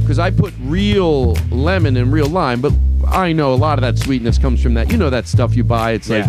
because 0.00 0.18
I 0.18 0.30
put 0.30 0.52
real 0.60 1.34
lemon 1.50 1.96
and 1.96 2.12
real 2.12 2.28
lime, 2.28 2.60
but 2.60 2.72
I 3.06 3.32
know 3.32 3.54
a 3.54 3.56
lot 3.56 3.78
of 3.78 3.82
that 3.82 3.98
sweetness 4.02 4.38
comes 4.38 4.60
from 4.62 4.74
that. 4.74 4.90
You 4.90 4.98
know 4.98 5.10
that 5.10 5.28
stuff 5.28 5.54
you 5.54 5.62
buy. 5.62 5.92
It's 5.92 6.10
like 6.10 6.24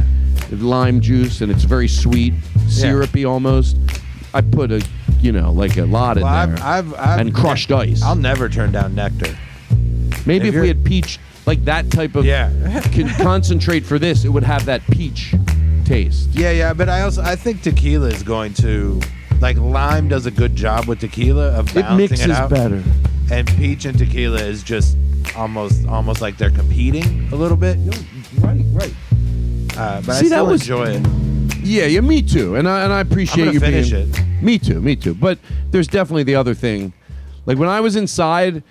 lime 0.52 1.02
juice, 1.02 1.42
and 1.42 1.52
it's 1.52 1.64
very 1.64 1.88
sweet, 1.88 2.34
syrupy 2.68 3.26
almost. 3.26 3.78
I 4.34 4.42
put 4.42 4.72
a, 4.72 4.86
you 5.20 5.32
know, 5.32 5.52
like 5.52 5.78
a 5.78 5.86
lot 5.86 6.18
Well, 6.18 6.44
in 6.44 6.56
there, 6.56 6.64
I've, 6.66 6.94
I've, 6.94 7.00
I've 7.00 7.20
and 7.20 7.34
crushed 7.34 7.72
ice. 7.72 8.02
I'll 8.04 8.16
never 8.16 8.50
turn 8.50 8.72
down 8.72 8.94
nectar. 8.96 9.38
Maybe 10.26 10.48
if 10.50 10.54
if, 10.56 10.62
we 10.62 10.68
you're- 10.68 10.68
had 10.68 10.84
peach, 10.86 11.20
like 11.46 11.64
that 11.66 11.90
type 11.92 12.16
of, 12.16 12.26
Yeah. 12.26 12.50
can 12.94 13.08
concentrate 13.24 13.86
for 13.86 13.98
this, 13.98 14.26
it 14.26 14.30
would 14.30 14.44
have 14.44 14.66
that 14.66 14.82
peach 14.92 15.34
taste. 15.86 16.30
Yeah, 16.34 16.52
yeah, 16.52 16.74
but 16.74 16.90
I 16.90 17.02
also 17.02 17.22
I 17.24 17.36
think 17.38 17.62
tequila 17.62 18.08
is 18.10 18.22
going 18.24 18.54
to 18.56 19.00
like 19.40 19.56
lime 19.58 20.08
does 20.10 20.26
a 20.26 20.32
good 20.32 20.56
job 20.56 20.86
with 20.88 21.00
tequila 21.00 21.50
of 21.52 21.70
It 21.70 21.82
balancing 21.82 21.98
mixes 21.98 22.22
it 22.26 22.32
out. 22.32 22.50
better. 22.50 22.84
And 23.32 23.48
peach 23.56 23.86
and 23.86 23.98
tequila 23.98 24.40
is 24.42 24.64
just 24.64 24.98
almost 25.36 25.86
almost 25.88 26.22
like 26.22 26.38
they're 26.38 26.50
competing 26.52 27.30
a 27.32 27.36
little 27.36 27.56
bit. 27.58 27.78
Right, 28.40 28.64
right. 28.74 28.94
Uh, 29.78 30.02
but 30.02 30.10
I 30.16 30.22
See, 30.22 30.30
that 30.30 30.46
was- 30.46 30.62
enjoy 30.62 30.86
it. 30.96 31.08
Yeah, 31.64 31.86
yeah, 31.86 32.00
me 32.02 32.22
too. 32.22 32.56
And 32.56 32.68
I 32.68 32.84
and 32.84 32.94
I 32.94 33.02
appreciate 33.02 33.46
gonna 33.46 33.52
you 33.54 33.60
finish 33.60 33.92
being. 33.92 34.10
it. 34.10 34.42
Me 34.44 34.58
too, 34.58 34.80
me 34.82 34.96
too. 34.96 35.14
But 35.14 35.38
there's 35.72 35.88
definitely 35.88 36.24
the 36.24 36.36
other 36.36 36.54
thing. 36.54 36.94
Like 37.46 37.58
when 37.58 37.68
I 37.68 37.82
was 37.82 37.96
inside, 37.98 38.64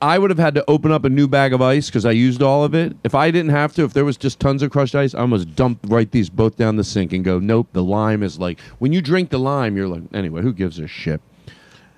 I 0.00 0.18
would 0.20 0.30
have 0.30 0.38
had 0.38 0.54
to 0.54 0.64
open 0.68 0.92
up 0.92 1.04
a 1.04 1.08
new 1.08 1.26
bag 1.26 1.52
of 1.52 1.60
ice 1.60 1.86
because 1.88 2.04
I 2.06 2.12
used 2.12 2.40
all 2.40 2.62
of 2.62 2.74
it. 2.74 2.96
If 3.02 3.14
I 3.16 3.32
didn't 3.32 3.50
have 3.50 3.74
to, 3.74 3.82
if 3.82 3.92
there 3.92 4.04
was 4.04 4.16
just 4.16 4.38
tons 4.38 4.62
of 4.62 4.70
crushed 4.70 4.94
ice, 4.94 5.14
I 5.14 5.20
almost 5.20 5.56
dump 5.56 5.80
right 5.88 6.08
these 6.10 6.30
both 6.30 6.56
down 6.56 6.76
the 6.76 6.84
sink 6.84 7.12
and 7.12 7.24
go, 7.24 7.40
nope. 7.40 7.66
The 7.72 7.82
lime 7.82 8.22
is 8.22 8.38
like 8.38 8.60
when 8.78 8.92
you 8.92 9.02
drink 9.02 9.30
the 9.30 9.38
lime, 9.40 9.76
you're 9.76 9.88
like, 9.88 10.02
anyway, 10.14 10.42
who 10.42 10.52
gives 10.52 10.78
a 10.78 10.86
shit? 10.86 11.20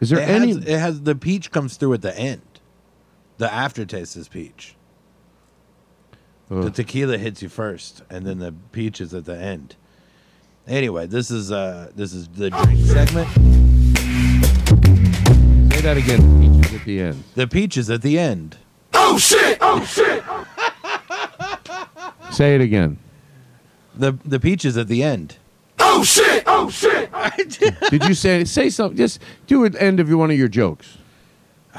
Is 0.01 0.09
there 0.09 0.21
it 0.21 0.29
any? 0.31 0.49
Has, 0.55 0.57
it 0.65 0.79
has 0.79 1.03
the 1.03 1.15
peach 1.15 1.51
comes 1.51 1.77
through 1.77 1.93
at 1.93 2.01
the 2.03 2.17
end. 2.19 2.41
The 3.37 3.53
aftertaste 3.53 4.17
is 4.17 4.29
peach. 4.29 4.75
The 6.51 6.71
tequila 6.71 7.17
hits 7.17 7.43
you 7.43 7.49
first, 7.49 8.03
and 8.11 8.27
then 8.27 8.41
the 8.41 8.53
peach 8.73 9.01
is 9.01 9.15
at 9.15 9.25
the 9.25 9.37
end. 9.37 9.77
Anyway, 10.67 11.07
this 11.07 11.31
is 11.31 11.53
uh 11.53 11.93
this 11.95 12.13
is 12.13 12.27
the 12.29 12.51
drink 12.51 12.87
segment. 12.87 13.29
Say 15.73 15.81
that 15.81 15.97
again. 15.97 16.41
Peaches 16.41 16.75
at 16.75 16.85
the 16.85 17.01
end. 17.01 17.25
The 17.37 17.47
peach 17.47 17.77
is 17.77 17.89
at 17.89 18.03
the 18.03 18.19
end. 18.19 18.57
Oh 18.93 19.17
shit! 19.17 19.59
Oh 19.61 19.85
shit! 19.85 20.25
Say 22.35 22.57
it 22.57 22.61
again. 22.61 22.99
The 23.95 24.19
the 24.25 24.41
peach 24.41 24.65
is 24.65 24.77
at 24.77 24.89
the 24.89 25.05
end. 25.05 25.37
Oh 25.79 26.03
shit! 26.03 26.43
Oh 26.47 26.69
shit! 26.69 27.11
Did 27.91 28.05
you 28.05 28.15
say 28.15 28.45
say 28.45 28.71
something? 28.71 28.97
Just 28.97 29.21
do 29.47 29.65
an 29.65 29.77
end 29.77 30.01
of 30.01 30.09
your, 30.09 30.19
one 30.19 30.31
of 30.31 30.37
your 30.37 30.49
jokes. 30.49 30.99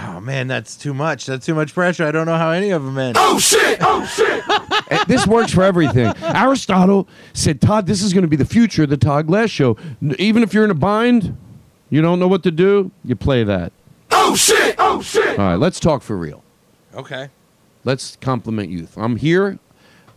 Oh 0.03 0.19
man, 0.19 0.47
that's 0.47 0.75
too 0.75 0.93
much. 0.93 1.25
That's 1.25 1.45
too 1.45 1.53
much 1.53 1.73
pressure. 1.73 2.05
I 2.05 2.11
don't 2.11 2.25
know 2.25 2.37
how 2.37 2.51
any 2.51 2.71
of 2.71 2.83
them 2.83 2.97
end. 2.97 3.17
Oh 3.19 3.37
shit! 3.37 3.77
Oh 3.81 4.05
shit! 4.05 4.43
Uh, 4.49 5.03
this 5.07 5.27
works 5.27 5.53
for 5.53 5.63
everything. 5.63 6.11
Aristotle 6.21 7.07
said, 7.33 7.61
Todd, 7.61 7.85
this 7.85 8.01
is 8.01 8.11
going 8.11 8.23
to 8.23 8.27
be 8.27 8.35
the 8.35 8.45
future 8.45 8.83
of 8.83 8.89
the 8.89 8.97
Todd 8.97 9.27
Glass 9.27 9.49
show. 9.49 9.77
Even 10.17 10.43
if 10.43 10.53
you're 10.53 10.65
in 10.65 10.71
a 10.71 10.75
bind, 10.75 11.37
you 11.89 12.01
don't 12.01 12.19
know 12.19 12.27
what 12.27 12.43
to 12.43 12.51
do, 12.51 12.91
you 13.03 13.15
play 13.15 13.43
that. 13.43 13.71
Oh 14.09 14.35
shit! 14.35 14.75
Oh 14.79 15.01
shit! 15.01 15.37
All 15.37 15.49
right, 15.49 15.55
let's 15.55 15.79
talk 15.79 16.01
for 16.01 16.17
real. 16.17 16.43
Okay. 16.95 17.29
Let's 17.83 18.15
compliment 18.17 18.69
youth. 18.69 18.97
I'm 18.97 19.17
here. 19.17 19.59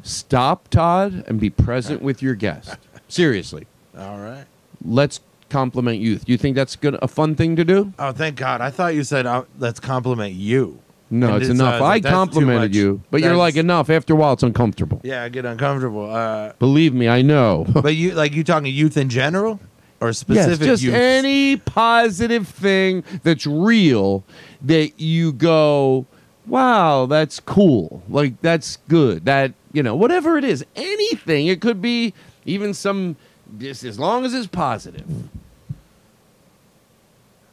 Stop, 0.02 0.68
Todd, 0.68 1.24
and 1.26 1.40
be 1.40 1.50
present 1.50 2.02
with 2.02 2.22
your 2.22 2.34
guest. 2.34 2.76
Seriously. 3.08 3.66
All 3.96 4.18
right. 4.18 4.44
Let's 4.84 5.20
compliment 5.58 5.98
youth. 6.00 6.24
Do 6.24 6.32
you 6.32 6.38
think 6.38 6.56
that's 6.56 6.74
good, 6.76 6.98
a 7.00 7.08
fun 7.08 7.34
thing 7.36 7.54
to 7.56 7.64
do? 7.64 7.92
Oh, 7.98 8.12
thank 8.12 8.36
God. 8.36 8.60
I 8.60 8.70
thought 8.70 8.94
you 8.94 9.04
said 9.04 9.24
uh, 9.26 9.44
let's 9.58 9.78
compliment 9.80 10.34
you. 10.34 10.80
No, 11.10 11.26
And 11.28 11.36
it's 11.36 11.50
it's, 11.50 11.60
enough. 11.60 11.80
uh, 11.80 11.84
I 11.84 12.00
that's 12.00 12.10
too 12.10 12.14
complimented 12.16 12.70
much. 12.72 12.76
you, 12.76 13.00
but 13.10 13.20
you're 13.20 13.30
That's- 13.30 13.38
like 13.38 13.56
enough. 13.56 13.88
After 13.90 14.14
a 14.14 14.16
while, 14.16 14.32
it's 14.32 14.42
uncomfortable. 14.42 15.00
Yeah, 15.04 15.22
I 15.22 15.28
get 15.28 15.44
uncomfortable. 15.44 16.10
Uh, 16.10 16.52
Believe 16.58 16.92
me, 16.92 17.08
I 17.08 17.22
know. 17.22 17.66
but 17.86 17.94
you 17.94 18.14
like 18.14 18.32
you 18.34 18.42
talking 18.42 18.72
youth 18.72 18.96
in 18.96 19.08
general 19.08 19.60
or 20.00 20.12
specific 20.12 20.58
Yes, 20.60 20.66
just 20.66 20.82
youth? 20.82 20.94
any 20.94 21.56
positive 21.58 22.48
thing 22.48 23.04
that's 23.22 23.46
real 23.46 24.24
that 24.62 24.98
you 24.98 25.32
go, 25.32 26.06
wow, 26.48 27.06
that's 27.06 27.38
cool. 27.38 28.02
Like 28.08 28.40
that's 28.40 28.78
good. 28.88 29.24
That 29.26 29.52
you 29.72 29.82
know, 29.84 29.94
whatever 29.94 30.36
it 30.36 30.44
is, 30.44 30.64
anything. 30.74 31.46
It 31.46 31.60
could 31.60 31.80
be 31.80 32.12
even 32.44 32.74
some. 32.74 33.14
Just 33.58 33.84
as 33.84 34.00
long 34.00 34.24
as 34.24 34.34
it's 34.34 34.48
positive. 34.48 35.04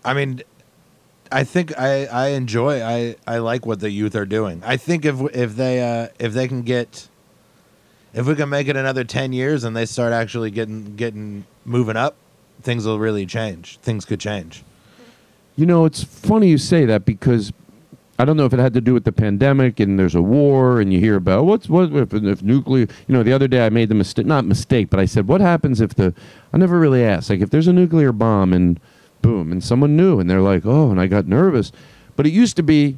I 0.04 0.14
mean, 0.14 0.41
I 1.32 1.43
think 1.43 1.78
I, 1.78 2.06
I 2.06 2.28
enjoy 2.30 2.82
I, 2.84 3.16
I 3.28 3.38
like 3.38 3.66
what 3.66 3.80
the 3.80 3.89
youth 3.89 4.16
are 4.16 4.26
doing. 4.26 4.62
I 4.66 4.78
think 4.78 5.06
if 5.06 5.20
if 5.36 5.56
they 5.56 5.82
uh, 5.82 6.10
if 6.20 6.34
they 6.34 6.47
can 6.47 6.64
get 6.64 7.08
if 8.14 8.26
we 8.26 8.36
can 8.36 8.49
make 8.49 8.68
it 8.68 8.76
another 8.76 9.04
ten 9.04 9.32
years 9.32 9.64
and 9.64 9.76
they 9.76 9.86
start 9.86 10.12
actually 10.14 10.52
getting 10.52 10.95
getting 10.95 11.45
moving 11.64 11.95
up, 11.95 12.16
things 12.62 12.86
will 12.86 12.99
really 12.99 13.26
change. 13.26 13.78
Things 13.78 14.06
could 14.06 14.20
change. 14.20 14.64
You 15.56 15.66
know, 15.66 15.86
it's 15.86 16.04
funny 16.04 16.49
you 16.49 16.58
say 16.58 16.86
that 16.86 17.06
because 17.06 17.54
I 18.18 18.26
don't 18.26 18.38
know 18.38 18.45
if 18.45 18.54
it 18.54 18.60
had 18.60 18.74
to 18.74 18.82
do 18.82 18.93
with 18.93 19.04
the 19.04 19.12
pandemic 19.12 19.80
and 19.80 19.97
there's 19.97 20.16
a 20.16 20.22
war 20.22 20.80
and 20.80 20.93
you 20.93 20.99
hear 20.99 21.16
about 21.16 21.45
what's 21.45 21.70
what 21.70 21.91
if, 21.93 22.14
if 22.14 22.43
nuclear. 22.43 22.88
You 23.08 23.16
know, 23.16 23.24
the 23.24 23.34
other 23.34 23.47
day 23.47 23.66
I 23.66 23.70
made 23.70 23.89
the 23.89 23.95
mistake, 23.95 24.26
not 24.26 24.45
mistake, 24.45 24.89
but 24.89 24.99
I 24.99 25.06
said, 25.06 25.28
what 25.28 25.41
happens 25.41 25.82
if 25.82 25.95
the? 25.95 26.14
I 26.54 26.58
never 26.58 26.80
really 26.80 27.04
asked, 27.04 27.30
like, 27.30 27.39
if 27.39 27.49
there's 27.49 27.68
a 27.68 27.74
nuclear 27.74 28.12
bomb 28.12 28.54
and 28.54 28.80
boom, 29.22 29.52
and 29.52 29.64
someone 29.64 29.96
knew, 29.96 30.20
and 30.20 30.30
they're 30.30 30.42
like, 30.42 30.66
oh, 30.66 30.92
and 30.92 31.00
I 31.00 31.08
got 31.08 31.28
nervous, 31.28 31.72
but 32.16 32.26
it 32.26 32.32
used 32.32 32.56
to 32.58 32.64
be, 32.64 32.98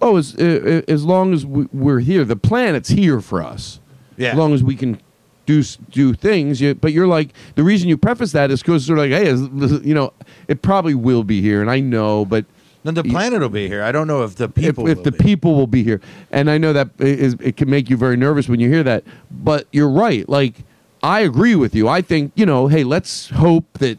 oh, 0.00 0.16
as 0.16 0.34
uh, 0.36 0.82
as 0.88 1.04
long 1.04 1.32
as 1.32 1.44
we, 1.46 1.66
we're 1.72 2.00
here, 2.00 2.24
the 2.24 2.36
planet's 2.36 2.90
here 2.90 3.20
for 3.20 3.42
us. 3.42 3.80
Yeah. 4.16 4.32
As 4.32 4.36
long 4.38 4.52
as 4.54 4.62
we 4.62 4.76
can 4.76 5.00
do 5.46 5.62
do 5.90 6.14
things. 6.14 6.60
You, 6.60 6.74
but 6.74 6.92
you're 6.92 7.06
like 7.06 7.30
the 7.56 7.62
reason 7.64 7.88
you 7.88 7.96
preface 7.96 8.32
that 8.32 8.50
is 8.50 8.60
because 8.62 8.88
of 8.88 8.96
like, 8.96 9.10
hey, 9.10 9.26
is- 9.26 9.40
you 9.84 9.94
know, 9.94 10.12
it 10.48 10.62
probably 10.62 10.94
will 10.94 11.24
be 11.24 11.40
here, 11.40 11.60
and 11.60 11.70
I 11.70 11.80
know, 11.80 12.24
but 12.24 12.44
Then 12.84 12.94
the 12.94 13.04
planet 13.04 13.40
will 13.40 13.48
be 13.48 13.68
here. 13.68 13.82
I 13.82 13.90
don't 13.92 14.06
know 14.06 14.22
if 14.24 14.36
the 14.36 14.48
people. 14.48 14.86
if, 14.86 14.92
if 14.92 14.96
will 14.98 15.04
the 15.04 15.12
be. 15.12 15.18
people 15.18 15.54
will 15.56 15.66
be 15.66 15.82
here. 15.82 16.00
And 16.30 16.50
I 16.50 16.58
know 16.58 16.72
that 16.72 16.90
is 16.98 17.34
it 17.40 17.56
can 17.56 17.68
make 17.70 17.88
you 17.90 17.96
very 17.96 18.16
nervous 18.16 18.48
when 18.48 18.60
you 18.60 18.68
hear 18.68 18.82
that, 18.84 19.04
but 19.30 19.66
you're 19.72 19.90
right. 19.90 20.28
Like 20.28 20.54
I 21.02 21.20
agree 21.20 21.56
with 21.56 21.74
you. 21.74 21.88
I 21.88 22.02
think 22.02 22.32
you 22.36 22.46
know, 22.46 22.68
hey, 22.68 22.84
let's 22.84 23.30
hope 23.30 23.64
that 23.78 23.98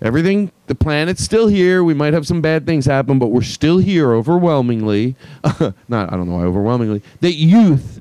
everything, 0.00 0.50
the 0.66 0.74
planet's 0.74 1.22
still 1.22 1.48
here. 1.48 1.82
We 1.82 1.94
might 1.94 2.14
have 2.14 2.26
some 2.26 2.40
bad 2.40 2.66
things 2.66 2.86
happen, 2.86 3.18
but 3.18 3.28
we're 3.28 3.42
still 3.42 3.78
here 3.78 4.12
overwhelmingly. 4.12 5.16
Not 5.88 6.12
I 6.12 6.16
don't 6.16 6.28
know 6.28 6.36
why 6.36 6.44
overwhelmingly. 6.44 7.02
That 7.20 7.34
youth 7.34 8.00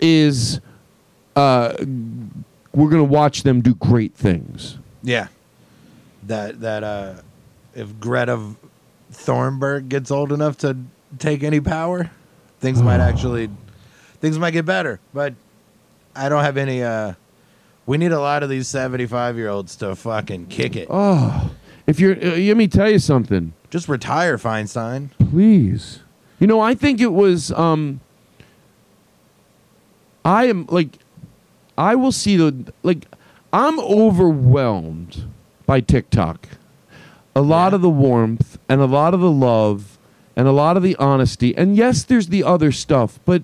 is, 0.00 0.60
uh, 1.36 1.74
we're 2.72 2.90
gonna 2.90 3.04
watch 3.04 3.42
them 3.42 3.60
do 3.60 3.74
great 3.74 4.14
things. 4.14 4.78
Yeah. 5.02 5.28
That 6.24 6.60
that 6.60 6.82
uh, 6.84 7.14
if 7.74 7.98
Greta 8.00 8.54
Thunberg 9.12 9.88
gets 9.88 10.10
old 10.10 10.32
enough 10.32 10.58
to 10.58 10.76
take 11.18 11.42
any 11.42 11.60
power, 11.60 12.10
things 12.60 12.82
might 12.82 13.00
actually 13.00 13.50
things 14.20 14.38
might 14.38 14.52
get 14.52 14.64
better. 14.64 15.00
But 15.12 15.34
I 16.16 16.28
don't 16.28 16.42
have 16.42 16.56
any. 16.56 16.82
uh 16.82 17.14
We 17.86 17.98
need 17.98 18.12
a 18.12 18.20
lot 18.20 18.42
of 18.42 18.48
these 18.48 18.68
seventy-five 18.68 19.36
year 19.36 19.48
olds 19.48 19.76
to 19.76 19.94
fucking 19.94 20.46
kick 20.46 20.74
it. 20.76 20.88
Oh, 20.90 21.50
if 21.86 22.00
you're, 22.00 22.16
uh, 22.16 22.36
let 22.36 22.56
me 22.56 22.66
tell 22.66 22.90
you 22.90 22.98
something. 22.98 23.52
Just 23.70 23.88
retire, 23.88 24.38
Feinstein. 24.38 25.10
Please. 25.18 26.00
You 26.38 26.46
know, 26.46 26.60
I 26.60 26.74
think 26.74 27.00
it 27.00 27.12
was 27.12 27.52
um 27.52 28.00
I 30.24 30.46
am 30.46 30.66
like 30.70 30.98
I 31.76 31.94
will 31.94 32.12
see 32.12 32.36
the 32.36 32.72
like 32.82 33.06
I'm 33.52 33.78
overwhelmed 33.80 35.24
by 35.66 35.80
TikTok. 35.80 36.48
A 37.36 37.42
lot 37.42 37.74
of 37.74 37.82
the 37.82 37.90
warmth 37.90 38.58
and 38.68 38.80
a 38.80 38.86
lot 38.86 39.12
of 39.12 39.20
the 39.20 39.30
love 39.30 39.98
and 40.36 40.46
a 40.48 40.52
lot 40.52 40.76
of 40.76 40.82
the 40.82 40.96
honesty. 40.96 41.56
And 41.56 41.76
yes, 41.76 42.04
there's 42.04 42.28
the 42.28 42.44
other 42.44 42.72
stuff, 42.72 43.18
but 43.24 43.42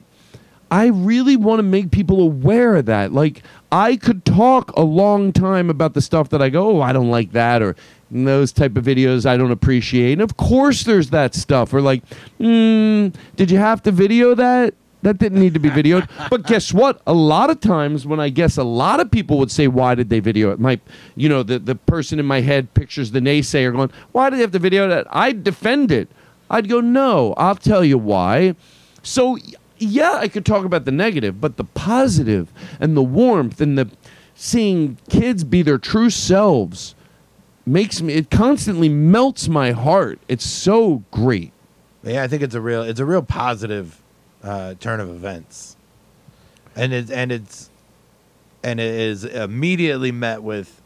I 0.70 0.86
really 0.86 1.36
want 1.36 1.58
to 1.58 1.64
make 1.64 1.90
people 1.90 2.20
aware 2.20 2.76
of 2.76 2.86
that. 2.86 3.12
Like, 3.12 3.42
I 3.72 3.96
could 3.96 4.24
talk 4.24 4.72
a 4.76 4.82
long 4.82 5.32
time 5.32 5.70
about 5.70 5.94
the 5.94 6.00
stuff 6.00 6.28
that 6.30 6.42
I 6.42 6.48
go, 6.48 6.78
oh, 6.78 6.80
I 6.80 6.92
don't 6.92 7.10
like 7.10 7.32
that, 7.32 7.62
or 7.62 7.76
those 8.10 8.52
type 8.52 8.76
of 8.76 8.84
videos 8.84 9.26
I 9.26 9.36
don't 9.36 9.52
appreciate. 9.52 10.14
And 10.14 10.22
of 10.22 10.36
course, 10.36 10.82
there's 10.82 11.10
that 11.10 11.34
stuff. 11.34 11.72
Or 11.72 11.80
like, 11.80 12.02
mm, 12.40 13.14
did 13.36 13.50
you 13.50 13.58
have 13.58 13.82
to 13.84 13.92
video 13.92 14.34
that? 14.34 14.74
That 15.02 15.18
didn't 15.18 15.40
need 15.40 15.54
to 15.54 15.60
be 15.60 15.70
videoed. 15.70 16.08
but 16.30 16.46
guess 16.46 16.74
what? 16.74 17.00
A 17.06 17.14
lot 17.14 17.48
of 17.48 17.60
times 17.60 18.06
when 18.06 18.20
I 18.20 18.28
guess 18.28 18.56
a 18.56 18.64
lot 18.64 19.00
of 19.00 19.10
people 19.10 19.38
would 19.38 19.50
say, 19.50 19.68
why 19.68 19.94
did 19.94 20.10
they 20.10 20.20
video 20.20 20.50
it? 20.50 20.58
My, 20.58 20.80
you 21.16 21.28
know, 21.28 21.42
the, 21.42 21.58
the 21.58 21.74
person 21.74 22.18
in 22.18 22.26
my 22.26 22.40
head 22.40 22.74
pictures 22.74 23.12
the 23.12 23.20
naysayer 23.20 23.72
going, 23.72 23.90
why 24.12 24.28
did 24.28 24.36
they 24.36 24.42
have 24.42 24.52
to 24.52 24.58
video 24.58 24.88
that? 24.88 25.06
I'd 25.10 25.44
defend 25.44 25.90
it. 25.92 26.08
I'd 26.50 26.68
go, 26.68 26.80
no, 26.80 27.34
I'll 27.36 27.54
tell 27.54 27.84
you 27.84 27.96
why. 27.96 28.56
So, 29.02 29.38
yeah, 29.80 30.12
I 30.14 30.28
could 30.28 30.44
talk 30.46 30.64
about 30.64 30.84
the 30.84 30.92
negative, 30.92 31.40
but 31.40 31.56
the 31.56 31.64
positive 31.64 32.52
and 32.78 32.96
the 32.96 33.02
warmth 33.02 33.60
and 33.60 33.76
the 33.76 33.90
seeing 34.34 34.98
kids 35.08 35.42
be 35.42 35.62
their 35.62 35.78
true 35.78 36.10
selves 36.10 36.94
makes 37.66 38.00
me, 38.02 38.14
it 38.14 38.30
constantly 38.30 38.88
melts 38.88 39.48
my 39.48 39.72
heart. 39.72 40.18
It's 40.28 40.44
so 40.46 41.02
great. 41.10 41.52
Yeah, 42.02 42.22
I 42.22 42.28
think 42.28 42.42
it's 42.42 42.54
a 42.54 42.60
real 42.60 42.82
it's 42.82 43.00
a 43.00 43.04
real 43.04 43.22
positive 43.22 44.00
uh, 44.42 44.74
turn 44.80 45.00
of 45.00 45.10
events, 45.10 45.76
and 46.74 46.94
it's 46.94 47.10
and 47.10 47.30
it's 47.30 47.68
and 48.62 48.80
it 48.80 48.94
is 48.94 49.24
immediately 49.24 50.10
met 50.10 50.42
with 50.42 50.80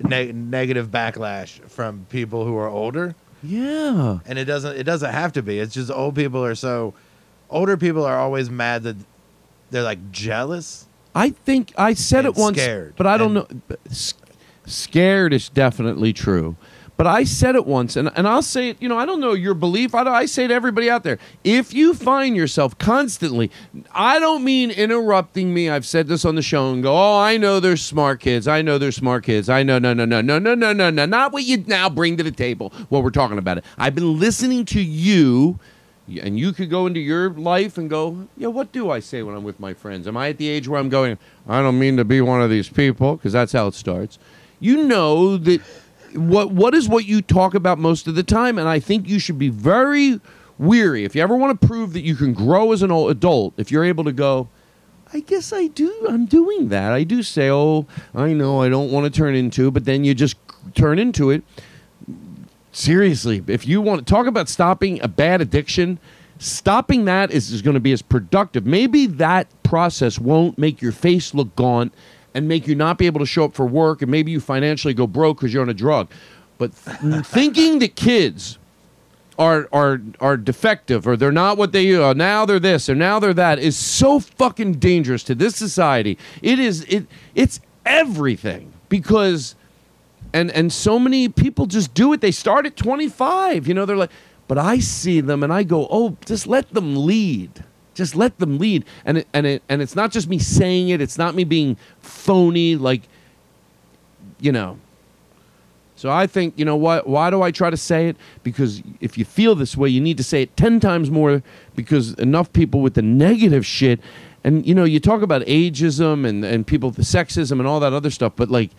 ne- 0.00 0.32
negative 0.32 0.88
backlash 0.88 1.58
from 1.70 2.06
people 2.10 2.44
who 2.44 2.56
are 2.58 2.68
older. 2.68 3.14
Yeah, 3.42 4.18
and 4.26 4.38
it 4.38 4.44
doesn't 4.44 4.76
it 4.76 4.84
doesn't 4.84 5.10
have 5.12 5.32
to 5.34 5.42
be. 5.42 5.58
It's 5.58 5.72
just 5.72 5.90
old 5.90 6.14
people 6.14 6.44
are 6.44 6.54
so 6.54 6.92
older 7.50 7.76
people 7.76 8.04
are 8.04 8.18
always 8.18 8.50
mad 8.50 8.82
that 8.84 8.96
they're 9.70 9.82
like 9.82 10.10
jealous. 10.10 10.86
I 11.14 11.30
think 11.30 11.72
I 11.78 11.94
said 11.94 12.26
it 12.26 12.34
once, 12.34 12.58
scared. 12.58 12.94
but 12.96 13.06
I 13.06 13.16
don't 13.16 13.32
know. 13.32 13.46
Scared 14.66 15.32
is 15.32 15.48
definitely 15.48 16.12
true. 16.12 16.56
But 16.96 17.06
I 17.06 17.24
said 17.24 17.56
it 17.56 17.66
once, 17.66 17.94
and, 17.96 18.10
and 18.16 18.26
I'll 18.26 18.40
say 18.40 18.70
it, 18.70 18.80
you 18.80 18.88
know, 18.88 18.98
I 18.98 19.04
don't 19.04 19.20
know 19.20 19.34
your 19.34 19.52
belief. 19.52 19.94
I, 19.94 20.02
I 20.04 20.24
say 20.24 20.46
to 20.46 20.54
everybody 20.54 20.88
out 20.88 21.02
there 21.02 21.18
if 21.44 21.74
you 21.74 21.92
find 21.92 22.34
yourself 22.34 22.78
constantly, 22.78 23.50
I 23.92 24.18
don't 24.18 24.42
mean 24.42 24.70
interrupting 24.70 25.52
me. 25.52 25.68
I've 25.68 25.84
said 25.84 26.06
this 26.08 26.24
on 26.24 26.36
the 26.36 26.42
show 26.42 26.72
and 26.72 26.82
go, 26.82 26.94
oh, 26.96 27.18
I 27.18 27.36
know 27.36 27.60
they're 27.60 27.76
smart 27.76 28.20
kids. 28.20 28.48
I 28.48 28.62
know 28.62 28.78
they're 28.78 28.92
smart 28.92 29.24
kids. 29.24 29.50
I 29.50 29.62
know, 29.62 29.78
no, 29.78 29.92
no, 29.92 30.06
no, 30.06 30.22
no, 30.22 30.38
no, 30.38 30.54
no, 30.54 30.72
no, 30.72 30.88
no. 30.88 31.04
Not 31.04 31.32
what 31.32 31.44
you 31.44 31.62
now 31.66 31.90
bring 31.90 32.16
to 32.16 32.22
the 32.22 32.30
table, 32.30 32.72
what 32.88 33.02
we're 33.02 33.10
talking 33.10 33.36
about. 33.36 33.58
It. 33.58 33.64
I've 33.76 33.94
been 33.94 34.18
listening 34.18 34.64
to 34.66 34.80
you 34.80 35.58
and 36.08 36.38
you 36.38 36.52
could 36.52 36.70
go 36.70 36.86
into 36.86 37.00
your 37.00 37.30
life 37.30 37.78
and 37.78 37.90
go, 37.90 38.28
yeah, 38.36 38.48
what 38.48 38.72
do 38.72 38.90
I 38.90 39.00
say 39.00 39.22
when 39.22 39.34
I'm 39.34 39.44
with 39.44 39.58
my 39.58 39.74
friends? 39.74 40.06
Am 40.06 40.16
I 40.16 40.28
at 40.28 40.38
the 40.38 40.48
age 40.48 40.68
where 40.68 40.78
I'm 40.78 40.88
going, 40.88 41.18
I 41.48 41.60
don't 41.60 41.78
mean 41.78 41.96
to 41.96 42.04
be 42.04 42.20
one 42.20 42.40
of 42.40 42.50
these 42.50 42.68
people, 42.68 43.16
because 43.16 43.32
that's 43.32 43.52
how 43.52 43.66
it 43.66 43.74
starts. 43.74 44.18
You 44.60 44.84
know 44.84 45.36
that 45.36 45.60
what 46.14 46.50
what 46.50 46.74
is 46.74 46.88
what 46.88 47.04
you 47.04 47.20
talk 47.20 47.54
about 47.54 47.78
most 47.78 48.06
of 48.06 48.14
the 48.14 48.22
time, 48.22 48.58
and 48.58 48.68
I 48.68 48.78
think 48.78 49.08
you 49.08 49.18
should 49.18 49.38
be 49.38 49.48
very 49.48 50.20
weary. 50.58 51.04
If 51.04 51.14
you 51.14 51.22
ever 51.22 51.36
want 51.36 51.60
to 51.60 51.66
prove 51.66 51.92
that 51.92 52.02
you 52.02 52.14
can 52.14 52.32
grow 52.32 52.72
as 52.72 52.82
an 52.82 52.90
adult, 52.90 53.54
if 53.56 53.70
you're 53.70 53.84
able 53.84 54.04
to 54.04 54.12
go, 54.12 54.48
I 55.12 55.20
guess 55.20 55.52
I 55.52 55.66
do. 55.66 56.06
I'm 56.08 56.26
doing 56.26 56.68
that. 56.68 56.92
I 56.92 57.04
do 57.04 57.22
say, 57.22 57.50
oh, 57.50 57.86
I 58.14 58.32
know 58.32 58.62
I 58.62 58.68
don't 58.68 58.90
want 58.90 59.04
to 59.04 59.10
turn 59.10 59.34
into, 59.34 59.70
but 59.70 59.84
then 59.84 60.04
you 60.04 60.14
just 60.14 60.36
turn 60.74 60.98
into 60.98 61.30
it 61.30 61.44
seriously, 62.76 63.42
if 63.46 63.66
you 63.66 63.80
want 63.80 64.06
to 64.06 64.10
talk 64.12 64.26
about 64.26 64.48
stopping 64.48 65.00
a 65.02 65.08
bad 65.08 65.40
addiction, 65.40 65.98
stopping 66.38 67.06
that 67.06 67.30
is, 67.30 67.50
is 67.50 67.62
going 67.62 67.74
to 67.74 67.80
be 67.80 67.92
as 67.92 68.02
productive. 68.02 68.66
Maybe 68.66 69.06
that 69.06 69.48
process 69.62 70.18
won't 70.18 70.58
make 70.58 70.82
your 70.82 70.92
face 70.92 71.34
look 71.34 71.54
gaunt 71.56 71.92
and 72.34 72.46
make 72.46 72.66
you 72.66 72.74
not 72.74 72.98
be 72.98 73.06
able 73.06 73.20
to 73.20 73.26
show 73.26 73.46
up 73.46 73.54
for 73.54 73.66
work, 73.66 74.02
and 74.02 74.10
maybe 74.10 74.30
you 74.30 74.40
financially 74.40 74.92
go 74.92 75.06
broke 75.06 75.38
because 75.38 75.54
you're 75.54 75.62
on 75.62 75.70
a 75.70 75.74
drug. 75.74 76.08
But 76.58 76.72
th- 76.84 77.24
thinking 77.26 77.78
that 77.78 77.96
kids 77.96 78.58
are 79.38 79.68
are 79.72 80.00
are 80.20 80.36
defective 80.36 81.06
or 81.06 81.14
they're 81.14 81.30
not 81.30 81.58
what 81.58 81.72
they 81.72 81.94
are 81.94 82.14
now 82.14 82.46
they're 82.46 82.58
this 82.58 82.88
or 82.88 82.94
now 82.94 83.18
they're 83.18 83.34
that 83.34 83.58
is 83.58 83.76
so 83.76 84.18
fucking 84.18 84.74
dangerous 84.74 85.22
to 85.24 85.34
this 85.34 85.56
society. 85.56 86.16
It 86.42 86.58
is 86.58 86.84
it 86.84 87.06
it's 87.34 87.60
everything 87.84 88.72
because 88.88 89.54
and 90.32 90.50
and 90.50 90.72
so 90.72 90.98
many 90.98 91.28
people 91.28 91.66
just 91.66 91.94
do 91.94 92.12
it. 92.12 92.20
They 92.20 92.30
start 92.30 92.66
at 92.66 92.76
25. 92.76 93.66
You 93.66 93.74
know, 93.74 93.84
they're 93.84 93.96
like, 93.96 94.10
but 94.48 94.58
I 94.58 94.78
see 94.78 95.20
them 95.20 95.42
and 95.42 95.52
I 95.52 95.62
go, 95.62 95.86
oh, 95.90 96.16
just 96.24 96.46
let 96.46 96.72
them 96.72 97.06
lead. 97.06 97.64
Just 97.94 98.14
let 98.14 98.38
them 98.38 98.58
lead. 98.58 98.84
And 99.04 99.18
it, 99.18 99.28
and 99.32 99.46
it 99.46 99.62
and 99.68 99.82
it's 99.82 99.96
not 99.96 100.12
just 100.12 100.28
me 100.28 100.38
saying 100.38 100.90
it. 100.90 101.00
It's 101.00 101.18
not 101.18 101.34
me 101.34 101.44
being 101.44 101.76
phony. 102.00 102.76
Like, 102.76 103.02
you 104.38 104.52
know. 104.52 104.78
So 105.96 106.10
I 106.10 106.26
think 106.26 106.52
you 106.58 106.64
know 106.66 106.76
what? 106.76 107.06
Why 107.06 107.30
do 107.30 107.40
I 107.40 107.50
try 107.50 107.70
to 107.70 107.76
say 107.76 108.08
it? 108.08 108.16
Because 108.42 108.82
if 109.00 109.16
you 109.16 109.24
feel 109.24 109.54
this 109.54 109.78
way, 109.78 109.88
you 109.88 110.00
need 110.00 110.18
to 110.18 110.24
say 110.24 110.42
it 110.42 110.56
ten 110.56 110.78
times 110.78 111.10
more. 111.10 111.42
Because 111.74 112.12
enough 112.14 112.52
people 112.52 112.82
with 112.82 112.94
the 112.94 113.02
negative 113.02 113.64
shit, 113.64 113.98
and 114.44 114.66
you 114.66 114.74
know, 114.74 114.84
you 114.84 115.00
talk 115.00 115.22
about 115.22 115.40
ageism 115.42 116.26
and 116.28 116.44
and 116.44 116.66
people 116.66 116.90
the 116.90 117.02
sexism 117.02 117.52
and 117.52 117.66
all 117.66 117.80
that 117.80 117.92
other 117.92 118.10
stuff, 118.10 118.34
but 118.36 118.50
like. 118.50 118.70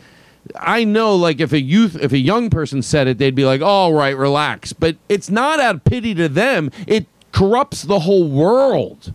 I 0.56 0.84
know, 0.84 1.16
like, 1.16 1.39
if 1.39 1.52
a 1.52 1.62
youth, 1.62 1.95
if 1.95 2.12
a 2.12 2.18
young 2.18 2.50
person 2.50 2.82
said 2.82 3.08
it, 3.08 3.18
they'd 3.18 3.36
be 3.36 3.45
like, 3.45 3.62
"All 3.62 3.93
right, 3.93 4.16
relax." 4.16 4.74
But 4.74 4.98
it's 5.10 5.30
not 5.30 5.60
out 5.60 5.76
of 5.76 5.84
pity 5.84 6.14
to 6.16 6.30
them. 6.30 6.72
It 6.86 7.08
corrupts 7.32 7.84
the 7.84 8.00
whole 8.00 8.28
world. 8.28 9.14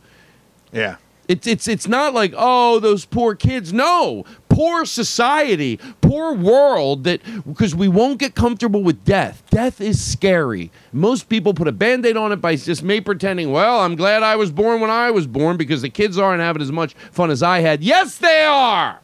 Yeah. 0.72 0.96
It's 1.28 1.46
it's 1.46 1.68
it's 1.68 1.86
not 1.86 2.14
like, 2.14 2.34
"Oh, 2.36 2.80
those 2.80 3.04
poor 3.04 3.34
kids." 3.34 3.72
No, 3.72 4.24
poor 4.48 4.84
society, 4.84 5.78
poor 6.00 6.34
world. 6.34 7.04
That 7.04 7.20
because 7.46 7.74
we 7.74 7.88
won't 7.88 8.18
get 8.18 8.34
comfortable 8.34 8.82
with 8.82 9.04
death. 9.04 9.42
Death 9.48 9.80
is 9.80 10.02
scary. 10.04 10.72
Most 10.92 11.28
people 11.28 11.54
put 11.54 11.68
a 11.68 11.72
band-aid 11.72 12.16
on 12.16 12.32
it 12.32 12.36
by 12.36 12.56
just 12.56 12.82
me 12.82 13.00
pretending. 13.00 13.52
Well, 13.52 13.80
I'm 13.80 13.94
glad 13.94 14.22
I 14.22 14.36
was 14.36 14.50
born 14.50 14.80
when 14.80 14.90
I 14.90 15.10
was 15.12 15.26
born 15.26 15.56
because 15.56 15.80
the 15.80 15.88
kids 15.90 16.18
aren't 16.18 16.42
having 16.42 16.60
as 16.60 16.72
much 16.72 16.94
fun 17.12 17.30
as 17.30 17.42
I 17.42 17.60
had. 17.60 17.82
Yes, 17.82 18.18
they 18.18 18.44
are. 18.44 19.00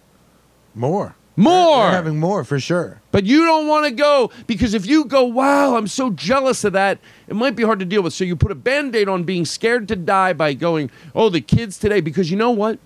More. 0.74 1.14
More. 1.38 1.82
They're 1.82 1.92
having 1.92 2.18
more 2.18 2.42
for 2.42 2.58
sure. 2.58 3.00
But 3.12 3.24
you 3.24 3.44
don't 3.44 3.68
want 3.68 3.84
to 3.86 3.92
go 3.92 4.32
because 4.48 4.74
if 4.74 4.86
you 4.86 5.04
go, 5.04 5.22
wow, 5.22 5.76
I'm 5.76 5.86
so 5.86 6.10
jealous 6.10 6.64
of 6.64 6.72
that, 6.72 6.98
it 7.28 7.36
might 7.36 7.54
be 7.54 7.62
hard 7.62 7.78
to 7.78 7.84
deal 7.84 8.02
with. 8.02 8.12
So 8.12 8.24
you 8.24 8.34
put 8.34 8.50
a 8.50 8.56
band 8.56 8.96
aid 8.96 9.08
on 9.08 9.22
being 9.22 9.44
scared 9.44 9.86
to 9.86 9.94
die 9.94 10.32
by 10.32 10.54
going, 10.54 10.90
oh, 11.14 11.28
the 11.28 11.40
kids 11.40 11.78
today. 11.78 12.00
Because 12.00 12.28
you 12.28 12.36
know 12.36 12.50
what? 12.50 12.80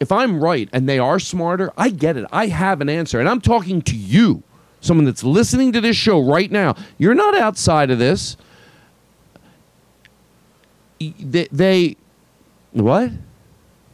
If 0.00 0.10
I'm 0.10 0.42
right 0.42 0.68
and 0.72 0.88
they 0.88 0.98
are 0.98 1.20
smarter, 1.20 1.72
I 1.76 1.90
get 1.90 2.16
it. 2.16 2.26
I 2.32 2.48
have 2.48 2.80
an 2.80 2.88
answer. 2.88 3.20
And 3.20 3.28
I'm 3.28 3.40
talking 3.40 3.80
to 3.82 3.94
you, 3.96 4.42
someone 4.80 5.04
that's 5.04 5.22
listening 5.22 5.70
to 5.70 5.80
this 5.80 5.94
show 5.94 6.20
right 6.20 6.50
now. 6.50 6.74
You're 6.98 7.14
not 7.14 7.36
outside 7.36 7.88
of 7.88 8.00
this. 8.00 8.36
They, 10.98 11.46
they 11.52 11.96
what? 12.72 13.12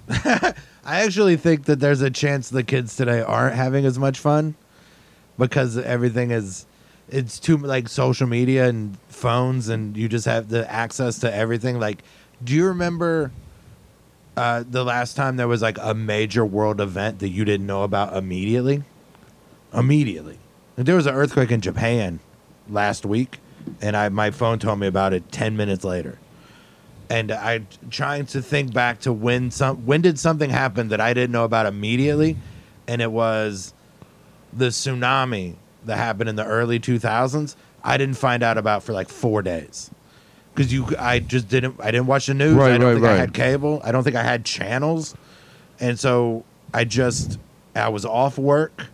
I 0.89 1.03
actually 1.03 1.37
think 1.37 1.67
that 1.67 1.81
there's 1.81 2.01
a 2.01 2.11
chance 2.11 2.49
the 2.49 2.63
kids 2.63 2.97
today 2.97 3.21
aren't 3.21 3.55
having 3.55 3.85
as 3.85 3.99
much 3.99 4.19
fun 4.19 4.55
because 5.39 5.77
everything 5.77 6.31
is 6.31 6.65
it's 7.11 7.39
too 7.39 7.59
like 7.59 7.91
social 7.91 8.27
media 8.27 8.71
and 8.71 8.97
phones, 9.11 9.69
and 9.69 9.99
you 9.99 10.09
just 10.09 10.25
have 10.25 10.49
the 10.49 10.71
access 10.73 11.19
to 11.19 11.35
everything. 11.35 11.79
Like, 11.79 12.03
do 12.43 12.55
you 12.55 12.69
remember 12.69 13.33
uh, 14.35 14.65
the 14.67 14.83
last 14.83 15.15
time 15.15 15.37
there 15.37 15.47
was 15.47 15.61
like 15.61 15.77
a 15.79 15.93
major 15.93 16.47
world 16.47 16.81
event 16.81 17.19
that 17.19 17.29
you 17.29 17.45
didn't 17.45 17.67
know 17.67 17.83
about 17.83 18.17
immediately? 18.17 18.83
Immediately, 19.75 20.39
there 20.77 20.97
was 20.97 21.07
an 21.07 21.15
earthquake 21.15 21.51
in 21.51 21.61
Japan 21.61 22.19
last 22.67 23.05
week, 23.05 23.41
and 23.83 23.95
I 23.95 24.09
my 24.09 24.31
phone 24.31 24.59
told 24.59 24.79
me 24.79 24.87
about 24.87 25.13
it 25.13 25.31
ten 25.31 25.55
minutes 25.55 25.85
later. 25.85 26.19
And 27.11 27.33
I 27.33 27.63
trying 27.91 28.27
to 28.27 28.43
think 28.43 28.75
back 28.75 29.01
to 29.01 29.13
when 29.13 29.51
some 29.51 29.87
when 29.87 30.03
did 30.03 30.19
something 30.19 30.51
happen 30.51 30.89
that 30.89 31.01
I 31.01 31.15
didn't 31.15 31.33
know 31.33 31.45
about 31.45 31.67
immediately, 31.67 32.37
and 32.87 33.01
it 33.01 33.11
was 33.11 33.73
the 34.53 34.67
tsunami 34.67 35.55
that 35.85 35.97
happened 35.97 36.29
in 36.29 36.37
the 36.37 36.45
early 36.45 36.79
2000s. 36.79 37.57
I 37.83 37.97
didn't 37.97 38.17
find 38.17 38.43
out 38.43 38.59
about 38.59 38.83
for 38.83 38.93
like 38.93 39.09
four 39.09 39.41
days 39.43 39.91
because 40.55 40.73
you 40.73 40.87
I 40.99 41.21
just 41.21 41.49
didn't 41.49 41.77
I 41.81 41.91
didn't 41.93 42.09
watch 42.09 42.27
the 42.27 42.35
news. 42.35 42.55
Right, 42.55 42.73
I 42.73 42.79
don't 42.79 42.87
right, 42.87 42.95
think 42.95 43.07
I 43.07 43.17
had 43.17 43.33
cable. 43.33 43.81
I 43.85 43.93
don't 43.93 44.03
think 44.03 44.17
I 44.17 44.25
had 44.25 44.45
channels, 44.45 45.15
and 45.79 45.99
so 45.99 46.45
I 46.75 46.85
just 46.85 47.39
I 47.77 47.89
was 47.89 48.05
off 48.05 48.39
work. 48.39 48.87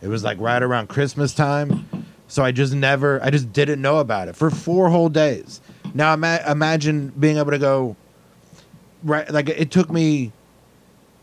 It 0.00 0.08
was 0.08 0.22
like 0.22 0.38
right 0.40 0.62
around 0.62 0.88
Christmas 0.88 1.34
time, 1.34 2.06
so 2.28 2.44
I 2.44 2.52
just 2.52 2.74
never 2.74 3.20
I 3.22 3.30
just 3.30 3.52
didn't 3.52 3.82
know 3.82 3.98
about 3.98 4.28
it 4.28 4.36
for 4.36 4.50
four 4.50 4.88
whole 4.88 5.08
days. 5.08 5.60
Now 5.94 6.12
ima- 6.14 6.42
imagine 6.48 7.08
being 7.18 7.38
able 7.38 7.52
to 7.52 7.58
go 7.58 7.96
right 9.02 9.30
like 9.30 9.48
it 9.48 9.70
took 9.70 9.90
me 9.90 10.32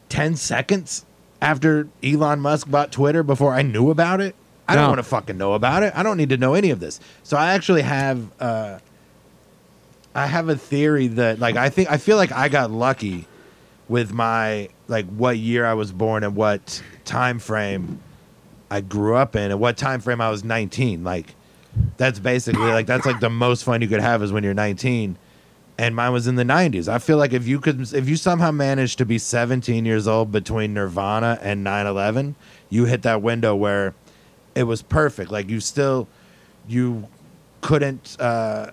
10 0.09 0.35
seconds 0.35 1.05
after 1.41 1.87
Elon 2.03 2.39
Musk 2.39 2.69
bought 2.69 2.91
Twitter 2.91 3.23
before 3.23 3.53
I 3.53 3.61
knew 3.61 3.89
about 3.89 4.21
it. 4.21 4.35
I 4.67 4.75
don't 4.75 4.87
want 4.87 4.99
to 4.99 5.03
fucking 5.03 5.37
know 5.37 5.53
about 5.53 5.83
it. 5.83 5.91
I 5.95 6.03
don't 6.03 6.15
need 6.15 6.29
to 6.29 6.37
know 6.37 6.53
any 6.53 6.69
of 6.69 6.79
this. 6.79 7.01
So 7.23 7.35
I 7.35 7.53
actually 7.53 7.81
have 7.81 8.31
uh 8.39 8.79
I 10.15 10.27
have 10.27 10.47
a 10.49 10.55
theory 10.55 11.07
that 11.07 11.39
like 11.39 11.57
I 11.57 11.69
think 11.69 11.91
I 11.91 11.97
feel 11.97 12.17
like 12.17 12.31
I 12.31 12.47
got 12.47 12.71
lucky 12.71 13.27
with 13.89 14.13
my 14.13 14.69
like 14.87 15.05
what 15.07 15.37
year 15.37 15.65
I 15.65 15.73
was 15.73 15.91
born 15.91 16.23
and 16.23 16.35
what 16.35 16.81
time 17.03 17.39
frame 17.39 17.99
I 18.69 18.79
grew 18.79 19.15
up 19.15 19.35
in 19.35 19.51
and 19.51 19.59
what 19.59 19.75
time 19.75 19.99
frame 19.99 20.21
I 20.21 20.29
was 20.29 20.45
19. 20.45 21.03
Like 21.03 21.35
that's 21.97 22.19
basically 22.19 22.71
like 22.71 22.85
that's 22.85 23.05
like 23.05 23.19
the 23.19 23.29
most 23.29 23.63
fun 23.63 23.81
you 23.81 23.87
could 23.87 24.01
have 24.01 24.21
is 24.23 24.31
when 24.31 24.43
you're 24.43 24.53
19 24.53 25.17
and 25.77 25.95
mine 25.95 26.13
was 26.13 26.27
in 26.27 26.35
the 26.35 26.43
90s. 26.43 26.87
I 26.87 26.99
feel 26.99 27.17
like 27.17 27.33
if 27.33 27.47
you 27.47 27.59
could 27.59 27.91
if 27.93 28.07
you 28.07 28.15
somehow 28.15 28.51
managed 28.51 28.99
to 28.99 29.05
be 29.05 29.17
17 29.17 29.83
years 29.83 30.07
old 30.07 30.31
between 30.31 30.75
Nirvana 30.75 31.39
and 31.41 31.65
9/11, 31.65 32.35
you 32.69 32.85
hit 32.85 33.01
that 33.01 33.21
window 33.21 33.55
where 33.55 33.95
it 34.53 34.63
was 34.63 34.81
perfect. 34.81 35.31
Like 35.31 35.49
you 35.49 35.59
still 35.59 36.07
you 36.67 37.07
couldn't 37.61 38.15
uh 38.19 38.71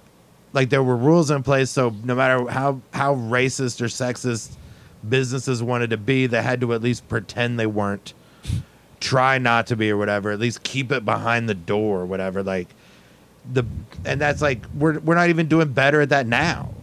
like 0.52 0.70
there 0.70 0.82
were 0.82 0.96
rules 0.96 1.30
in 1.30 1.42
place. 1.42 1.70
So 1.70 1.94
no 2.04 2.14
matter 2.14 2.46
how 2.50 2.80
how 2.92 3.14
racist 3.14 3.80
or 3.80 3.86
sexist 3.86 4.56
businesses 5.08 5.62
wanted 5.62 5.90
to 5.90 5.96
be, 5.96 6.26
they 6.26 6.42
had 6.42 6.60
to 6.60 6.74
at 6.74 6.82
least 6.82 7.08
pretend 7.08 7.58
they 7.58 7.66
weren't. 7.66 8.12
Try 9.00 9.38
not 9.38 9.68
to 9.68 9.76
be 9.76 9.90
or 9.90 9.96
whatever. 9.96 10.30
At 10.30 10.40
least 10.40 10.62
keep 10.64 10.90
it 10.90 11.04
behind 11.04 11.48
the 11.48 11.54
door 11.54 12.00
or 12.00 12.06
whatever. 12.06 12.42
Like 12.42 12.68
the 13.52 13.64
and 14.04 14.20
that's 14.20 14.42
like 14.42 14.62
we're 14.74 14.98
we're 15.00 15.14
not 15.14 15.28
even 15.28 15.48
doing 15.48 15.72
better 15.72 16.00
at 16.00 16.10
that 16.10 16.26
now 16.26 16.74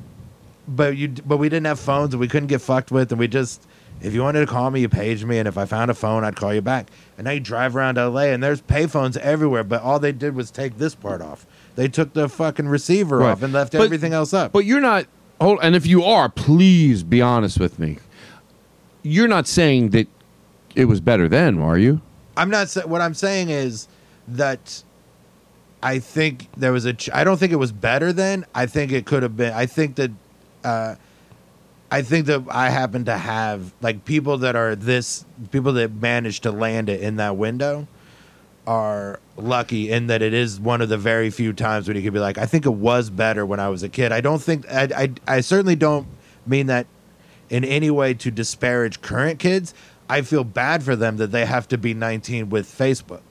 but 0.68 0.97
you 0.97 1.09
but 1.26 1.38
we 1.38 1.47
didn't 1.49 1.66
have 1.68 1.80
phones 1.80 2.13
and 2.13 2.20
we 2.20 2.28
couldn't 2.28 2.47
get 2.47 2.59
fucked 2.61 2.91
with 2.91 3.11
and 3.11 3.20
we 3.20 3.28
just 3.28 3.66
if 4.01 4.13
you 4.13 4.22
wanted 4.24 4.39
to 4.39 4.47
call 4.47 4.72
me 4.72 4.82
you 4.82 4.89
paged 4.89 5.26
me 5.26 5.38
and 5.38 5.47
if 5.47 5.57
i 5.57 5.66
found 5.66 5.91
a 5.91 5.93
phone 5.93 6.24
i'd 6.24 6.36
call 6.36 6.53
you 6.53 6.61
back 6.61 6.88
and 7.18 7.26
now 7.26 7.32
you 7.32 7.39
drive 7.39 7.76
around 7.76 7.97
la 7.97 8.20
and 8.22 8.41
there's 8.41 8.61
payphones 8.63 9.16
everywhere 9.18 9.63
but 9.63 9.82
all 9.82 9.99
they 9.99 10.11
did 10.11 10.34
was 10.36 10.49
take 10.49 10.78
this 10.80 10.95
part 10.95 11.22
off 11.22 11.45
they 11.76 11.88
took 11.88 12.13
the 12.13 12.28
fucking 12.28 12.68
receiver 12.68 13.18
Right. 13.20 13.32
off 13.32 13.43
and 13.43 13.53
left 13.53 13.74
But- 13.74 13.84
everything 13.84 14.13
else 14.13 14.34
up 14.34 14.51
But 14.51 14.66
you're 14.66 14.82
not. 14.82 15.05
Hold, 15.41 15.59
and 15.61 15.76
if 15.76 15.86
you 15.86 16.01
are, 16.05 16.30
please 16.30 17.03
be 17.03 17.22
honest 17.22 17.59
with 17.59 17.78
me. 17.78 17.97
You're 19.03 19.28
not 19.28 19.47
saying 19.47 19.89
that 19.89 20.07
it 20.76 20.86
was 20.86 21.01
better 21.01 21.28
then, 21.28 21.59
are 21.59 21.78
you? 21.78 21.99
I'm 22.38 22.49
not. 22.49 22.72
What 22.88 23.01
I'm 23.01 23.13
saying 23.13 23.49
is 23.49 23.89
that 24.30 24.84
I 25.86 25.99
think 25.99 26.47
there 26.57 26.71
was 26.71 26.86
a. 26.86 26.93
Ch- 26.93 27.11
I 27.13 27.23
don't 27.23 27.38
think 27.38 27.51
it 27.51 27.57
was 27.57 27.71
better 27.71 28.11
then. 28.11 28.43
I 28.55 28.65
think 28.65 28.91
it 28.91 29.05
could 29.05 29.21
have 29.21 29.38
been. 29.38 29.53
I 29.53 29.67
think 29.67 29.95
that. 29.95 30.11
Uh, 30.63 30.95
I 31.91 32.01
think 32.01 32.25
that 32.25 32.41
I 32.49 32.71
happen 32.71 33.05
to 33.05 33.15
have 33.15 33.71
like 33.81 34.03
people 34.03 34.39
that 34.39 34.55
are 34.55 34.75
this 34.75 35.23
people 35.51 35.73
that 35.73 35.93
managed 35.93 36.41
to 36.43 36.51
land 36.51 36.89
it 36.89 37.01
in 37.01 37.17
that 37.17 37.38
window 37.38 37.88
are 38.65 39.19
lucky 39.38 39.91
in 39.91 40.07
that 40.07 40.23
it 40.23 40.33
is 40.33 40.59
one 40.59 40.81
of 40.81 40.89
the 40.89 40.97
very 40.97 41.29
few 41.29 41.53
times 41.53 41.88
when 41.88 41.95
you 41.95 42.01
could 42.01 42.13
be 42.13 42.19
like, 42.19 42.39
I 42.39 42.47
think 42.47 42.65
it 42.65 42.73
was 42.73 43.11
better 43.11 43.45
when 43.45 43.59
I 43.59 43.69
was 43.69 43.83
a 43.83 43.89
kid. 43.89 44.11
I 44.11 44.21
don't 44.21 44.41
think 44.41 44.67
I 44.71 44.89
I, 45.27 45.36
I 45.38 45.41
certainly 45.41 45.75
don't 45.75 46.07
mean 46.47 46.65
that 46.65 46.88
in 47.51 47.63
any 47.63 47.91
way 47.91 48.15
to 48.15 48.31
disparage 48.31 49.03
current 49.03 49.38
kids. 49.38 49.75
I 50.09 50.23
feel 50.23 50.43
bad 50.43 50.81
for 50.81 50.95
them 50.95 51.17
that 51.17 51.31
they 51.31 51.45
have 51.45 51.67
to 51.67 51.77
be 51.77 51.93
19 51.93 52.49
with 52.49 52.67
Facebook. 52.67 53.21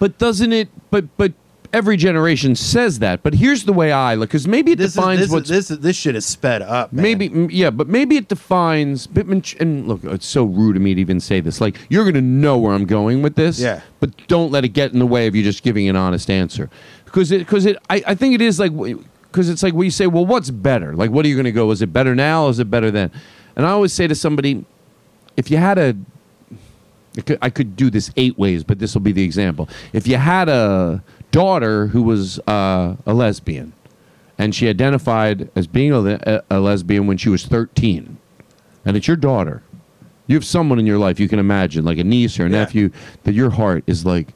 But 0.00 0.18
doesn't 0.18 0.52
it? 0.52 0.68
But 0.90 1.16
but 1.16 1.32
every 1.72 1.96
generation 1.96 2.54
says 2.54 2.98
that. 2.98 3.22
But 3.22 3.34
here's 3.34 3.64
the 3.64 3.72
way 3.72 3.92
I 3.92 4.14
look, 4.14 4.28
because 4.28 4.46
maybe 4.46 4.72
it 4.72 4.78
This 4.78 4.88
is 4.88 4.94
defines 4.94 5.20
this, 5.20 5.30
what's 5.30 5.48
this 5.48 5.70
is- 5.70 5.78
this 5.78 5.96
shit 5.96 6.14
is 6.16 6.26
sped 6.26 6.62
up. 6.62 6.92
Man. 6.92 7.02
Maybe, 7.02 7.48
yeah, 7.54 7.70
but 7.70 7.88
maybe 7.88 8.16
it 8.16 8.28
defines. 8.28 9.08
And 9.14 9.88
look, 9.88 10.04
it's 10.04 10.26
so 10.26 10.44
rude 10.44 10.76
of 10.76 10.82
me 10.82 10.94
to 10.94 11.00
even 11.00 11.20
say 11.20 11.40
this. 11.40 11.60
Like, 11.60 11.76
you're 11.88 12.04
going 12.04 12.14
to 12.14 12.20
know 12.20 12.58
where 12.58 12.74
I'm 12.74 12.84
going 12.86 13.22
with 13.22 13.34
this. 13.36 13.58
Yeah. 13.60 13.80
But 14.00 14.10
don't 14.28 14.50
let 14.52 14.64
it 14.64 14.70
get 14.70 14.92
in 14.92 14.98
the 14.98 15.06
way 15.06 15.26
of 15.26 15.34
you 15.34 15.42
just 15.42 15.62
giving 15.62 15.88
an 15.88 15.96
honest 15.96 16.28
answer. 16.30 16.68
Because 17.04 17.30
it, 17.32 17.38
because 17.38 17.66
it, 17.66 17.76
I, 17.90 18.02
I 18.08 18.14
think 18.14 18.34
it 18.34 18.40
is 18.40 18.58
like, 18.58 18.72
because 18.74 19.48
it's 19.48 19.62
like 19.62 19.74
when 19.74 19.84
you 19.84 19.90
say, 19.90 20.06
well, 20.06 20.26
what's 20.26 20.50
better? 20.50 20.94
Like, 20.94 21.10
what 21.10 21.24
are 21.24 21.28
you 21.28 21.34
going 21.34 21.44
to 21.44 21.52
go? 21.52 21.70
Is 21.70 21.82
it 21.82 21.92
better 21.92 22.14
now? 22.14 22.44
Or 22.44 22.50
is 22.50 22.58
it 22.58 22.70
better 22.70 22.90
then? 22.90 23.10
And 23.56 23.66
I 23.66 23.70
always 23.70 23.92
say 23.92 24.06
to 24.06 24.14
somebody, 24.14 24.64
if 25.36 25.50
you 25.50 25.56
had 25.58 25.78
a, 25.78 25.96
I 27.16 27.20
could, 27.20 27.38
I 27.42 27.50
could 27.50 27.76
do 27.76 27.90
this 27.90 28.10
eight 28.16 28.38
ways, 28.38 28.64
but 28.64 28.78
this 28.78 28.94
will 28.94 29.02
be 29.02 29.12
the 29.12 29.22
example. 29.22 29.68
If 29.92 30.06
you 30.06 30.16
had 30.16 30.48
a 30.48 31.02
daughter 31.32 31.88
who 31.88 32.02
was 32.04 32.38
uh, 32.40 32.94
a 33.04 33.12
lesbian, 33.12 33.72
and 34.38 34.54
she 34.54 34.68
identified 34.68 35.50
as 35.56 35.66
being 35.66 35.90
a, 35.90 35.98
le- 35.98 36.42
a 36.48 36.60
lesbian 36.60 37.08
when 37.08 37.16
she 37.16 37.28
was 37.28 37.44
13, 37.44 38.16
and 38.84 38.96
it's 38.96 39.08
your 39.08 39.16
daughter, 39.16 39.62
you 40.28 40.36
have 40.36 40.44
someone 40.44 40.78
in 40.78 40.86
your 40.86 40.98
life 40.98 41.18
you 41.18 41.28
can 41.28 41.40
imagine, 41.40 41.84
like 41.84 41.98
a 41.98 42.04
niece 42.04 42.38
or 42.38 42.46
a 42.46 42.48
nephew, 42.48 42.90
that 43.24 43.34
your 43.34 43.50
heart 43.50 43.82
is 43.88 44.06
like, 44.06 44.28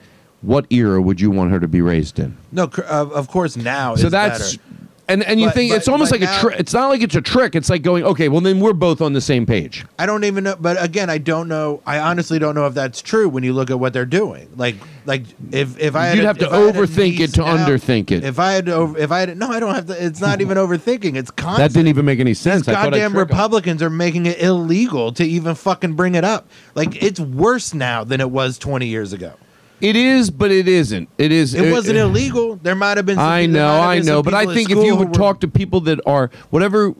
what 0.42 0.66
era 0.70 1.00
would 1.00 1.20
you 1.20 1.30
want 1.30 1.50
her 1.52 1.60
to 1.60 1.68
be 1.68 1.80
raised 1.80 2.18
in? 2.18 2.36
no, 2.52 2.64
of 2.88 3.12
of 3.12 3.28
course 3.28 3.56
now. 3.56 3.94
so 3.94 4.06
is 4.06 4.12
that's. 4.12 4.56
better. 4.56 4.62
And, 5.08 5.22
and 5.22 5.38
you 5.38 5.46
But- 5.46 5.54
think 5.54 5.70
but- 5.70 5.76
it's 5.76 5.86
almost 5.88 6.10
like 6.10 6.20
now- 6.20 6.36
a 6.36 6.40
trick. 6.40 6.56
It's 6.58 6.72
not 6.74 6.88
like 6.88 7.00
it's 7.00 7.14
a 7.14 7.20
trick. 7.20 7.54
It's 7.54 7.70
like 7.70 7.82
going, 7.82 8.02
okay, 8.02 8.28
well 8.28 8.40
then 8.40 8.58
we're 8.58 8.72
both 8.72 9.00
on 9.00 9.12
the 9.12 9.20
same 9.20 9.46
page. 9.46 9.84
I 10.00 10.06
don't 10.06 10.24
even 10.24 10.42
know, 10.44 10.56
but 10.60 10.82
again, 10.82 11.08
I 11.10 11.18
don't 11.18 11.46
know. 11.46 11.80
I 11.86 12.00
honestly 12.00 12.40
don't 12.40 12.56
know 12.56 12.66
if 12.66 12.74
that's 12.74 13.00
true 13.02 13.28
when 13.28 13.44
you 13.44 13.52
look 13.52 13.70
at 13.70 13.78
what 13.78 13.92
they're 13.92 14.04
doing. 14.04 14.48
Like, 14.56 14.74
like 15.04 15.22
if 15.52 15.78
if 15.78 15.94
I 15.94 16.12
You'd 16.12 16.24
a- 16.24 16.26
have 16.26 16.38
to 16.38 16.46
if 16.46 16.52
I 16.52 16.56
had 16.58 16.74
a 16.76 16.78
overthink 16.80 17.20
it 17.20 17.34
to 17.34 17.42
now- 17.42 17.56
underthink 17.56 18.10
it. 18.10 18.24
If 18.24 18.40
I 18.40 18.52
had 18.52 18.66
to, 18.66 18.74
over, 18.74 18.98
if 18.98 19.12
I 19.12 19.20
had, 19.20 19.36
no, 19.38 19.48
I 19.48 19.60
don't 19.60 19.74
have 19.74 19.86
to. 19.86 20.04
It's 20.04 20.20
not 20.20 20.40
even 20.40 20.56
overthinking. 20.58 21.14
It's 21.14 21.30
constant. 21.30 21.72
That 21.72 21.78
didn't 21.78 21.88
even 21.88 22.04
make 22.04 22.18
any 22.18 22.34
sense. 22.34 22.66
These 22.66 22.74
I 22.74 22.80
I'd 22.80 22.84
goddamn 22.86 23.12
trick 23.12 23.20
'em. 23.22 23.28
Republicans 23.28 23.82
are 23.84 23.90
making 23.90 24.26
it 24.26 24.42
illegal 24.42 25.12
to 25.12 25.24
even 25.24 25.54
fucking 25.54 25.92
bring 25.92 26.16
it 26.16 26.24
up. 26.24 26.48
Like 26.74 27.00
it's 27.00 27.20
worse 27.20 27.72
now 27.72 28.02
than 28.02 28.20
it 28.20 28.30
was 28.32 28.58
20 28.58 28.86
years 28.88 29.12
ago. 29.12 29.34
It 29.80 29.96
is, 29.96 30.30
but 30.30 30.50
it 30.50 30.68
isn't. 30.68 31.08
It 31.18 31.32
is. 31.32 31.54
It 31.54 31.70
wasn't 31.70 31.98
illegal. 31.98 32.56
There 32.56 32.74
might 32.74 32.96
have 32.96 33.06
been. 33.06 33.16
Some, 33.16 33.24
I 33.24 33.46
know, 33.46 33.80
I 33.80 34.00
know, 34.00 34.22
but 34.22 34.34
I 34.34 34.46
think 34.46 34.70
if 34.70 34.78
you 34.78 34.96
would 34.96 35.08
were- 35.08 35.14
talk 35.14 35.40
to 35.40 35.48
people 35.48 35.80
that 35.82 36.00
are 36.06 36.30
whatever, 36.50 36.94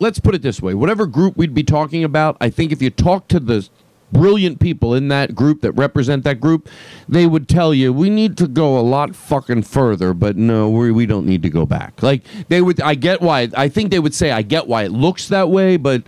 let's 0.00 0.18
put 0.18 0.34
it 0.34 0.42
this 0.42 0.62
way: 0.62 0.74
whatever 0.74 1.06
group 1.06 1.36
we'd 1.36 1.54
be 1.54 1.62
talking 1.62 2.04
about, 2.04 2.36
I 2.40 2.48
think 2.48 2.72
if 2.72 2.80
you 2.80 2.90
talk 2.90 3.28
to 3.28 3.40
the 3.40 3.68
brilliant 4.12 4.60
people 4.60 4.94
in 4.94 5.08
that 5.08 5.34
group 5.34 5.62
that 5.62 5.72
represent 5.72 6.22
that 6.24 6.38
group, 6.40 6.68
they 7.08 7.26
would 7.26 7.48
tell 7.48 7.72
you 7.72 7.92
we 7.92 8.10
need 8.10 8.36
to 8.36 8.46
go 8.46 8.78
a 8.78 8.82
lot 8.82 9.14
fucking 9.14 9.62
further. 9.62 10.14
But 10.14 10.36
no, 10.36 10.70
we 10.70 10.90
we 10.90 11.04
don't 11.04 11.26
need 11.26 11.42
to 11.42 11.50
go 11.50 11.66
back. 11.66 12.02
Like 12.02 12.22
they 12.48 12.62
would. 12.62 12.80
I 12.80 12.94
get 12.94 13.20
why. 13.20 13.50
I 13.54 13.68
think 13.68 13.90
they 13.90 13.98
would 13.98 14.14
say 14.14 14.30
I 14.30 14.40
get 14.40 14.66
why 14.66 14.84
it 14.84 14.92
looks 14.92 15.28
that 15.28 15.50
way, 15.50 15.76
but 15.76 16.02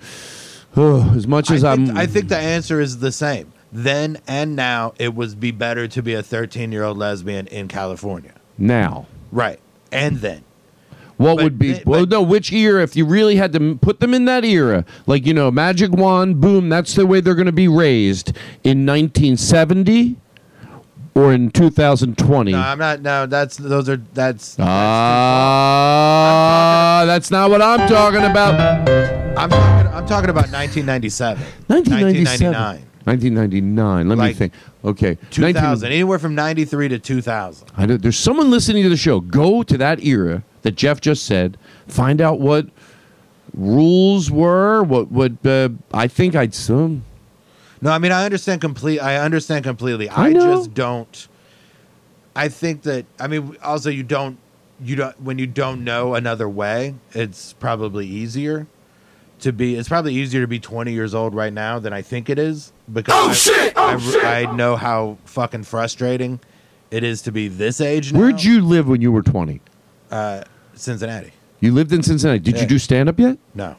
uh, 0.75 1.13
as 1.15 1.27
much 1.27 1.51
as 1.51 1.65
I 1.65 1.73
I'm, 1.73 1.87
think, 1.87 1.99
I 1.99 2.07
think 2.07 2.29
the 2.29 2.39
answer 2.39 2.81
is 2.81 2.99
the 2.99 3.13
same. 3.13 3.53
Then 3.77 4.19
and 4.29 4.55
now, 4.55 4.95
it 5.01 5.15
would 5.15 5.41
be 5.41 5.51
better 5.51 5.89
to 5.89 6.01
be 6.03 6.15
a 6.15 6.23
13 6.23 6.71
year 6.71 6.85
old 6.85 6.97
lesbian 6.97 7.49
in 7.49 7.67
California. 7.69 8.33
now. 8.57 9.07
Right. 9.33 9.59
And 9.91 10.19
then. 10.19 10.45
What 11.17 11.37
But 11.39 11.43
would 11.45 11.59
be? 11.59 11.73
they- 11.73 11.83
well, 11.85 12.07
no. 12.07 12.23
Which 12.23 12.53
era? 12.53 12.83
If 12.85 12.95
you 12.97 13.05
really 13.05 13.35
had 13.37 13.53
to 13.55 13.75
put 13.77 13.99
them 14.01 14.15
in 14.15 14.25
that 14.27 14.45
era, 14.45 14.85
like 15.07 15.27
you 15.27 15.35
know, 15.35 15.51
magic 15.51 15.91
wand, 15.93 16.41
boom. 16.41 16.69
That's 16.69 16.95
the 16.95 17.05
way 17.07 17.21
they're 17.21 17.35
going 17.35 17.47
to 17.47 17.53
be 17.53 17.67
raised 17.69 18.29
in 18.63 18.87
1970 18.87 20.17
or 21.17 21.33
in 21.33 21.51
2020. 21.51 22.53
No, 22.53 22.59
I'm 22.61 22.79
not. 22.79 23.01
No, 23.01 23.27
that's 23.27 23.57
those 23.57 23.89
are 23.89 23.97
that's. 24.13 24.57
Ah, 25.35 27.05
that's 27.07 27.31
not 27.31 27.51
what 27.51 27.63
I'm 27.63 27.89
talking 27.89 28.23
about. 28.25 28.55
I'm 29.39 29.51
talking. 29.51 29.93
I'm 29.93 30.07
talking 30.07 30.31
about 30.31 30.51
1997. 30.51 31.43
1997. 31.69 32.53
1999. 32.53 32.87
1999. 33.05 34.09
Let 34.09 34.19
me 34.19 34.33
think. 34.33 34.53
Okay. 34.85 35.19
2000, 35.31 35.93
anywhere 35.93 36.19
from 36.19 36.35
93 36.35 36.89
to 36.89 36.99
2000. 36.99 37.69
I 37.77 37.87
know, 37.87 37.97
there's 37.97 38.19
someone 38.19 38.51
listening 38.51 38.83
to 38.83 38.89
the 38.89 38.97
show. 38.97 39.21
Go 39.21 39.63
to 39.63 39.77
that 39.79 40.03
era 40.03 40.43
that 40.63 40.73
Geoff 40.73 41.01
just 41.01 41.25
said. 41.27 41.59
Find 41.87 42.21
out 42.21 42.41
what 42.41 42.67
rules 43.53 44.31
were. 44.31 44.83
What 44.83 45.11
what 45.11 45.45
uh, 45.47 45.71
I 45.93 46.09
think 46.09 46.35
I'd 46.35 46.55
some. 46.55 47.05
No, 47.81 47.91
I 47.91 47.99
mean 47.99 48.13
I 48.13 48.25
understand 48.25 48.61
complete. 48.61 49.01
I 49.01 49.17
understand 49.17 49.65
completely. 49.65 50.09
I 50.09 50.27
I, 50.27 50.33
know. 50.33 50.57
just 50.57 50.75
don't. 50.75 51.29
I 52.35 52.49
think 52.49 52.83
that 52.83 53.05
I 53.21 53.29
mean 53.29 53.57
also 53.63 53.91
you 53.91 54.03
don't 54.03 54.39
you 54.81 54.97
don't 54.97 55.21
when 55.21 55.39
you 55.39 55.47
don't 55.47 55.85
know 55.85 56.15
another 56.15 56.49
way. 56.49 56.95
It's 57.13 57.53
probably 57.53 58.07
easier 58.07 58.67
to 59.41 59.53
be. 59.53 59.77
It's 59.77 59.89
probably 59.89 60.15
easier 60.15 60.41
to 60.41 60.49
be 60.49 60.59
20 60.59 60.93
years 60.93 61.15
old 61.15 61.35
right 61.35 61.53
now 61.53 61.79
than 61.79 61.93
I 61.93 62.03
think 62.03 62.31
it 62.31 62.39
is 62.39 62.73
because 62.93 63.15
Oh, 63.15 63.31
I, 63.31 63.33
shit! 63.33 63.73
Oh, 63.77 63.83
I, 63.85 63.99
shit! 63.99 64.25
I 64.25 64.55
know 64.55 64.77
how 64.77 65.19
fucking 65.25 65.65
frustrating 65.65 66.41
it 66.91 67.03
is 67.03 67.23
to 67.23 67.33
be 67.33 67.49
this 67.49 67.81
age 67.81 68.13
now. 68.13 68.21
Where'd 68.21 68.43
you 68.43 68.61
live 68.61 68.89
when 68.89 69.01
you 69.01 69.11
were 69.11 69.23
20? 69.23 69.61
Uh, 70.11 70.45
Cincinnati. 70.75 71.33
You 71.61 71.73
lived 71.73 71.93
in 71.93 72.03
Cincinnati. 72.03 72.41
Did 72.41 72.61
you 72.61 72.67
do 72.67 72.79
stand 72.79 73.09
up 73.09 73.19
yet? 73.19 73.39
No. 73.55 73.77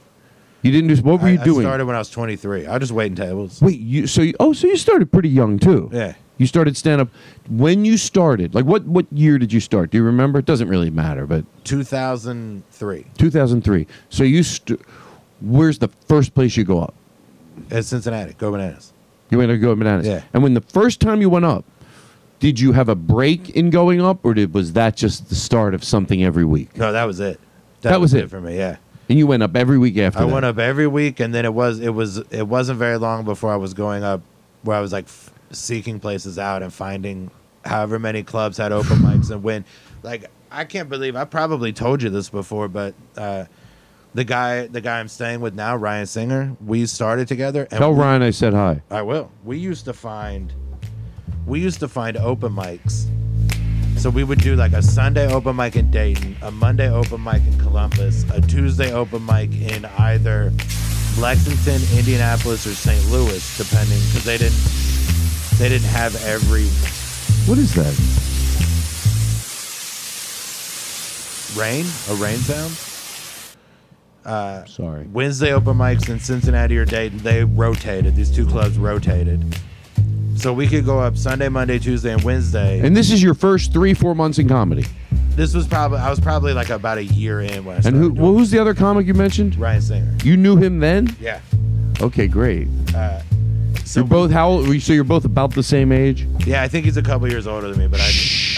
You 0.64 0.72
didn't 0.72 0.96
do. 0.96 1.02
What 1.04 1.22
were 1.22 1.28
I, 1.28 1.32
you 1.34 1.38
doing? 1.44 1.66
I 1.66 1.70
started 1.70 1.86
when 1.86 1.96
I 1.96 2.00
was 2.00 2.10
23. 2.10 2.66
I 2.66 2.72
was 2.72 2.80
just 2.80 2.92
waiting 2.92 3.16
tables. 3.16 3.62
Wait, 3.62 3.80
you 3.80 4.08
so 4.08 4.24
you, 4.24 4.34
oh 4.40 4.52
so 4.54 4.66
you 4.66 4.76
started 4.78 5.12
pretty 5.12 5.30
young 5.30 5.60
too. 5.60 5.90
Yeah. 5.94 6.16
You 6.38 6.48
started 6.48 6.76
stand 6.76 7.00
up 7.02 7.10
when 7.48 7.86
you 7.86 7.98
started. 7.98 8.56
Like 8.56 8.66
what 8.66 8.84
what 8.86 9.06
year 9.12 9.38
did 9.38 9.54
you 9.54 9.60
start? 9.60 9.92
Do 9.92 10.00
you 10.00 10.04
remember? 10.04 10.40
It 10.40 10.46
doesn't 10.46 10.68
really 10.68 10.90
matter, 10.90 11.28
but 11.28 11.46
2003 11.66 13.06
2003. 13.18 13.88
So 14.10 14.24
you 14.24 14.42
st- 14.42 14.82
where's 15.40 15.78
the 15.78 15.90
first 16.08 16.34
place 16.34 16.58
you 16.58 16.64
go 16.64 16.82
up? 16.82 16.96
at 17.72 17.86
Cincinnati. 17.86 18.34
Go 18.34 18.52
bananas. 18.52 18.92
You 19.30 19.38
went 19.38 19.50
to 19.50 19.58
go 19.58 19.76
bananas. 19.76 20.08
Yeah. 20.08 20.24
And 20.34 20.44
when 20.44 20.54
the 20.54 20.62
first 20.62 21.00
time 21.00 21.22
you 21.22 21.30
went 21.30 21.46
up, 21.46 21.66
did 22.40 22.60
you 22.60 22.74
have 22.74 22.90
a 22.90 22.96
break 22.96 23.50
in 23.52 23.70
going 23.70 24.02
up, 24.02 24.24
or 24.24 24.34
did 24.34 24.54
was 24.54 24.74
that 24.74 24.96
just 24.96 25.30
the 25.30 25.36
start 25.36 25.74
of 25.74 25.84
something 25.84 26.24
every 26.24 26.46
week? 26.46 26.78
No, 26.78 26.92
that 26.92 27.06
was 27.06 27.20
it. 27.20 27.40
That 27.82 28.00
was 28.00 28.14
it. 28.14 28.30
for 28.30 28.42
me. 28.42 28.58
Yeah. 28.58 28.78
And 29.10 29.18
you 29.20 29.28
went 29.28 29.44
up 29.44 29.56
every 29.56 29.78
week 29.78 29.98
after 29.98 30.20
I 30.20 30.26
that. 30.26 30.34
went 30.34 30.46
up 30.46 30.58
every 30.58 30.88
week, 30.88 31.20
and 31.20 31.34
then 31.34 31.46
it 31.46 31.54
was 31.54 31.80
it 31.80 31.90
was 31.90 32.18
it 32.18 32.48
wasn't 32.48 32.80
very 32.80 32.98
long 32.98 33.24
before 33.24 33.52
I 33.52 33.56
was 33.56 33.74
going 33.74 34.04
up, 34.04 34.22
where 34.64 34.76
I 34.78 34.82
was 34.82 34.92
like 34.92 35.06
f- 35.06 35.32
seeking 35.52 36.00
places 36.00 36.40
out 36.40 36.64
and 36.64 36.74
finding 36.74 37.30
however 37.64 37.98
many 38.00 38.24
clubs 38.24 38.58
had 38.58 38.72
open 38.72 38.98
mics 38.98 39.32
and 39.32 39.42
when, 39.42 39.66
like 40.04 40.30
I 40.52 40.66
can't 40.66 40.88
believe 40.90 41.16
I 41.16 41.26
probably 41.26 41.74
told 41.74 42.02
you 42.04 42.10
this 42.10 42.30
before, 42.30 42.68
but 42.68 42.94
uh, 43.18 43.46
the 44.16 44.24
guy 44.24 44.66
the 44.68 44.80
guy 44.82 45.00
I'm 45.00 45.10
staying 45.10 45.42
with 45.42 45.54
now, 45.54 45.76
Ryan 45.76 46.06
Singer, 46.08 46.56
we 46.66 46.86
started 46.86 47.28
together. 47.28 47.68
And 47.70 47.80
Tell 47.80 47.94
we- 47.94 48.00
Ryan 48.00 48.22
I 48.24 48.32
said 48.32 48.54
hi. 48.54 48.82
I 48.90 49.02
will. 49.02 49.30
We 49.44 49.58
used 49.60 49.86
to 49.86 49.94
find 49.94 50.54
we 51.46 51.60
used 51.60 51.80
to 51.82 51.88
find 51.88 52.18
open 52.18 52.54
mics. 52.54 53.06
So 53.98 54.10
we 54.10 54.24
would 54.24 54.40
do 54.40 54.56
like 54.56 54.74
a 54.74 54.82
Sunday 54.82 55.32
open 55.32 55.56
mic 55.56 55.76
in 55.76 55.92
Dayton, 55.92 56.36
a 56.42 56.50
Monday 56.52 56.90
open 56.90 57.24
mic 57.24 57.44
in 57.46 57.58
Columbus, 57.60 58.24
a 58.32 58.40
Tuesday 58.42 58.92
open 58.94 59.26
mic 59.26 59.52
in 59.52 59.86
either 59.86 60.52
Lexington, 61.20 61.82
Indianapolis, 61.98 62.66
or 62.68 62.74
St. 62.74 63.04
Louis, 63.12 63.58
depending, 63.58 63.98
because 64.08 64.24
they 64.26 64.38
didn't 64.38 64.60
they 65.60 65.70
didn't 65.70 65.88
have 65.90 66.16
every 66.26 66.68
What 67.48 67.58
is 67.58 67.74
that? 67.76 67.96
rain 71.60 71.86
a 72.10 72.16
rain 72.16 72.38
sound. 72.40 72.76
Uh, 74.26 74.66
Sorry. 74.66 75.06
Wednesday 75.12 75.54
open 75.54 75.78
mics 75.78 76.10
in 76.10 76.20
Cincinnati 76.20 76.78
or 76.78 76.86
Dayton, 76.86 77.20
they 77.20 77.44
rotated. 77.44 78.16
These 78.16 78.32
two 78.36 78.46
clubs 78.48 78.78
rotated. 78.78 79.56
So 80.36 80.52
we 80.52 80.68
could 80.68 80.84
go 80.86 81.00
up 81.00 81.16
Sunday, 81.16 81.48
Monday, 81.48 81.80
Tuesday, 81.80 82.12
and 82.12 82.22
Wednesday. 82.24 82.80
And 82.80 82.96
this 82.98 83.12
is 83.12 83.22
your 83.24 83.34
first 83.34 83.72
three, 83.72 83.94
four 83.94 84.16
months 84.16 84.38
in 84.40 84.50
comedy. 84.50 84.86
This 85.30 85.54
was 85.54 85.68
probably 85.68 86.00
I 86.00 86.10
was 86.10 86.20
probably 86.20 86.54
like 86.54 86.70
about 86.70 86.98
a 86.98 87.04
year 87.06 87.42
in 87.42 87.64
when 87.66 87.74
I 87.74 87.76
And 87.78 87.84
started. 87.84 88.00
who? 88.00 88.14
Well, 88.14 88.32
who's 88.34 88.52
the 88.52 88.60
other 88.60 88.74
comic 88.74 89.06
you 89.06 89.14
mentioned? 89.14 89.56
Ryan 89.58 89.82
Singer. 89.82 90.14
You 90.24 90.38
knew 90.38 90.56
him 90.58 90.80
then? 90.80 91.16
Yeah. 91.20 91.40
Okay, 92.02 92.28
great. 92.28 92.68
Uh, 92.96 93.22
so 93.86 94.00
you're 94.02 94.08
both 94.08 94.32
how 94.32 94.50
old? 94.50 94.82
So 94.82 94.92
you're 94.94 95.04
both 95.04 95.26
about 95.26 95.54
the 95.54 95.64
same 95.64 95.92
age. 95.92 96.26
yeah, 96.46 96.64
I 96.64 96.68
think 96.68 96.86
he's 96.86 96.98
a 96.98 97.02
couple 97.04 97.30
years 97.30 97.48
older 97.48 97.70
than 97.70 97.80
me, 97.80 97.88
but 97.88 98.00
I 98.02 98.10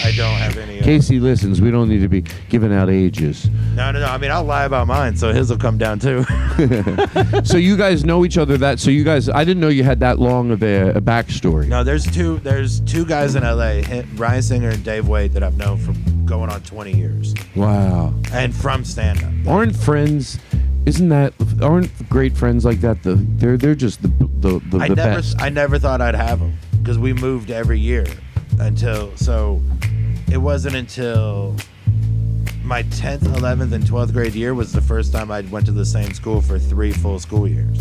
I 0.08 0.12
don't 0.12 0.38
have 0.38 0.56
any. 0.56 0.80
Casey 0.80 1.20
listens. 1.20 1.60
We 1.60 1.70
don't 1.70 1.88
need 1.88 2.00
to 2.00 2.08
be 2.08 2.22
giving 2.48 2.72
out 2.72 2.88
ages. 2.88 3.50
no, 3.74 3.90
no, 3.90 4.00
no. 4.00 4.06
I 4.06 4.16
mean, 4.16 4.30
I'll 4.30 4.42
lie 4.44 4.64
about 4.64 4.86
mine, 4.86 5.16
so 5.16 5.34
his 5.34 5.50
will 5.50 5.58
come 5.58 5.76
down 5.76 5.98
too. 5.98 6.24
so 7.44 7.58
you 7.58 7.76
guys 7.76 8.04
know 8.06 8.24
each 8.24 8.38
other 8.38 8.56
that. 8.56 8.80
So 8.80 8.90
you 8.90 9.04
guys, 9.04 9.28
I 9.28 9.44
didn't 9.44 9.60
know 9.60 9.68
you 9.68 9.84
had 9.84 10.00
that 10.00 10.18
long 10.18 10.50
of 10.50 10.62
a, 10.62 10.90
a 10.92 11.00
backstory. 11.02 11.68
no, 11.68 11.84
there's 11.84 12.06
two. 12.06 12.38
There's 12.38 12.80
two 12.80 13.04
guys 13.04 13.34
in 13.34 13.42
LA, 13.42 13.82
Ryan 14.14 14.42
Singer 14.42 14.70
and 14.70 14.82
Dave 14.82 15.08
Waite, 15.08 15.34
that 15.34 15.42
I've 15.42 15.58
known 15.58 15.76
for 15.76 15.92
going 16.24 16.48
on 16.50 16.62
20 16.62 16.96
years, 16.96 17.34
Wow. 17.54 18.14
and 18.32 18.54
from 18.54 18.84
stand 18.84 19.22
up. 19.22 19.50
Aren't 19.52 19.76
friends? 19.76 20.38
Isn't 20.86 21.10
that? 21.10 21.34
Aren't 21.60 22.08
great 22.08 22.34
friends 22.34 22.64
like 22.64 22.80
that? 22.80 23.02
The 23.02 23.16
they're 23.16 23.58
they're 23.58 23.74
just 23.74 24.00
the 24.00 24.08
the 24.08 24.58
the, 24.70 24.78
I 24.78 24.88
the 24.88 24.94
never, 24.94 25.16
best. 25.16 25.36
I 25.38 25.50
never 25.50 25.78
thought 25.78 26.00
I'd 26.00 26.14
have 26.14 26.40
them 26.40 26.56
because 26.80 26.98
we 26.98 27.12
moved 27.12 27.50
every 27.50 27.78
year 27.78 28.06
until 28.58 29.14
so. 29.16 29.60
It 30.30 30.38
wasn't 30.38 30.76
until 30.76 31.56
my 32.62 32.82
10th, 32.84 33.20
11th, 33.20 33.72
and 33.72 33.84
12th 33.84 34.12
grade 34.12 34.34
year 34.34 34.52
was 34.54 34.72
the 34.72 34.80
first 34.82 35.12
time 35.12 35.30
I 35.30 35.40
went 35.42 35.64
to 35.66 35.72
the 35.72 35.86
same 35.86 36.12
school 36.12 36.42
for 36.42 36.58
three 36.58 36.92
full 36.92 37.18
school 37.18 37.48
years. 37.48 37.78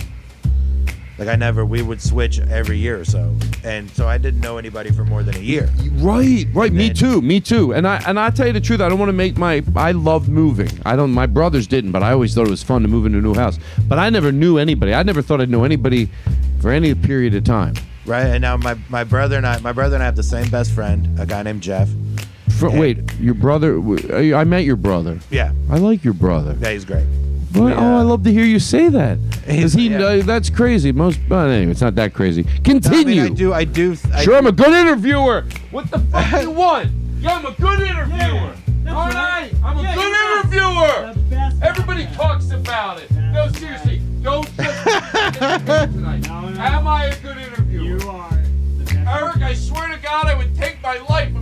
Like 1.18 1.28
I 1.30 1.36
never, 1.36 1.66
we 1.66 1.82
would 1.82 2.00
switch 2.00 2.40
every 2.40 2.78
year 2.78 3.00
or 3.00 3.04
so, 3.04 3.36
and 3.64 3.90
so 3.90 4.08
I 4.08 4.20
didn't 4.20 4.40
know 4.40 4.60
anybody 4.60 4.92
for 4.92 5.04
more 5.04 5.24
than 5.24 5.36
a 5.36 5.40
year. 5.40 5.68
Right, 5.94 6.46
right. 6.54 6.72
Me 6.72 6.88
then- 6.88 6.96
too. 6.96 7.22
Me 7.24 7.40
too. 7.40 7.74
And 7.74 7.88
I 7.88 8.02
and 8.06 8.20
I 8.20 8.30
tell 8.30 8.46
you 8.46 8.54
the 8.54 8.62
truth, 8.62 8.82
I 8.82 8.88
don't 8.88 9.00
want 9.00 9.10
to 9.10 9.14
make 9.14 9.36
my. 9.36 9.64
I 9.76 9.94
loved 9.94 10.30
moving. 10.30 10.70
I 10.86 10.96
don't. 10.96 11.12
My 11.12 11.26
brothers 11.26 11.66
didn't, 11.66 11.92
but 11.92 12.04
I 12.04 12.12
always 12.12 12.36
thought 12.36 12.46
it 12.46 12.52
was 12.52 12.62
fun 12.62 12.84
to 12.84 12.88
move 12.88 13.08
into 13.08 13.18
a 13.18 13.22
new 13.22 13.34
house. 13.34 13.58
But 13.88 13.98
I 13.98 14.12
never 14.12 14.32
knew 14.32 14.60
anybody. 14.60 14.94
I 14.94 15.02
never 15.02 15.24
thought 15.24 15.42
I'd 15.42 15.50
know 15.50 15.64
anybody 15.64 16.08
for 16.62 16.70
any 16.72 16.94
period 16.94 17.34
of 17.34 17.44
time. 17.44 17.74
Right, 18.06 18.28
and 18.28 18.42
now 18.42 18.56
my, 18.56 18.78
my 18.88 19.04
brother 19.04 19.36
and 19.36 19.46
I, 19.46 19.60
my 19.60 19.74
brother 19.74 19.96
and 19.96 20.04
I 20.04 20.06
have 20.06 20.16
the 20.16 20.24
same 20.24 20.50
best 20.50 20.72
friend, 20.72 21.20
a 21.20 21.26
guy 21.26 21.44
named 21.44 21.62
Jeff. 21.62 21.90
For, 22.58 22.70
wait, 22.70 22.98
your 23.20 23.34
brother? 23.36 23.76
w- 23.76 24.36
I 24.36 24.44
met 24.44 24.64
your 24.64 24.76
brother. 24.76 25.20
Yeah, 25.30 25.52
I 25.70 25.78
like 25.78 26.04
your 26.04 26.14
brother. 26.14 26.56
yeah, 26.60 26.72
he's 26.72 26.86
great. 26.86 27.06
What? 27.54 27.64
We, 27.66 27.74
oh, 27.74 27.78
uh, 27.78 28.00
I 28.00 28.02
love 28.02 28.24
to 28.24 28.32
hear 28.32 28.44
you 28.46 28.60
say 28.60 28.90
that. 28.90 29.18
He's- 29.48 29.74
he? 29.74 29.90
yeah. 29.90 30.00
uh, 30.04 30.24
that's 30.24 30.50
crazy. 30.50 30.92
Most. 30.92 31.20
But 31.30 31.50
anyway, 31.50 31.72
it's 31.72 31.82
not 31.82 31.96
that 31.96 32.14
crazy. 32.14 32.44
No, 32.44 32.50
I 32.50 32.60
Continue. 32.64 33.06
mean, 33.24 33.32
I 33.32 33.36
do, 33.36 33.54
I 33.54 33.64
do. 33.64 33.96
I 34.14 34.24
sure, 34.24 34.36
I'm 34.36 34.48
a 34.48 34.52
good 34.52 34.74
interviewer. 34.74 35.46
What 35.72 35.90
the 35.92 36.00
fuck 36.00 36.32
do 36.32 36.42
you 36.42 36.52
want? 36.66 36.90
Yeah, 37.20 37.34
I'm 37.36 37.46
a 37.46 37.52
good 37.54 37.82
interviewer. 37.82 38.54
All 38.90 39.10
right, 39.10 39.52
I'm 39.64 39.78
a 39.78 39.82
Yeah, 39.82 39.96
good 39.96 40.04
you're 40.04 40.44
the 40.44 40.58
interviewer. 40.58 41.14
The 41.14 41.20
best. 41.36 41.62
Everybody 41.62 42.06
talks 42.16 42.52
about 42.52 43.00
it. 43.02 43.12
No, 43.12 43.50
seriously, 43.52 44.02
don't 44.22 44.46
just 44.58 44.84
tonight. 45.94 46.28
Am 46.30 46.88
I 46.88 47.06
a 47.06 47.22
good 47.22 47.38
interviewer? 47.38 47.84
You 47.84 48.10
are 48.10 48.30
the 48.78 48.84
best. 48.86 49.08
Eric, 49.08 49.38
I 49.42 49.54
swear 49.54 49.88
to 49.96 50.02
God, 50.02 50.26
I 50.28 50.36
would 50.36 50.56
take 50.56 50.82
my 50.82 50.98
life 51.10 51.34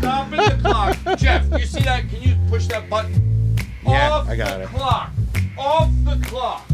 stopping 0.00 0.36
the 0.38 0.58
clock. 0.62 1.18
Geoff, 1.18 1.60
you 1.60 1.66
see 1.66 1.80
that? 1.80 2.08
Can 2.08 2.22
you 2.22 2.34
push 2.48 2.66
that 2.68 2.88
button? 2.90 3.56
Yeah, 3.86 4.10
Off 4.12 4.28
I 4.28 4.36
got 4.36 4.58
the 4.58 4.62
it. 4.64 4.68
clock. 4.68 5.10
Off 5.58 5.90
the 6.04 6.16
clock. 6.26 6.64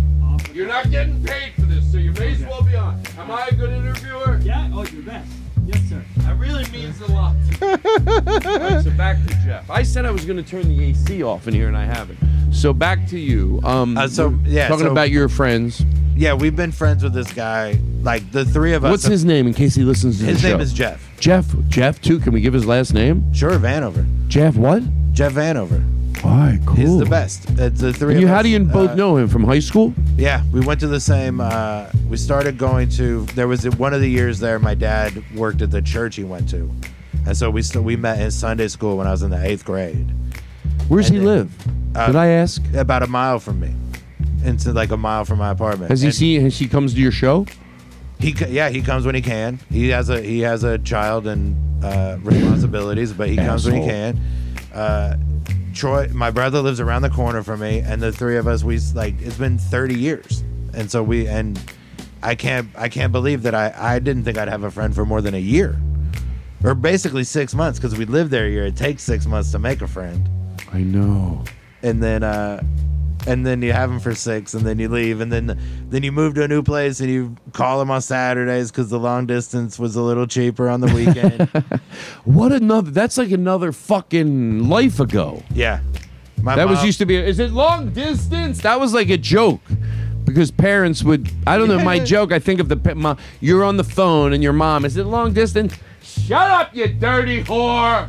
You're 0.52 0.68
not 0.68 0.90
getting 0.90 1.22
paid 1.22 1.52
for 1.54 1.62
this, 1.62 1.90
so 1.92 1.98
you 1.98 2.12
may 2.12 2.32
as 2.32 2.40
well 2.42 2.62
be 2.62 2.74
on. 2.76 3.00
Am 3.18 3.30
I 3.30 3.48
a 3.48 3.54
good 3.54 3.70
interviewer? 3.70 4.38
Yeah. 4.42 4.70
Oh, 4.72 4.84
you're 4.86 5.02
best. 5.02 5.30
Yes, 5.66 5.80
sir. 5.88 6.02
That 6.18 6.38
really 6.38 6.64
means 6.70 7.00
a 7.00 7.06
lot. 7.12 7.34
All 7.62 7.68
right, 7.68 8.82
so 8.82 8.90
back 8.92 9.18
to 9.26 9.34
Geoff. 9.44 9.68
I 9.70 9.82
said 9.82 10.06
I 10.06 10.10
was 10.10 10.24
going 10.24 10.42
to 10.42 10.48
turn 10.48 10.68
the 10.68 10.84
AC 10.84 11.22
off 11.22 11.46
in 11.48 11.54
here, 11.54 11.68
and 11.68 11.76
I 11.76 11.84
haven't. 11.84 12.18
So 12.54 12.72
back 12.72 13.06
to 13.08 13.18
you. 13.18 13.60
Um, 13.64 13.96
Uh, 13.98 14.08
so, 14.08 14.38
yeah, 14.44 14.68
talking 14.68 14.86
so- 14.86 14.92
about 14.92 15.10
your 15.10 15.28
friends. 15.28 15.84
Yeah, 16.16 16.32
we've 16.34 16.56
been 16.56 16.72
friends 16.72 17.02
with 17.04 17.12
this 17.12 17.30
guy, 17.32 17.78
like 18.02 18.30
the 18.32 18.44
three 18.44 18.72
of 18.72 18.84
us. 18.84 18.90
What's 18.90 19.04
his 19.04 19.24
name 19.24 19.46
in 19.46 19.52
case 19.54 19.74
he 19.74 19.82
listens 19.82 20.18
to 20.20 20.24
His 20.24 20.40
the 20.40 20.48
show? 20.48 20.54
name 20.54 20.60
is 20.62 20.72
Jeff. 20.72 21.20
Jeff. 21.20 21.46
Jeff 21.68 22.00
too. 22.00 22.18
Can 22.20 22.32
we 22.32 22.40
give 22.40 22.54
his 22.54 22.64
last 22.66 22.94
name? 22.94 23.32
Sure, 23.34 23.52
Vanover. 23.58 24.06
Jeff 24.28 24.56
what? 24.56 24.82
Jeff 25.12 25.34
Vanover. 25.34 25.84
All 26.24 26.30
right, 26.30 26.58
cool. 26.64 26.74
He's 26.76 26.96
the 26.98 27.04
best. 27.04 27.46
It's 27.58 27.80
the 27.82 27.92
three. 27.92 28.12
And 28.14 28.20
you, 28.22 28.26
of 28.26 28.30
how 28.32 28.38
us, 28.38 28.42
do 28.44 28.48
you 28.48 28.58
both 28.60 28.90
uh, 28.90 28.94
know 28.94 29.16
him 29.18 29.28
from 29.28 29.44
high 29.44 29.58
school? 29.58 29.92
Yeah, 30.16 30.42
we 30.50 30.60
went 30.60 30.80
to 30.80 30.86
the 30.88 30.98
same. 30.98 31.40
Uh, 31.40 31.90
we 32.08 32.16
started 32.16 32.56
going 32.56 32.88
to. 32.90 33.26
There 33.34 33.46
was 33.46 33.64
one 33.76 33.92
of 33.92 34.00
the 34.00 34.08
years 34.08 34.38
there. 34.38 34.58
My 34.58 34.74
dad 34.74 35.22
worked 35.36 35.60
at 35.60 35.70
the 35.70 35.82
church 35.82 36.16
he 36.16 36.24
went 36.24 36.48
to, 36.50 36.70
and 37.26 37.36
so 37.36 37.50
we 37.50 37.60
st- 37.60 37.84
we 37.84 37.96
met 37.96 38.18
in 38.20 38.30
Sunday 38.30 38.68
school 38.68 38.96
when 38.96 39.06
I 39.06 39.10
was 39.10 39.22
in 39.22 39.30
the 39.30 39.44
eighth 39.46 39.66
grade. 39.66 40.06
Where's 40.88 41.08
And 41.08 41.18
he 41.18 41.24
then- 41.24 41.28
live? 41.28 41.52
Uh, 41.94 42.06
Did 42.06 42.16
I 42.16 42.26
ask? 42.28 42.62
About 42.74 43.02
a 43.02 43.06
mile 43.06 43.38
from 43.38 43.60
me, 43.60 43.72
into 44.46 44.72
like 44.72 44.90
a 44.92 44.96
mile 44.96 45.24
from 45.24 45.38
my 45.38 45.50
apartment. 45.50 45.90
Has 45.90 46.00
he 46.00 46.06
And 46.08 46.14
seen? 46.14 46.40
Has 46.42 46.58
he 46.58 46.68
comes 46.68 46.94
to 46.94 47.00
your 47.00 47.12
show? 47.12 47.46
He 48.18 48.32
c- 48.34 48.46
yeah, 48.48 48.68
he 48.70 48.80
comes 48.80 49.04
when 49.04 49.14
he 49.14 49.20
can. 49.22 49.58
He 49.70 49.88
has 49.90 50.08
a 50.08 50.20
he 50.22 50.40
has 50.40 50.64
a 50.64 50.78
child 50.78 51.26
and 51.26 51.84
uh, 51.84 52.16
responsibilities, 52.22 53.12
but 53.12 53.28
he 53.28 53.36
comes 53.36 53.66
when 53.66 53.82
he 53.82 53.86
can. 53.86 54.20
Uh, 54.72 55.16
Troy, 55.74 56.08
my 56.14 56.30
brother 56.30 56.60
lives 56.62 56.80
around 56.80 57.02
the 57.02 57.10
corner 57.10 57.42
from 57.42 57.60
me, 57.60 57.80
and 57.80 58.00
the 58.00 58.10
three 58.12 58.38
of 58.38 58.46
us, 58.46 58.64
we 58.64 58.76
s- 58.76 58.94
like 58.94 59.20
it's 59.20 59.36
been 59.36 59.58
thirty 59.58 59.94
years, 59.98 60.42
and 60.72 60.90
so 60.90 61.02
we 61.02 61.28
and 61.28 61.60
I 62.22 62.34
can't 62.34 62.68
I 62.76 62.88
can't 62.88 63.12
believe 63.12 63.42
that 63.42 63.54
I 63.54 63.74
I 63.76 63.98
didn't 63.98 64.24
think 64.24 64.38
I'd 64.38 64.48
have 64.48 64.64
a 64.64 64.70
friend 64.70 64.94
for 64.94 65.04
more 65.04 65.20
than 65.20 65.34
a 65.34 65.38
year, 65.54 65.78
or 66.64 66.74
basically 66.74 67.24
six 67.24 67.54
months 67.54 67.78
because 67.78 67.94
we 67.98 68.06
lived 68.06 68.30
there 68.30 68.46
a 68.46 68.50
year. 68.50 68.64
It 68.64 68.76
takes 68.76 69.02
six 69.02 69.26
months 69.26 69.52
to 69.52 69.58
make 69.58 69.82
a 69.82 69.86
friend, 69.86 70.26
I 70.72 70.78
know. 70.78 71.44
and 71.82 72.02
then 72.02 72.22
uh, 72.22 72.62
and 73.26 73.44
then 73.46 73.62
you 73.62 73.72
have 73.72 73.90
them 73.90 74.00
for 74.00 74.14
six, 74.14 74.54
and 74.54 74.64
then 74.64 74.78
you 74.78 74.88
leave, 74.88 75.20
and 75.20 75.32
then 75.32 75.58
then 75.88 76.02
you 76.02 76.12
move 76.12 76.34
to 76.34 76.42
a 76.44 76.48
new 76.48 76.62
place 76.62 77.00
and 77.00 77.10
you 77.10 77.36
call 77.52 77.78
them 77.78 77.90
on 77.90 78.00
Saturdays 78.00 78.70
because 78.70 78.90
the 78.90 78.98
long 78.98 79.26
distance 79.26 79.78
was 79.78 79.96
a 79.96 80.02
little 80.02 80.26
cheaper 80.26 80.68
on 80.68 80.80
the 80.80 80.92
weekend. 80.94 81.48
What 82.24 82.52
another? 82.52 82.90
That's 82.90 83.16
like 83.18 83.30
another 83.30 83.72
fucking 83.72 84.68
life 84.68 85.00
ago. 85.00 85.42
yeah, 85.54 85.80
My 86.42 86.56
that 86.56 86.68
was 86.68 86.84
used 86.84 86.98
to 86.98 87.06
be. 87.06 87.16
Is 87.16 87.38
it 87.38 87.50
long 87.52 87.90
distance? 87.90 88.60
That 88.62 88.78
was 88.80 88.92
like 88.94 89.08
a 89.10 89.16
joke. 89.16 89.60
Because 90.24 90.50
parents 90.50 91.04
would, 91.04 91.30
I 91.46 91.56
don't 91.56 91.68
know, 91.68 91.78
my 91.78 91.98
joke, 92.14 92.32
I 92.32 92.40
think 92.40 92.58
of 92.58 92.68
the, 92.68 92.94
mom, 92.96 93.16
you're 93.40 93.62
on 93.62 93.76
the 93.76 93.84
phone 93.84 94.32
and 94.32 94.42
your 94.42 94.52
mom, 94.52 94.84
is 94.84 94.96
it 94.96 95.04
long 95.04 95.32
distance? 95.32 95.76
Shut 96.02 96.50
up, 96.50 96.74
you 96.74 96.88
dirty 96.88 97.44
whore! 97.44 98.08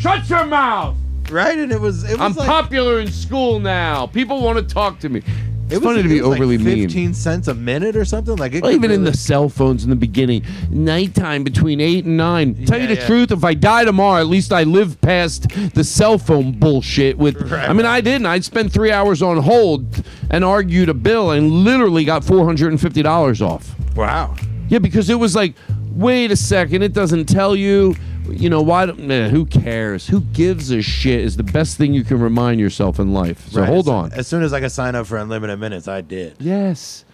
Shut 0.00 0.28
your 0.28 0.44
mouth! 0.46 0.96
Right, 1.30 1.58
and 1.58 1.72
it 1.72 1.80
was 1.80 2.04
it 2.04 2.18
was 2.18 2.20
I'm 2.20 2.34
like, 2.34 2.48
popular 2.48 3.00
in 3.00 3.10
school 3.10 3.58
now. 3.60 4.06
People 4.06 4.42
want 4.42 4.58
to 4.58 4.74
talk 4.74 4.98
to 5.00 5.08
me. 5.08 5.22
It's 5.70 5.74
It 5.74 5.78
was, 5.80 5.84
funny 5.84 6.02
to 6.02 6.08
be 6.08 6.20
was 6.22 6.30
like 6.30 6.40
overly 6.40 6.56
mean. 6.56 6.88
Fifteen 6.88 7.12
cents 7.12 7.46
a 7.46 7.54
minute 7.54 7.94
or 7.94 8.06
something 8.06 8.36
like 8.36 8.54
it. 8.54 8.62
Well, 8.62 8.72
could 8.72 8.76
even 8.84 8.90
in 8.90 9.04
the 9.04 9.12
cell 9.12 9.50
phones 9.50 9.84
in 9.84 9.90
the 9.90 9.96
beginning, 9.96 10.42
nighttime 10.70 11.44
between 11.44 11.78
eight 11.78 12.06
and 12.06 12.16
nine. 12.16 12.54
Tell 12.64 12.80
you 12.80 12.86
the 12.86 12.94
yeah. 12.94 13.06
truth, 13.06 13.32
if 13.32 13.44
I 13.44 13.52
die 13.52 13.84
tomorrow, 13.84 14.18
at 14.18 14.28
least 14.28 14.50
I 14.50 14.62
live 14.62 14.98
past 15.02 15.46
the 15.74 15.84
cell 15.84 16.16
phone 16.16 16.52
bullshit. 16.58 17.18
With, 17.18 17.52
I 17.52 17.74
mean, 17.74 17.84
I 17.84 18.00
didn't. 18.00 18.24
I'd 18.24 18.44
spend 18.44 18.72
three 18.72 18.90
hours 18.90 19.20
on 19.20 19.36
hold 19.42 20.02
and 20.30 20.42
argued 20.42 20.88
a 20.88 20.94
bill 20.94 21.32
and 21.32 21.50
literally 21.50 22.04
got 22.06 22.24
four 22.24 22.46
hundred 22.46 22.68
and 22.68 22.80
fifty 22.80 23.02
dollars 23.02 23.42
off. 23.42 23.74
wow. 23.94 24.34
Yeah, 24.70 24.78
because 24.78 25.08
it 25.10 25.14
was 25.16 25.34
like, 25.34 25.54
wait 25.92 26.30
a 26.30 26.36
second, 26.36 26.82
it 26.82 26.92
doesn't 26.94 27.26
tell 27.26 27.54
you. 27.56 27.94
You 28.30 28.50
know 28.50 28.60
why? 28.62 28.86
don't- 28.86 29.00
Nah, 29.00 29.28
who 29.28 29.46
cares? 29.46 30.06
Who 30.08 30.20
gives 30.20 30.70
a 30.70 30.82
shit? 30.82 31.20
Is 31.20 31.36
the 31.36 31.42
best 31.42 31.76
thing 31.78 31.94
you 31.94 32.04
can 32.04 32.20
remind 32.20 32.60
yourself 32.60 32.98
in 32.98 33.12
life. 33.12 33.48
So 33.50 33.60
Right, 33.60 33.68
hold 33.68 33.88
on. 33.88 34.12
As 34.12 34.26
soon 34.26 34.42
as 34.42 34.52
I 34.52 34.60
could 34.60 34.72
sign 34.72 34.94
up 34.94 35.06
for 35.06 35.16
unlimited 35.18 35.58
minutes, 35.58 35.88
I 35.88 36.00
did. 36.00 36.34
Yes. 36.38 37.04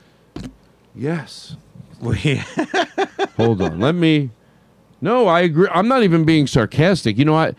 Yes. 0.95 1.57
We 2.01 2.43
Hold 3.37 3.63
on. 3.63 3.81
Let 3.81 3.95
me. 3.95 4.31
No, 5.01 5.27
I 5.27 5.41
agree. 5.41 5.69
I'm 5.73 5.89
not 5.89 6.03
even 6.03 6.25
being 6.25 6.47
sarcastic. 6.47 7.17
You 7.19 7.25
know 7.25 7.33
what? 7.33 7.55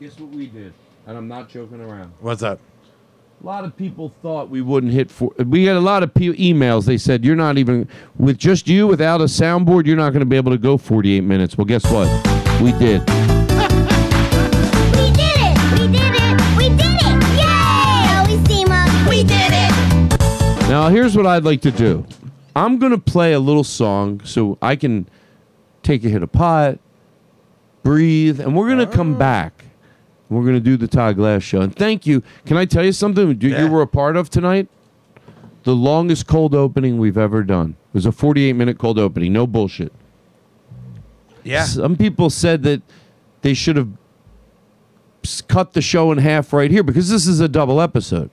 Guess 0.00 0.18
what 0.18 0.30
we 0.30 0.46
did? 0.46 0.72
And 1.06 1.16
I'm 1.16 1.28
not 1.28 1.48
joking 1.48 1.80
around. 1.80 2.12
What's 2.20 2.42
up? 2.42 2.58
A 3.42 3.44
lot 3.44 3.64
of 3.64 3.76
people 3.76 4.14
thought 4.22 4.50
we 4.50 4.62
wouldn't 4.62 4.92
hit 4.92 5.10
four. 5.10 5.32
We 5.44 5.64
had 5.64 5.74
a 5.74 5.80
lot 5.80 6.04
of 6.04 6.14
pe- 6.14 6.28
emails. 6.28 6.84
They 6.84 6.96
said 6.96 7.24
you're 7.24 7.34
not 7.34 7.58
even 7.58 7.88
with 8.16 8.38
just 8.38 8.68
you 8.68 8.86
without 8.86 9.20
a 9.20 9.24
soundboard. 9.24 9.84
You're 9.84 9.96
not 9.96 10.10
going 10.10 10.20
to 10.20 10.26
be 10.26 10.36
able 10.36 10.52
to 10.52 10.58
go 10.58 10.78
48 10.78 11.22
minutes. 11.22 11.58
Well, 11.58 11.64
guess 11.64 11.84
what? 11.90 12.06
We 12.62 12.70
did. 12.78 13.02
We 14.94 15.10
did 15.10 15.34
it! 15.34 15.58
We 15.72 15.88
did 15.88 16.14
it! 16.14 16.56
We 16.56 16.68
did 16.68 16.98
it! 17.02 17.22
Yay! 17.36 18.16
Always 18.16 18.46
team 18.46 18.68
up. 18.70 19.08
We 19.08 19.24
did 19.24 19.50
it! 19.52 20.68
Now, 20.68 20.88
here's 20.88 21.16
what 21.16 21.26
I'd 21.26 21.42
like 21.42 21.62
to 21.62 21.72
do. 21.72 22.06
I'm 22.54 22.78
going 22.78 22.92
to 22.92 22.98
play 22.98 23.32
a 23.32 23.40
little 23.40 23.64
song 23.64 24.20
so 24.24 24.56
I 24.62 24.76
can 24.76 25.08
take 25.82 26.04
a 26.04 26.08
hit 26.08 26.22
of 26.22 26.30
pot, 26.30 26.78
breathe, 27.82 28.40
and 28.40 28.54
we're 28.54 28.68
going 28.68 28.78
to 28.78 28.86
come 28.86 29.16
oh. 29.16 29.18
back. 29.18 29.64
We're 30.32 30.42
going 30.42 30.54
to 30.54 30.60
do 30.60 30.76
the 30.76 30.88
Todd 30.88 31.16
Glass 31.16 31.42
show. 31.42 31.60
And 31.60 31.74
thank 31.74 32.06
you. 32.06 32.22
Can 32.46 32.56
I 32.56 32.64
tell 32.64 32.84
you 32.84 32.92
something 32.92 33.40
you, 33.40 33.56
you 33.56 33.68
were 33.68 33.82
a 33.82 33.86
part 33.86 34.16
of 34.16 34.30
tonight? 34.30 34.68
The 35.64 35.74
longest 35.74 36.26
cold 36.26 36.54
opening 36.54 36.98
we've 36.98 37.18
ever 37.18 37.42
done. 37.42 37.76
It 37.92 37.94
was 37.94 38.06
a 38.06 38.12
48 38.12 38.54
minute 38.54 38.78
cold 38.78 38.98
opening. 38.98 39.32
No 39.32 39.46
bullshit. 39.46 39.92
Yeah. 41.44 41.64
Some 41.64 41.96
people 41.96 42.30
said 42.30 42.62
that 42.64 42.82
they 43.42 43.54
should 43.54 43.76
have 43.76 43.88
cut 45.48 45.72
the 45.72 45.82
show 45.82 46.10
in 46.10 46.18
half 46.18 46.52
right 46.52 46.70
here 46.70 46.82
because 46.82 47.08
this 47.08 47.26
is 47.26 47.40
a 47.40 47.48
double 47.48 47.80
episode. 47.80 48.30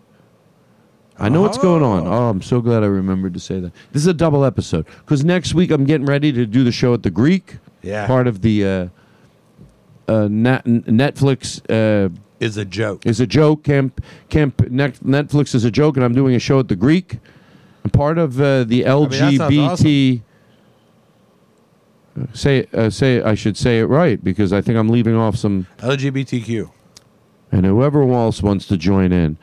I 1.22 1.28
know 1.28 1.42
what's 1.42 1.58
going 1.58 1.84
on. 1.84 2.08
Oh, 2.08 2.30
I'm 2.30 2.42
so 2.42 2.62
glad 2.62 2.82
I 2.82 2.86
remembered 2.86 3.34
to 3.34 3.42
say 3.42 3.60
that. 3.60 3.74
This 3.92 4.04
is 4.04 4.08
a 4.08 4.14
double 4.14 4.46
episode 4.46 4.86
because 5.00 5.26
next 5.26 5.54
week 5.54 5.70
I'm 5.70 5.84
getting 5.84 6.06
ready 6.06 6.32
to 6.32 6.46
do 6.46 6.64
the 6.64 6.72
show 6.72 6.94
at 6.94 7.04
the 7.04 7.10
Greek. 7.12 7.58
Yeah. 7.82 8.08
Part 8.08 8.28
of 8.28 8.42
the 8.42 8.66
uh, 8.66 8.88
uh, 10.10 10.28
Netflix 10.28 11.62
uh, 11.70 12.10
is 12.40 12.58
a 12.58 12.66
joke. 12.66 13.06
Is 13.06 13.20
a 13.20 13.28
joke. 13.28 13.64
Camp 13.64 14.04
Camp 14.30 14.70
Net- 14.70 15.00
Netflix 15.04 15.54
is 15.54 15.64
a 15.66 15.72
joke, 15.72 15.96
and 15.98 16.04
I'm 16.04 16.14
doing 16.16 16.36
a 16.36 16.40
show 16.40 16.60
at 16.60 16.68
the 16.68 16.76
Greek. 16.76 17.20
I'm 17.84 17.92
part 17.92 18.18
of 18.18 18.40
uh, 18.42 18.64
the 18.64 18.84
that 18.84 19.12
sounds 19.14 19.40
LGBT. 19.40 20.22
Say 22.34 22.68
uh, 22.74 22.90
say 22.90 23.22
I 23.22 23.36
should 23.36 23.56
say 23.56 23.80
it 23.80 23.86
right 23.86 24.22
because 24.22 24.52
I 24.52 24.62
think 24.62 24.78
I'm 24.78 24.90
leaving 24.90 25.16
off 25.16 25.36
some 25.38 25.68
LGBTQ. 25.78 26.70
and 27.52 27.66
whoever 27.66 28.04
else 28.12 28.42
wants 28.44 28.66
to 28.68 28.78
join 28.78 29.12
in. 29.12 29.38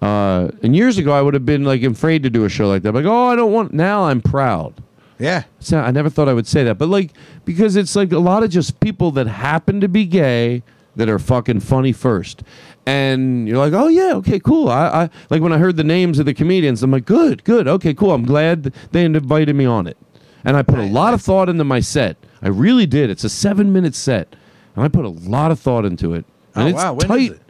Uh, 0.00 0.50
and 0.62 0.74
years 0.74 0.96
ago, 0.98 1.12
I 1.12 1.22
would 1.22 1.34
have 1.34 1.44
been 1.46 1.64
like 1.64 1.82
afraid 1.82 2.22
to 2.22 2.30
do 2.30 2.44
a 2.44 2.48
show 2.48 2.68
like 2.68 2.82
that. 2.82 2.92
Like, 2.92 3.04
oh, 3.04 3.26
I 3.26 3.36
don't 3.36 3.52
want. 3.52 3.72
Now 3.72 4.04
I'm 4.04 4.20
proud. 4.20 4.82
Yeah. 5.18 5.44
So 5.60 5.78
I 5.80 5.90
never 5.90 6.08
thought 6.10 6.28
I 6.28 6.32
would 6.34 6.46
say 6.46 6.64
that, 6.64 6.78
but 6.78 6.88
like 6.88 7.12
because 7.44 7.76
it's 7.76 7.96
like 7.96 8.12
a 8.12 8.18
lot 8.18 8.42
of 8.42 8.50
just 8.50 8.78
people 8.80 9.10
that 9.12 9.26
happen 9.26 9.80
to 9.80 9.88
be 9.88 10.04
gay 10.06 10.62
that 10.96 11.08
are 11.08 11.18
fucking 11.18 11.60
funny 11.60 11.92
first, 11.92 12.42
and 12.86 13.46
you're 13.48 13.58
like, 13.58 13.72
oh 13.72 13.88
yeah, 13.88 14.14
okay, 14.14 14.38
cool. 14.40 14.68
I, 14.68 14.86
I 15.04 15.10
like 15.30 15.42
when 15.42 15.52
I 15.52 15.58
heard 15.58 15.76
the 15.76 15.84
names 15.84 16.18
of 16.18 16.26
the 16.26 16.34
comedians, 16.34 16.82
I'm 16.82 16.90
like, 16.90 17.04
good, 17.04 17.44
good, 17.44 17.68
okay, 17.68 17.94
cool. 17.94 18.12
I'm 18.12 18.24
glad 18.24 18.72
they 18.92 19.04
invited 19.04 19.54
me 19.56 19.64
on 19.64 19.86
it, 19.86 19.96
and 20.44 20.56
I 20.56 20.62
put 20.62 20.78
a 20.78 20.82
lot 20.86 21.14
of 21.14 21.20
thought 21.22 21.48
into 21.48 21.64
my 21.64 21.80
set. 21.80 22.16
I 22.42 22.48
really 22.48 22.86
did. 22.86 23.10
It's 23.10 23.24
a 23.24 23.28
seven 23.28 23.72
minute 23.72 23.94
set, 23.94 24.34
and 24.76 24.84
I 24.84 24.88
put 24.88 25.04
a 25.04 25.08
lot 25.08 25.50
of 25.50 25.58
thought 25.60 25.84
into 25.84 26.14
it. 26.14 26.24
And 26.54 26.64
Oh, 26.64 26.68
it's 26.68 26.76
wow. 26.76 26.92
When 26.94 27.02
is 27.02 27.08
tight. 27.08 27.32
it? 27.36 27.40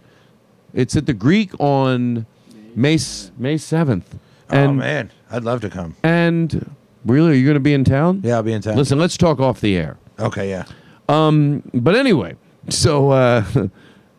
It's 0.75 0.97
at 0.97 1.07
the 1.07 1.15
Greek 1.15 1.53
on 1.61 2.27
May 2.75 2.99
May 3.39 3.57
seventh. 3.59 4.19
oh 4.51 4.73
man, 4.73 5.11
I'd 5.31 5.45
love 5.45 5.61
to 5.63 5.71
come. 5.71 5.97
And 6.03 6.75
really, 7.05 7.31
are 7.31 7.35
you 7.35 7.45
going 7.45 7.55
to 7.55 7.61
be 7.61 7.75
in 7.75 7.85
town? 7.85 8.21
Yeah, 8.25 8.37
I'll 8.37 8.43
be 8.43 8.53
in 8.53 8.63
town. 8.63 8.77
Listen, 8.77 8.99
let's 8.99 9.17
talk 9.17 9.41
off 9.41 9.61
the 9.61 9.77
air. 9.77 9.97
Okay, 10.19 10.49
yeah. 10.51 10.65
Um, 11.09 11.63
but 11.75 11.95
anyway, 11.97 12.37
so 12.69 13.11
uh, 13.11 13.45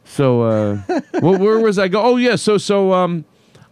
so 0.03 0.41
uh, 0.43 0.81
well, 1.21 1.37
where 1.37 1.59
was 1.59 1.77
I 1.77 1.87
go? 1.87 2.01
Oh 2.01 2.15
yeah, 2.17 2.35
so 2.35 2.57
so 2.57 2.93
um, 2.93 3.25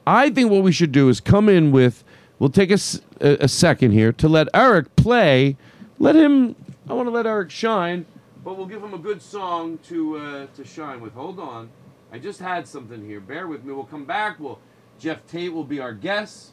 I 0.05 0.29
think 0.29 0.51
what 0.51 0.63
we 0.63 0.71
should 0.71 0.91
do 0.91 1.09
is 1.09 1.19
come 1.19 1.49
in 1.49 1.71
with. 1.71 2.03
We'll 2.39 2.51
take 2.51 2.69
a, 2.69 2.73
s- 2.73 3.01
a- 3.19 3.45
a 3.45 3.47
second 3.47 3.91
here 3.93 4.11
to 4.13 4.29
let 4.29 4.47
Eric 4.53 4.95
play. 4.95 5.57
Let 5.97 6.15
him. 6.15 6.55
I 6.87 6.93
want 6.93 7.07
to 7.07 7.11
let 7.11 7.25
Eric 7.25 7.49
shine, 7.49 8.05
but 8.45 8.55
we'll 8.57 8.67
give 8.67 8.83
him 8.83 8.93
a 8.93 8.99
good 8.99 9.21
song 9.21 9.79
to 9.87 10.17
uh, 10.17 10.47
to 10.55 10.63
shine 10.63 11.01
with. 11.01 11.13
Hold 11.13 11.39
on, 11.39 11.69
I 12.13 12.19
just 12.19 12.39
had 12.39 12.67
something 12.67 13.03
here. 13.03 13.19
Bear 13.19 13.47
with 13.47 13.63
me. 13.63 13.73
We'll 13.73 13.85
come 13.85 14.05
back. 14.05 14.39
We'll 14.39 14.59
Geoff 14.99 15.25
Tate 15.27 15.51
will 15.51 15.63
be 15.63 15.79
our 15.79 15.93
guest. 15.93 16.51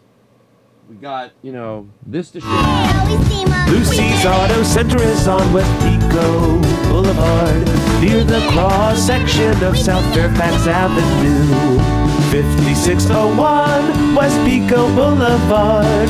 We 0.88 0.96
got 0.96 1.30
you 1.42 1.52
know 1.52 1.88
this 2.06 2.30
to 2.32 2.40
share. 2.40 2.50
Lucy's 3.68 4.26
Auto 4.26 4.62
Center 4.62 5.00
is 5.02 5.26
on 5.26 5.50
West 5.52 5.70
Pico 5.80 6.60
Boulevard, 6.90 7.66
near 8.02 8.22
the 8.22 8.46
cross 8.50 8.98
section 9.00 9.62
of 9.64 9.78
South 9.78 10.04
Fairfax 10.14 10.66
Avenue. 10.66 11.78
5601 12.30 14.14
West 14.14 14.36
Pico 14.44 14.86
Boulevard, 14.94 16.08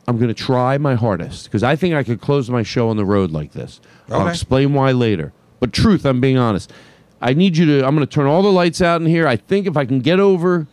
I'm 0.07 0.17
gonna 0.17 0.33
try 0.33 0.77
my 0.79 0.95
hardest 0.95 1.45
because 1.45 1.61
I 1.63 1.75
think 1.75 1.93
I 1.93 2.03
could 2.03 2.19
close 2.19 2.49
my 2.49 2.63
show 2.63 2.89
on 2.89 2.97
the 2.97 3.05
road 3.05 3.31
like 3.31 3.51
this. 3.53 3.79
I'll 4.09 4.27
explain 4.27 4.73
why 4.73 4.91
later. 4.91 5.31
But 5.59 5.71
truth, 5.71 6.05
I'm 6.05 6.19
being 6.19 6.37
honest. 6.37 6.73
I 7.21 7.33
need 7.33 7.55
you 7.55 7.65
to. 7.67 7.85
I'm 7.85 7.93
gonna 7.95 8.07
turn 8.07 8.25
all 8.25 8.41
the 8.41 8.51
lights 8.51 8.81
out 8.81 8.99
in 8.99 9.07
here. 9.07 9.27
I 9.27 9.35
think 9.35 9.67
if 9.67 9.77
I 9.77 9.85
can 9.85 9.99
get 9.99 10.19
over, 10.19 10.67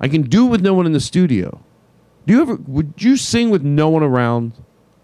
I 0.00 0.08
can 0.08 0.22
do 0.22 0.46
it 0.46 0.50
with 0.50 0.62
no 0.62 0.74
one 0.74 0.84
in 0.84 0.92
the 0.92 1.00
studio. 1.00 1.60
Do 2.26 2.34
you 2.34 2.42
ever? 2.42 2.56
Would 2.66 2.94
you 2.98 3.16
sing 3.16 3.50
with 3.50 3.62
no 3.62 3.88
one 3.88 4.02
around? 4.02 4.52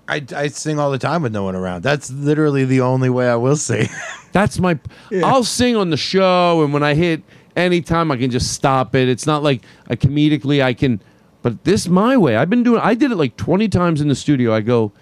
I, 0.09 0.25
I 0.35 0.49
sing 0.49 0.79
all 0.79 0.91
the 0.91 0.99
time 0.99 1.23
with 1.23 1.33
no 1.33 1.45
one 1.45 1.55
around. 1.55 1.83
That's 1.83 2.11
literally 2.11 2.65
the 2.65 2.81
only 2.81 3.11
way 3.11 3.29
I 3.29 3.37
will 3.37 3.57
sing. 3.57 3.89
That's 4.33 4.59
my. 4.59 4.79
I'll 5.23 5.45
sing 5.45 5.77
on 5.77 5.91
the 5.91 5.97
show, 5.97 6.65
and 6.65 6.73
when 6.73 6.83
I 6.83 6.95
hit 6.95 7.23
anytime, 7.59 8.11
I 8.11 8.17
can 8.17 8.31
just 8.31 8.53
stop 8.53 8.95
it. 8.95 9.09
It's 9.09 9.27
not 9.27 9.43
like 9.43 9.63
I 9.89 9.97
comedically 9.97 10.63
I 10.63 10.73
can, 10.75 11.01
but 11.43 11.65
this 11.65 11.89
my 11.89 12.17
way. 12.17 12.37
I've 12.37 12.51
been 12.51 12.63
doing. 12.63 12.81
I 12.81 12.95
did 12.95 13.11
it 13.11 13.17
like 13.17 13.37
twenty 13.37 13.69
times 13.69 14.01
in 14.01 14.09
the 14.09 14.15
studio. 14.15 14.55
I 14.55 14.61
go, 14.61 14.93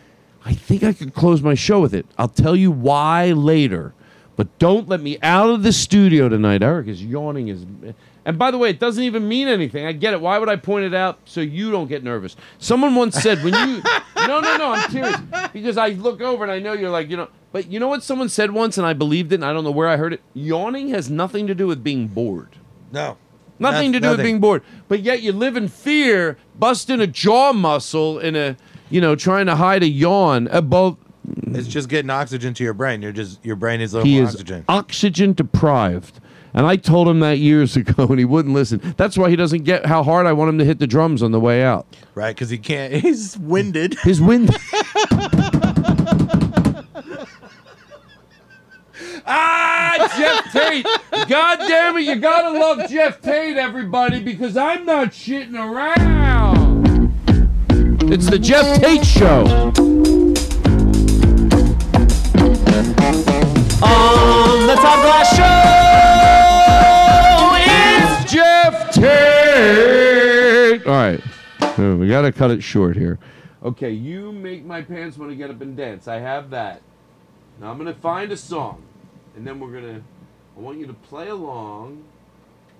I 0.45 0.55
think 0.55 0.83
I 0.83 0.93
could 0.93 1.15
close 1.15 1.43
my 1.43 1.55
show 1.55 1.81
with 1.81 1.95
it. 1.95 2.07
I'll 2.19 2.29
tell 2.29 2.57
you 2.57 2.71
why 2.71 3.33
later, 3.33 3.95
But 4.37 4.59
don't 4.59 4.89
let 4.89 5.01
me 5.01 5.19
out 5.23 5.51
of 5.51 5.63
the 5.63 5.73
studio 5.73 6.29
tonight. 6.29 6.63
Eric 6.63 6.89
is 6.89 7.05
yawning. 7.05 7.49
His, 7.49 7.67
and 8.25 8.39
by 8.39 8.51
the 8.51 8.59
way, 8.59 8.71
it 8.71 8.79
doesn't 8.79 9.03
even 9.03 9.29
mean 9.29 9.49
anything. 9.49 9.87
I 9.87 9.93
get 9.93 10.15
it. 10.15 10.21
Why 10.21 10.39
would 10.39 10.49
I 10.49 10.57
point 10.57 10.85
it 10.85 10.95
out 10.95 11.19
so 11.25 11.41
you 11.41 11.71
don't 11.71 11.89
get 11.89 12.03
nervous? 12.03 12.37
Someone 12.59 12.95
once 12.95 13.17
said 13.17 13.43
when 13.45 13.55
you 13.55 13.83
no 14.17 14.41
no 14.41 14.57
no 14.57 14.73
I'm 14.73 14.91
serious 14.91 15.17
because 15.53 15.79
I 15.79 15.91
look 15.91 16.21
over 16.21 16.43
and 16.43 16.53
I 16.53 16.59
know 16.59 16.73
you're 16.73 16.91
like 16.91 17.11
you 17.11 17.17
know. 17.17 17.29
But 17.57 17.71
you 17.73 17.81
know 17.81 17.89
what 17.89 18.03
someone 18.03 18.29
said 18.29 18.51
once 18.51 18.77
and 18.77 18.87
I 18.87 18.93
believed 18.93 19.33
it. 19.33 19.37
and 19.37 19.45
I 19.47 19.55
don't 19.55 19.65
know 19.65 19.71
where 19.71 19.89
I 19.89 19.97
heard 19.97 20.13
it. 20.13 20.21
Yawning 20.35 20.91
has 20.91 21.09
nothing 21.09 21.47
to 21.47 21.55
do 21.55 21.67
with 21.67 21.83
being 21.83 22.07
bored. 22.07 22.57
No. 22.93 23.17
Nothing 23.59 23.95
to 23.95 23.99
do 24.01 24.11
with 24.11 24.21
being 24.21 24.41
bored. 24.41 24.63
But 24.89 25.01
yet 25.01 25.23
you 25.23 25.33
live 25.33 25.57
in 25.57 25.69
fear, 25.69 26.37
busting 26.59 27.01
a 27.01 27.07
jaw 27.07 27.55
muscle 27.55 28.19
in 28.19 28.37
a, 28.37 28.59
you 28.91 29.01
know, 29.01 29.17
trying 29.17 29.47
to 29.47 29.57
hide 29.57 29.83
a 29.83 29.89
yawn. 29.89 30.49
Uh, 30.49 30.61
both 30.61 30.99
It's 31.47 31.67
just 31.67 31.89
getting 31.89 32.11
oxygen 32.11 32.53
to 32.53 32.63
your 32.63 32.75
brain. 32.75 33.01
You're 33.01 33.13
just 33.13 33.43
your 33.43 33.57
brain 33.57 33.81
a 33.81 33.85
little 33.85 34.03
he 34.03 34.19
is 34.19 34.35
oxygen. 34.35 34.67
oxygen 34.69 35.33
deprived. 35.33 36.21
And 36.53 36.67
I 36.67 36.77
told 36.77 37.09
him 37.09 37.21
that 37.21 37.39
years 37.39 37.75
ago, 37.79 38.07
and 38.07 38.19
he 38.19 38.27
wouldn't 38.27 38.55
listen. 38.55 38.95
That's 38.99 39.17
why 39.17 39.31
he 39.31 39.37
doesn't 39.37 39.65
get 39.65 39.87
how 39.87 40.03
hard 40.03 40.27
I 40.27 40.35
want 40.35 40.51
him 40.51 40.59
to 40.59 40.65
hit 40.67 40.79
the 40.79 40.87
drums 40.87 41.23
on 41.23 41.33
the 41.33 41.41
way 41.41 41.65
out. 41.65 41.87
Right, 42.15 42.37
because 42.37 42.51
he 42.51 42.59
can't. 42.59 42.93
He's 43.03 43.39
winded. 43.39 43.97
He's 44.05 44.21
wind. 44.21 44.55
Geoff 50.17 50.53
Tate! 50.53 50.87
God 51.29 51.59
damn 51.59 51.97
it, 51.97 52.03
you 52.03 52.17
gotta 52.17 52.59
love 52.59 52.89
Geoff 52.89 53.21
Tate, 53.21 53.57
everybody, 53.57 54.21
because 54.23 54.57
I'm 54.57 54.85
not 54.85 55.09
shitting 55.09 55.55
around. 55.55 56.87
It's 58.11 58.29
the 58.31 58.39
Geoff 58.39 58.79
Tate 58.79 59.05
Show. 59.05 59.45
On 63.83 64.67
the 64.67 64.75
Todd 64.75 65.03
Glass 65.05 65.37
Show, 65.37 65.53
it's 67.59 68.33
Geoff 68.33 68.91
Tate. 68.93 69.27
All 70.87 70.93
right, 70.95 71.21
we 71.99 72.09
gotta 72.09 72.33
cut 72.33 72.51
it 72.51 72.63
short 72.63 72.97
here. 72.97 73.19
Okay, 73.63 73.91
you 73.91 74.33
make 74.33 74.65
my 74.65 74.81
pants 74.83 75.19
want 75.19 75.31
to 75.31 75.37
get 75.37 75.51
up 75.51 75.61
and 75.61 75.77
dance. 75.77 76.07
I 76.07 76.21
have 76.21 76.51
that. 76.51 76.81
Now 77.61 77.71
I'm 77.71 77.79
gonna 77.79 77.93
find 77.93 78.31
a 78.31 78.37
song, 78.37 78.83
and 79.37 79.47
then 79.47 79.61
we're 79.61 79.73
gonna. 79.73 80.03
I 80.57 80.61
want 80.61 80.79
you 80.79 80.87
to 80.87 80.95
play 80.95 81.29
along. 81.29 82.03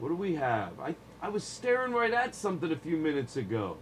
What 0.01 0.09
do 0.09 0.17
we 0.17 0.35
have? 0.35 0.79
I 0.81 0.97
I 1.23 1.29
was 1.29 1.45
staring 1.45 1.93
right 1.93 2.13
at 2.13 2.35
something 2.35 2.73
a 2.73 2.77
few 2.77 2.97
minutes 2.97 3.37
ago. 3.37 3.77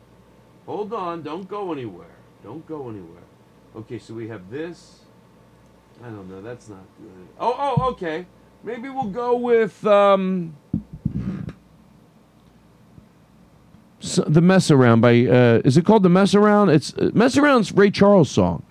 Hold 0.66 0.92
on, 0.92 1.22
don't 1.22 1.48
go 1.48 1.72
anywhere. 1.72 2.06
Don't 2.42 2.66
go 2.66 2.88
anywhere. 2.88 3.22
Okay, 3.76 3.98
so 3.98 4.14
we 4.14 4.28
have 4.28 4.50
this. 4.50 5.00
I 6.02 6.08
don't 6.08 6.28
know. 6.28 6.42
That's 6.42 6.68
not 6.68 6.84
good. 6.98 7.28
Oh, 7.38 7.54
oh, 7.56 7.90
okay. 7.90 8.26
Maybe 8.62 8.88
we'll 8.88 9.04
go 9.04 9.36
with 9.36 9.86
um. 9.86 10.56
s 14.02 14.20
the 14.26 14.40
mess 14.40 14.70
around 14.70 15.00
by 15.00 15.26
uh, 15.26 15.62
is 15.64 15.76
it 15.76 15.84
called 15.84 16.02
the 16.02 16.08
mess 16.08 16.34
around? 16.34 16.70
It's 16.70 16.92
uh, 16.94 17.10
mess 17.14 17.36
around's 17.36 17.72
Ray 17.72 17.90
Charles 17.90 18.30
song, 18.30 18.62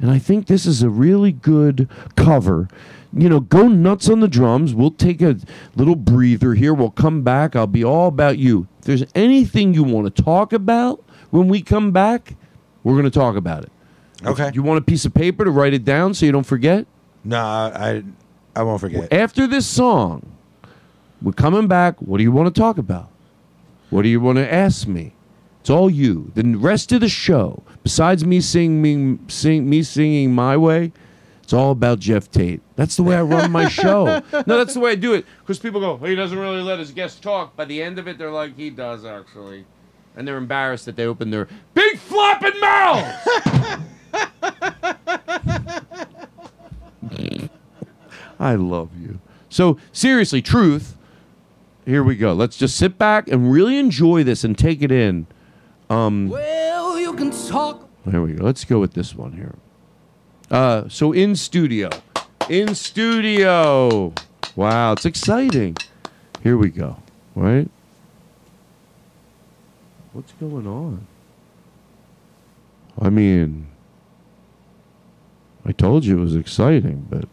and 0.00 0.10
I 0.10 0.18
think 0.18 0.46
this 0.46 0.66
is 0.66 0.82
a 0.82 0.90
really 0.90 1.32
good 1.32 1.88
cover. 2.16 2.68
You 3.16 3.28
know, 3.28 3.40
go 3.40 3.68
nuts 3.68 4.08
on 4.08 4.20
the 4.20 4.28
drums. 4.28 4.74
We'll 4.74 4.90
take 4.90 5.22
a 5.22 5.36
little 5.76 5.94
breather 5.94 6.54
here. 6.54 6.74
We'll 6.74 6.90
come 6.90 7.22
back. 7.22 7.54
I'll 7.54 7.66
be 7.66 7.84
all 7.84 8.08
about 8.08 8.38
you. 8.38 8.66
If 8.80 8.86
there's 8.86 9.04
anything 9.14 9.72
you 9.72 9.84
want 9.84 10.14
to 10.14 10.22
talk 10.22 10.52
about 10.52 11.04
when 11.30 11.48
we 11.48 11.62
come 11.62 11.92
back, 11.92 12.34
we're 12.82 12.94
going 12.94 13.04
to 13.04 13.10
talk 13.10 13.36
about 13.36 13.62
it. 13.64 13.72
Okay. 14.24 14.50
You 14.52 14.62
want 14.62 14.78
a 14.78 14.82
piece 14.82 15.04
of 15.04 15.14
paper 15.14 15.44
to 15.44 15.50
write 15.50 15.74
it 15.74 15.84
down 15.84 16.14
so 16.14 16.26
you 16.26 16.32
don't 16.32 16.46
forget? 16.46 16.86
No, 17.24 17.38
I 17.38 18.02
I 18.56 18.62
won't 18.62 18.80
forget. 18.80 19.12
After 19.12 19.46
this 19.46 19.66
song, 19.66 20.30
we're 21.22 21.32
coming 21.32 21.68
back. 21.68 22.00
What 22.00 22.18
do 22.18 22.24
you 22.24 22.32
want 22.32 22.54
to 22.54 22.60
talk 22.60 22.78
about? 22.78 23.08
What 23.90 24.02
do 24.02 24.08
you 24.08 24.20
want 24.20 24.38
to 24.38 24.52
ask 24.52 24.86
me? 24.86 25.12
It's 25.60 25.70
all 25.70 25.88
you. 25.88 26.30
The 26.34 26.42
rest 26.56 26.92
of 26.92 27.00
the 27.00 27.08
show, 27.08 27.62
besides 27.82 28.24
me 28.24 28.40
singing, 28.40 29.24
sing, 29.28 29.68
me 29.68 29.82
singing 29.82 30.34
my 30.34 30.56
way, 30.56 30.92
it's 31.44 31.52
all 31.52 31.70
about 31.72 32.00
Geoff 32.00 32.30
Tate. 32.30 32.62
That's 32.74 32.96
the 32.96 33.02
way 33.02 33.16
I 33.16 33.22
run 33.22 33.52
my 33.52 33.68
show. 33.68 34.22
No, 34.32 34.56
that's 34.58 34.74
the 34.74 34.80
way 34.80 34.92
I 34.92 34.94
do 34.94 35.12
it. 35.14 35.26
Because 35.40 35.58
people 35.58 35.78
go, 35.80 35.98
oh, 36.00 36.06
he 36.06 36.14
doesn't 36.14 36.38
really 36.38 36.62
let 36.62 36.78
his 36.78 36.90
guests 36.90 37.20
talk. 37.20 37.54
By 37.54 37.66
the 37.66 37.82
end 37.82 37.98
of 37.98 38.08
it, 38.08 38.16
they're 38.18 38.30
like, 38.30 38.56
he 38.56 38.70
does 38.70 39.04
actually. 39.04 39.64
And 40.16 40.26
they're 40.26 40.36
embarrassed 40.38 40.86
that 40.86 40.96
they 40.96 41.04
open 41.06 41.30
their 41.30 41.48
big 41.74 41.98
flopping 41.98 42.58
mouths. 42.60 43.28
I 48.40 48.54
love 48.54 48.90
you. 49.00 49.20
So, 49.48 49.78
seriously, 49.92 50.42
truth. 50.42 50.96
Here 51.84 52.02
we 52.02 52.16
go. 52.16 52.32
Let's 52.32 52.56
just 52.56 52.76
sit 52.76 52.98
back 52.98 53.28
and 53.28 53.52
really 53.52 53.78
enjoy 53.78 54.24
this 54.24 54.42
and 54.44 54.56
take 54.56 54.82
it 54.82 54.90
in. 54.90 55.26
Um, 55.90 56.28
Well, 56.30 56.98
you 56.98 57.12
can 57.14 57.30
talk. 57.30 57.88
there 58.06 58.22
we 58.22 58.32
go. 58.32 58.44
Let's 58.44 58.64
go 58.64 58.80
with 58.80 58.94
this 58.94 59.14
one 59.14 59.32
here. 59.34 59.54
Uh, 60.50 60.88
so 60.88 61.12
in 61.12 61.36
studio, 61.36 61.88
in 62.48 62.74
studio. 62.74 64.12
Wow, 64.56 64.92
it's 64.92 65.04
exciting. 65.04 65.76
Here 66.42 66.56
we 66.56 66.68
go. 66.68 66.96
Right? 67.34 67.68
What's 70.12 70.32
going 70.32 70.66
on? 70.66 71.06
I 73.00 73.10
mean, 73.10 73.66
I 75.66 75.72
told 75.72 76.04
you 76.04 76.18
it 76.18 76.20
was 76.20 76.36
exciting, 76.36 77.06
but 77.10 77.24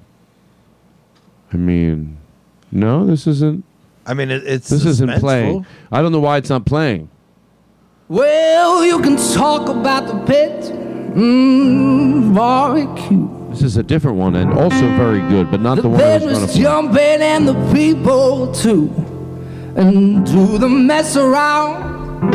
I 1.54 1.58
mean, 1.58 2.18
no, 2.72 3.06
this 3.06 3.28
isn't. 3.28 3.64
I 4.06 4.14
mean, 4.16 4.32
it, 4.32 4.44
it's 4.46 4.70
This 4.70 4.86
isn't 4.86 5.20
playing. 5.20 5.66
I 5.92 6.02
don't 6.02 6.12
know 6.12 6.20
why 6.20 6.38
it's 6.38 6.50
not 6.50 6.66
playing. 6.66 7.10
Well, 8.08 8.84
you 8.84 9.00
can 9.02 9.16
talk 9.16 9.70
about 9.70 10.08
the 10.08 10.18
pit. 10.26 10.91
Mmm, 11.14 12.34
barbecue. 12.34 13.28
This 13.50 13.64
is 13.64 13.76
a 13.76 13.84
different 13.84 14.18
one 14.18 14.36
and 14.36 14.54
also 14.54 14.88
very 14.96 15.20
good, 15.30 15.52
but 15.52 15.60
not 15.62 15.76
the, 15.76 15.82
The 15.84 15.90
one 15.90 16.00
I 16.00 16.04
bed 16.04 16.22
was 16.24 16.40
was 16.40 16.56
jumping 16.56 16.98
and 17.22 17.46
the 17.48 17.54
people 17.74 18.54
too. 18.54 18.90
And 19.76 20.26
do 20.26 20.58
the 20.58 20.70
mess 20.70 21.18
around. 21.18 22.32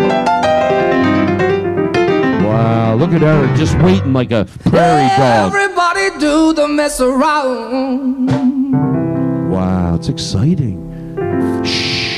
Wow, 2.45 2.95
look 2.97 3.13
at 3.13 3.23
Eric 3.23 3.57
just 3.57 3.79
waiting 3.79 4.13
like 4.13 4.31
a 4.31 4.45
prairie 4.65 5.09
dog. 5.17 5.55
Everybody 5.55 6.11
do 6.21 6.53
the 6.53 6.69
mess 6.69 7.01
around. 7.01 8.31
Wow, 9.51 9.95
it's 9.95 10.09
exciting. 10.11 10.83
Shh. 11.65 12.15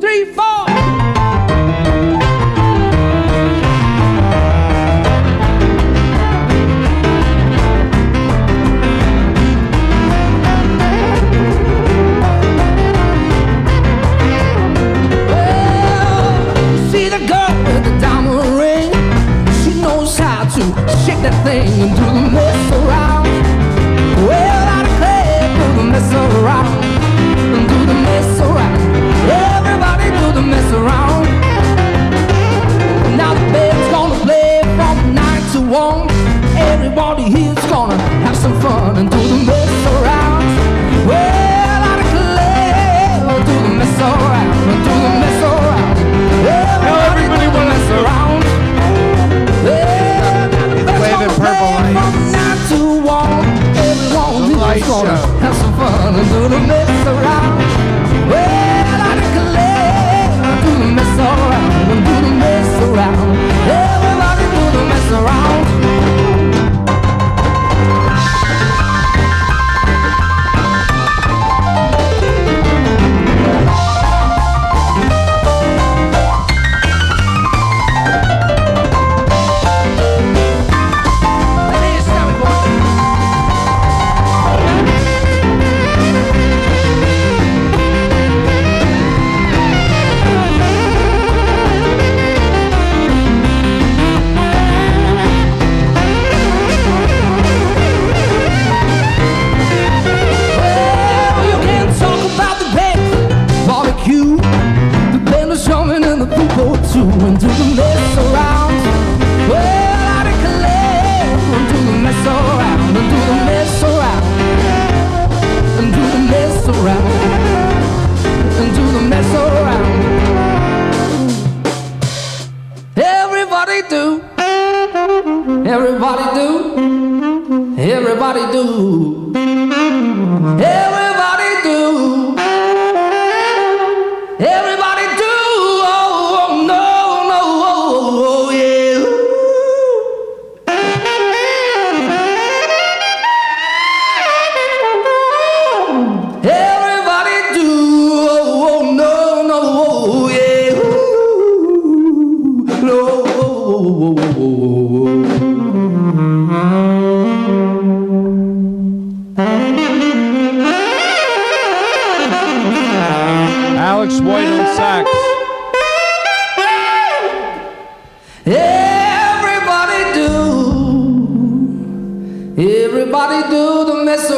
Three, 0.00 0.24
four. 0.34 1.01
shake 21.04 21.22
that 21.22 21.34
thing 21.42 21.66
and 21.82 21.90
do 21.98 22.06
the 22.14 22.30
mess 22.30 22.62
around. 22.78 23.26
Well, 24.28 24.64
I 24.76 24.78
declare, 24.86 25.50
do 25.58 25.66
the 25.78 25.84
mess 25.90 26.10
around. 26.14 26.84
And 27.54 27.64
do 27.70 27.78
the 27.90 27.98
mess 28.06 28.40
around. 28.46 28.78
Everybody 29.50 30.06
do 30.20 30.26
the 30.38 30.44
mess 30.52 30.68
around. 30.72 31.24
Now 33.16 33.34
the 33.34 33.44
band's 33.52 33.88
gonna 33.90 34.18
play 34.24 34.62
from 34.76 35.14
nine 35.14 35.42
to 35.52 35.60
one. 35.60 36.06
Everybody 36.56 37.24
here. 37.24 37.51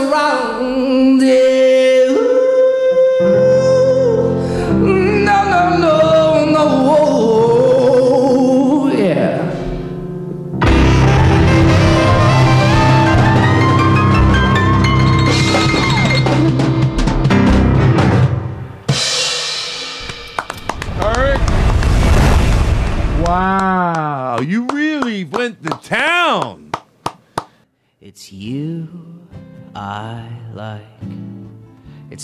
Around. 0.05 1.34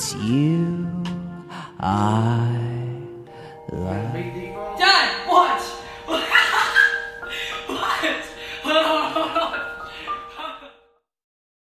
It's 0.00 0.14
you 0.14 0.88
I 1.78 2.59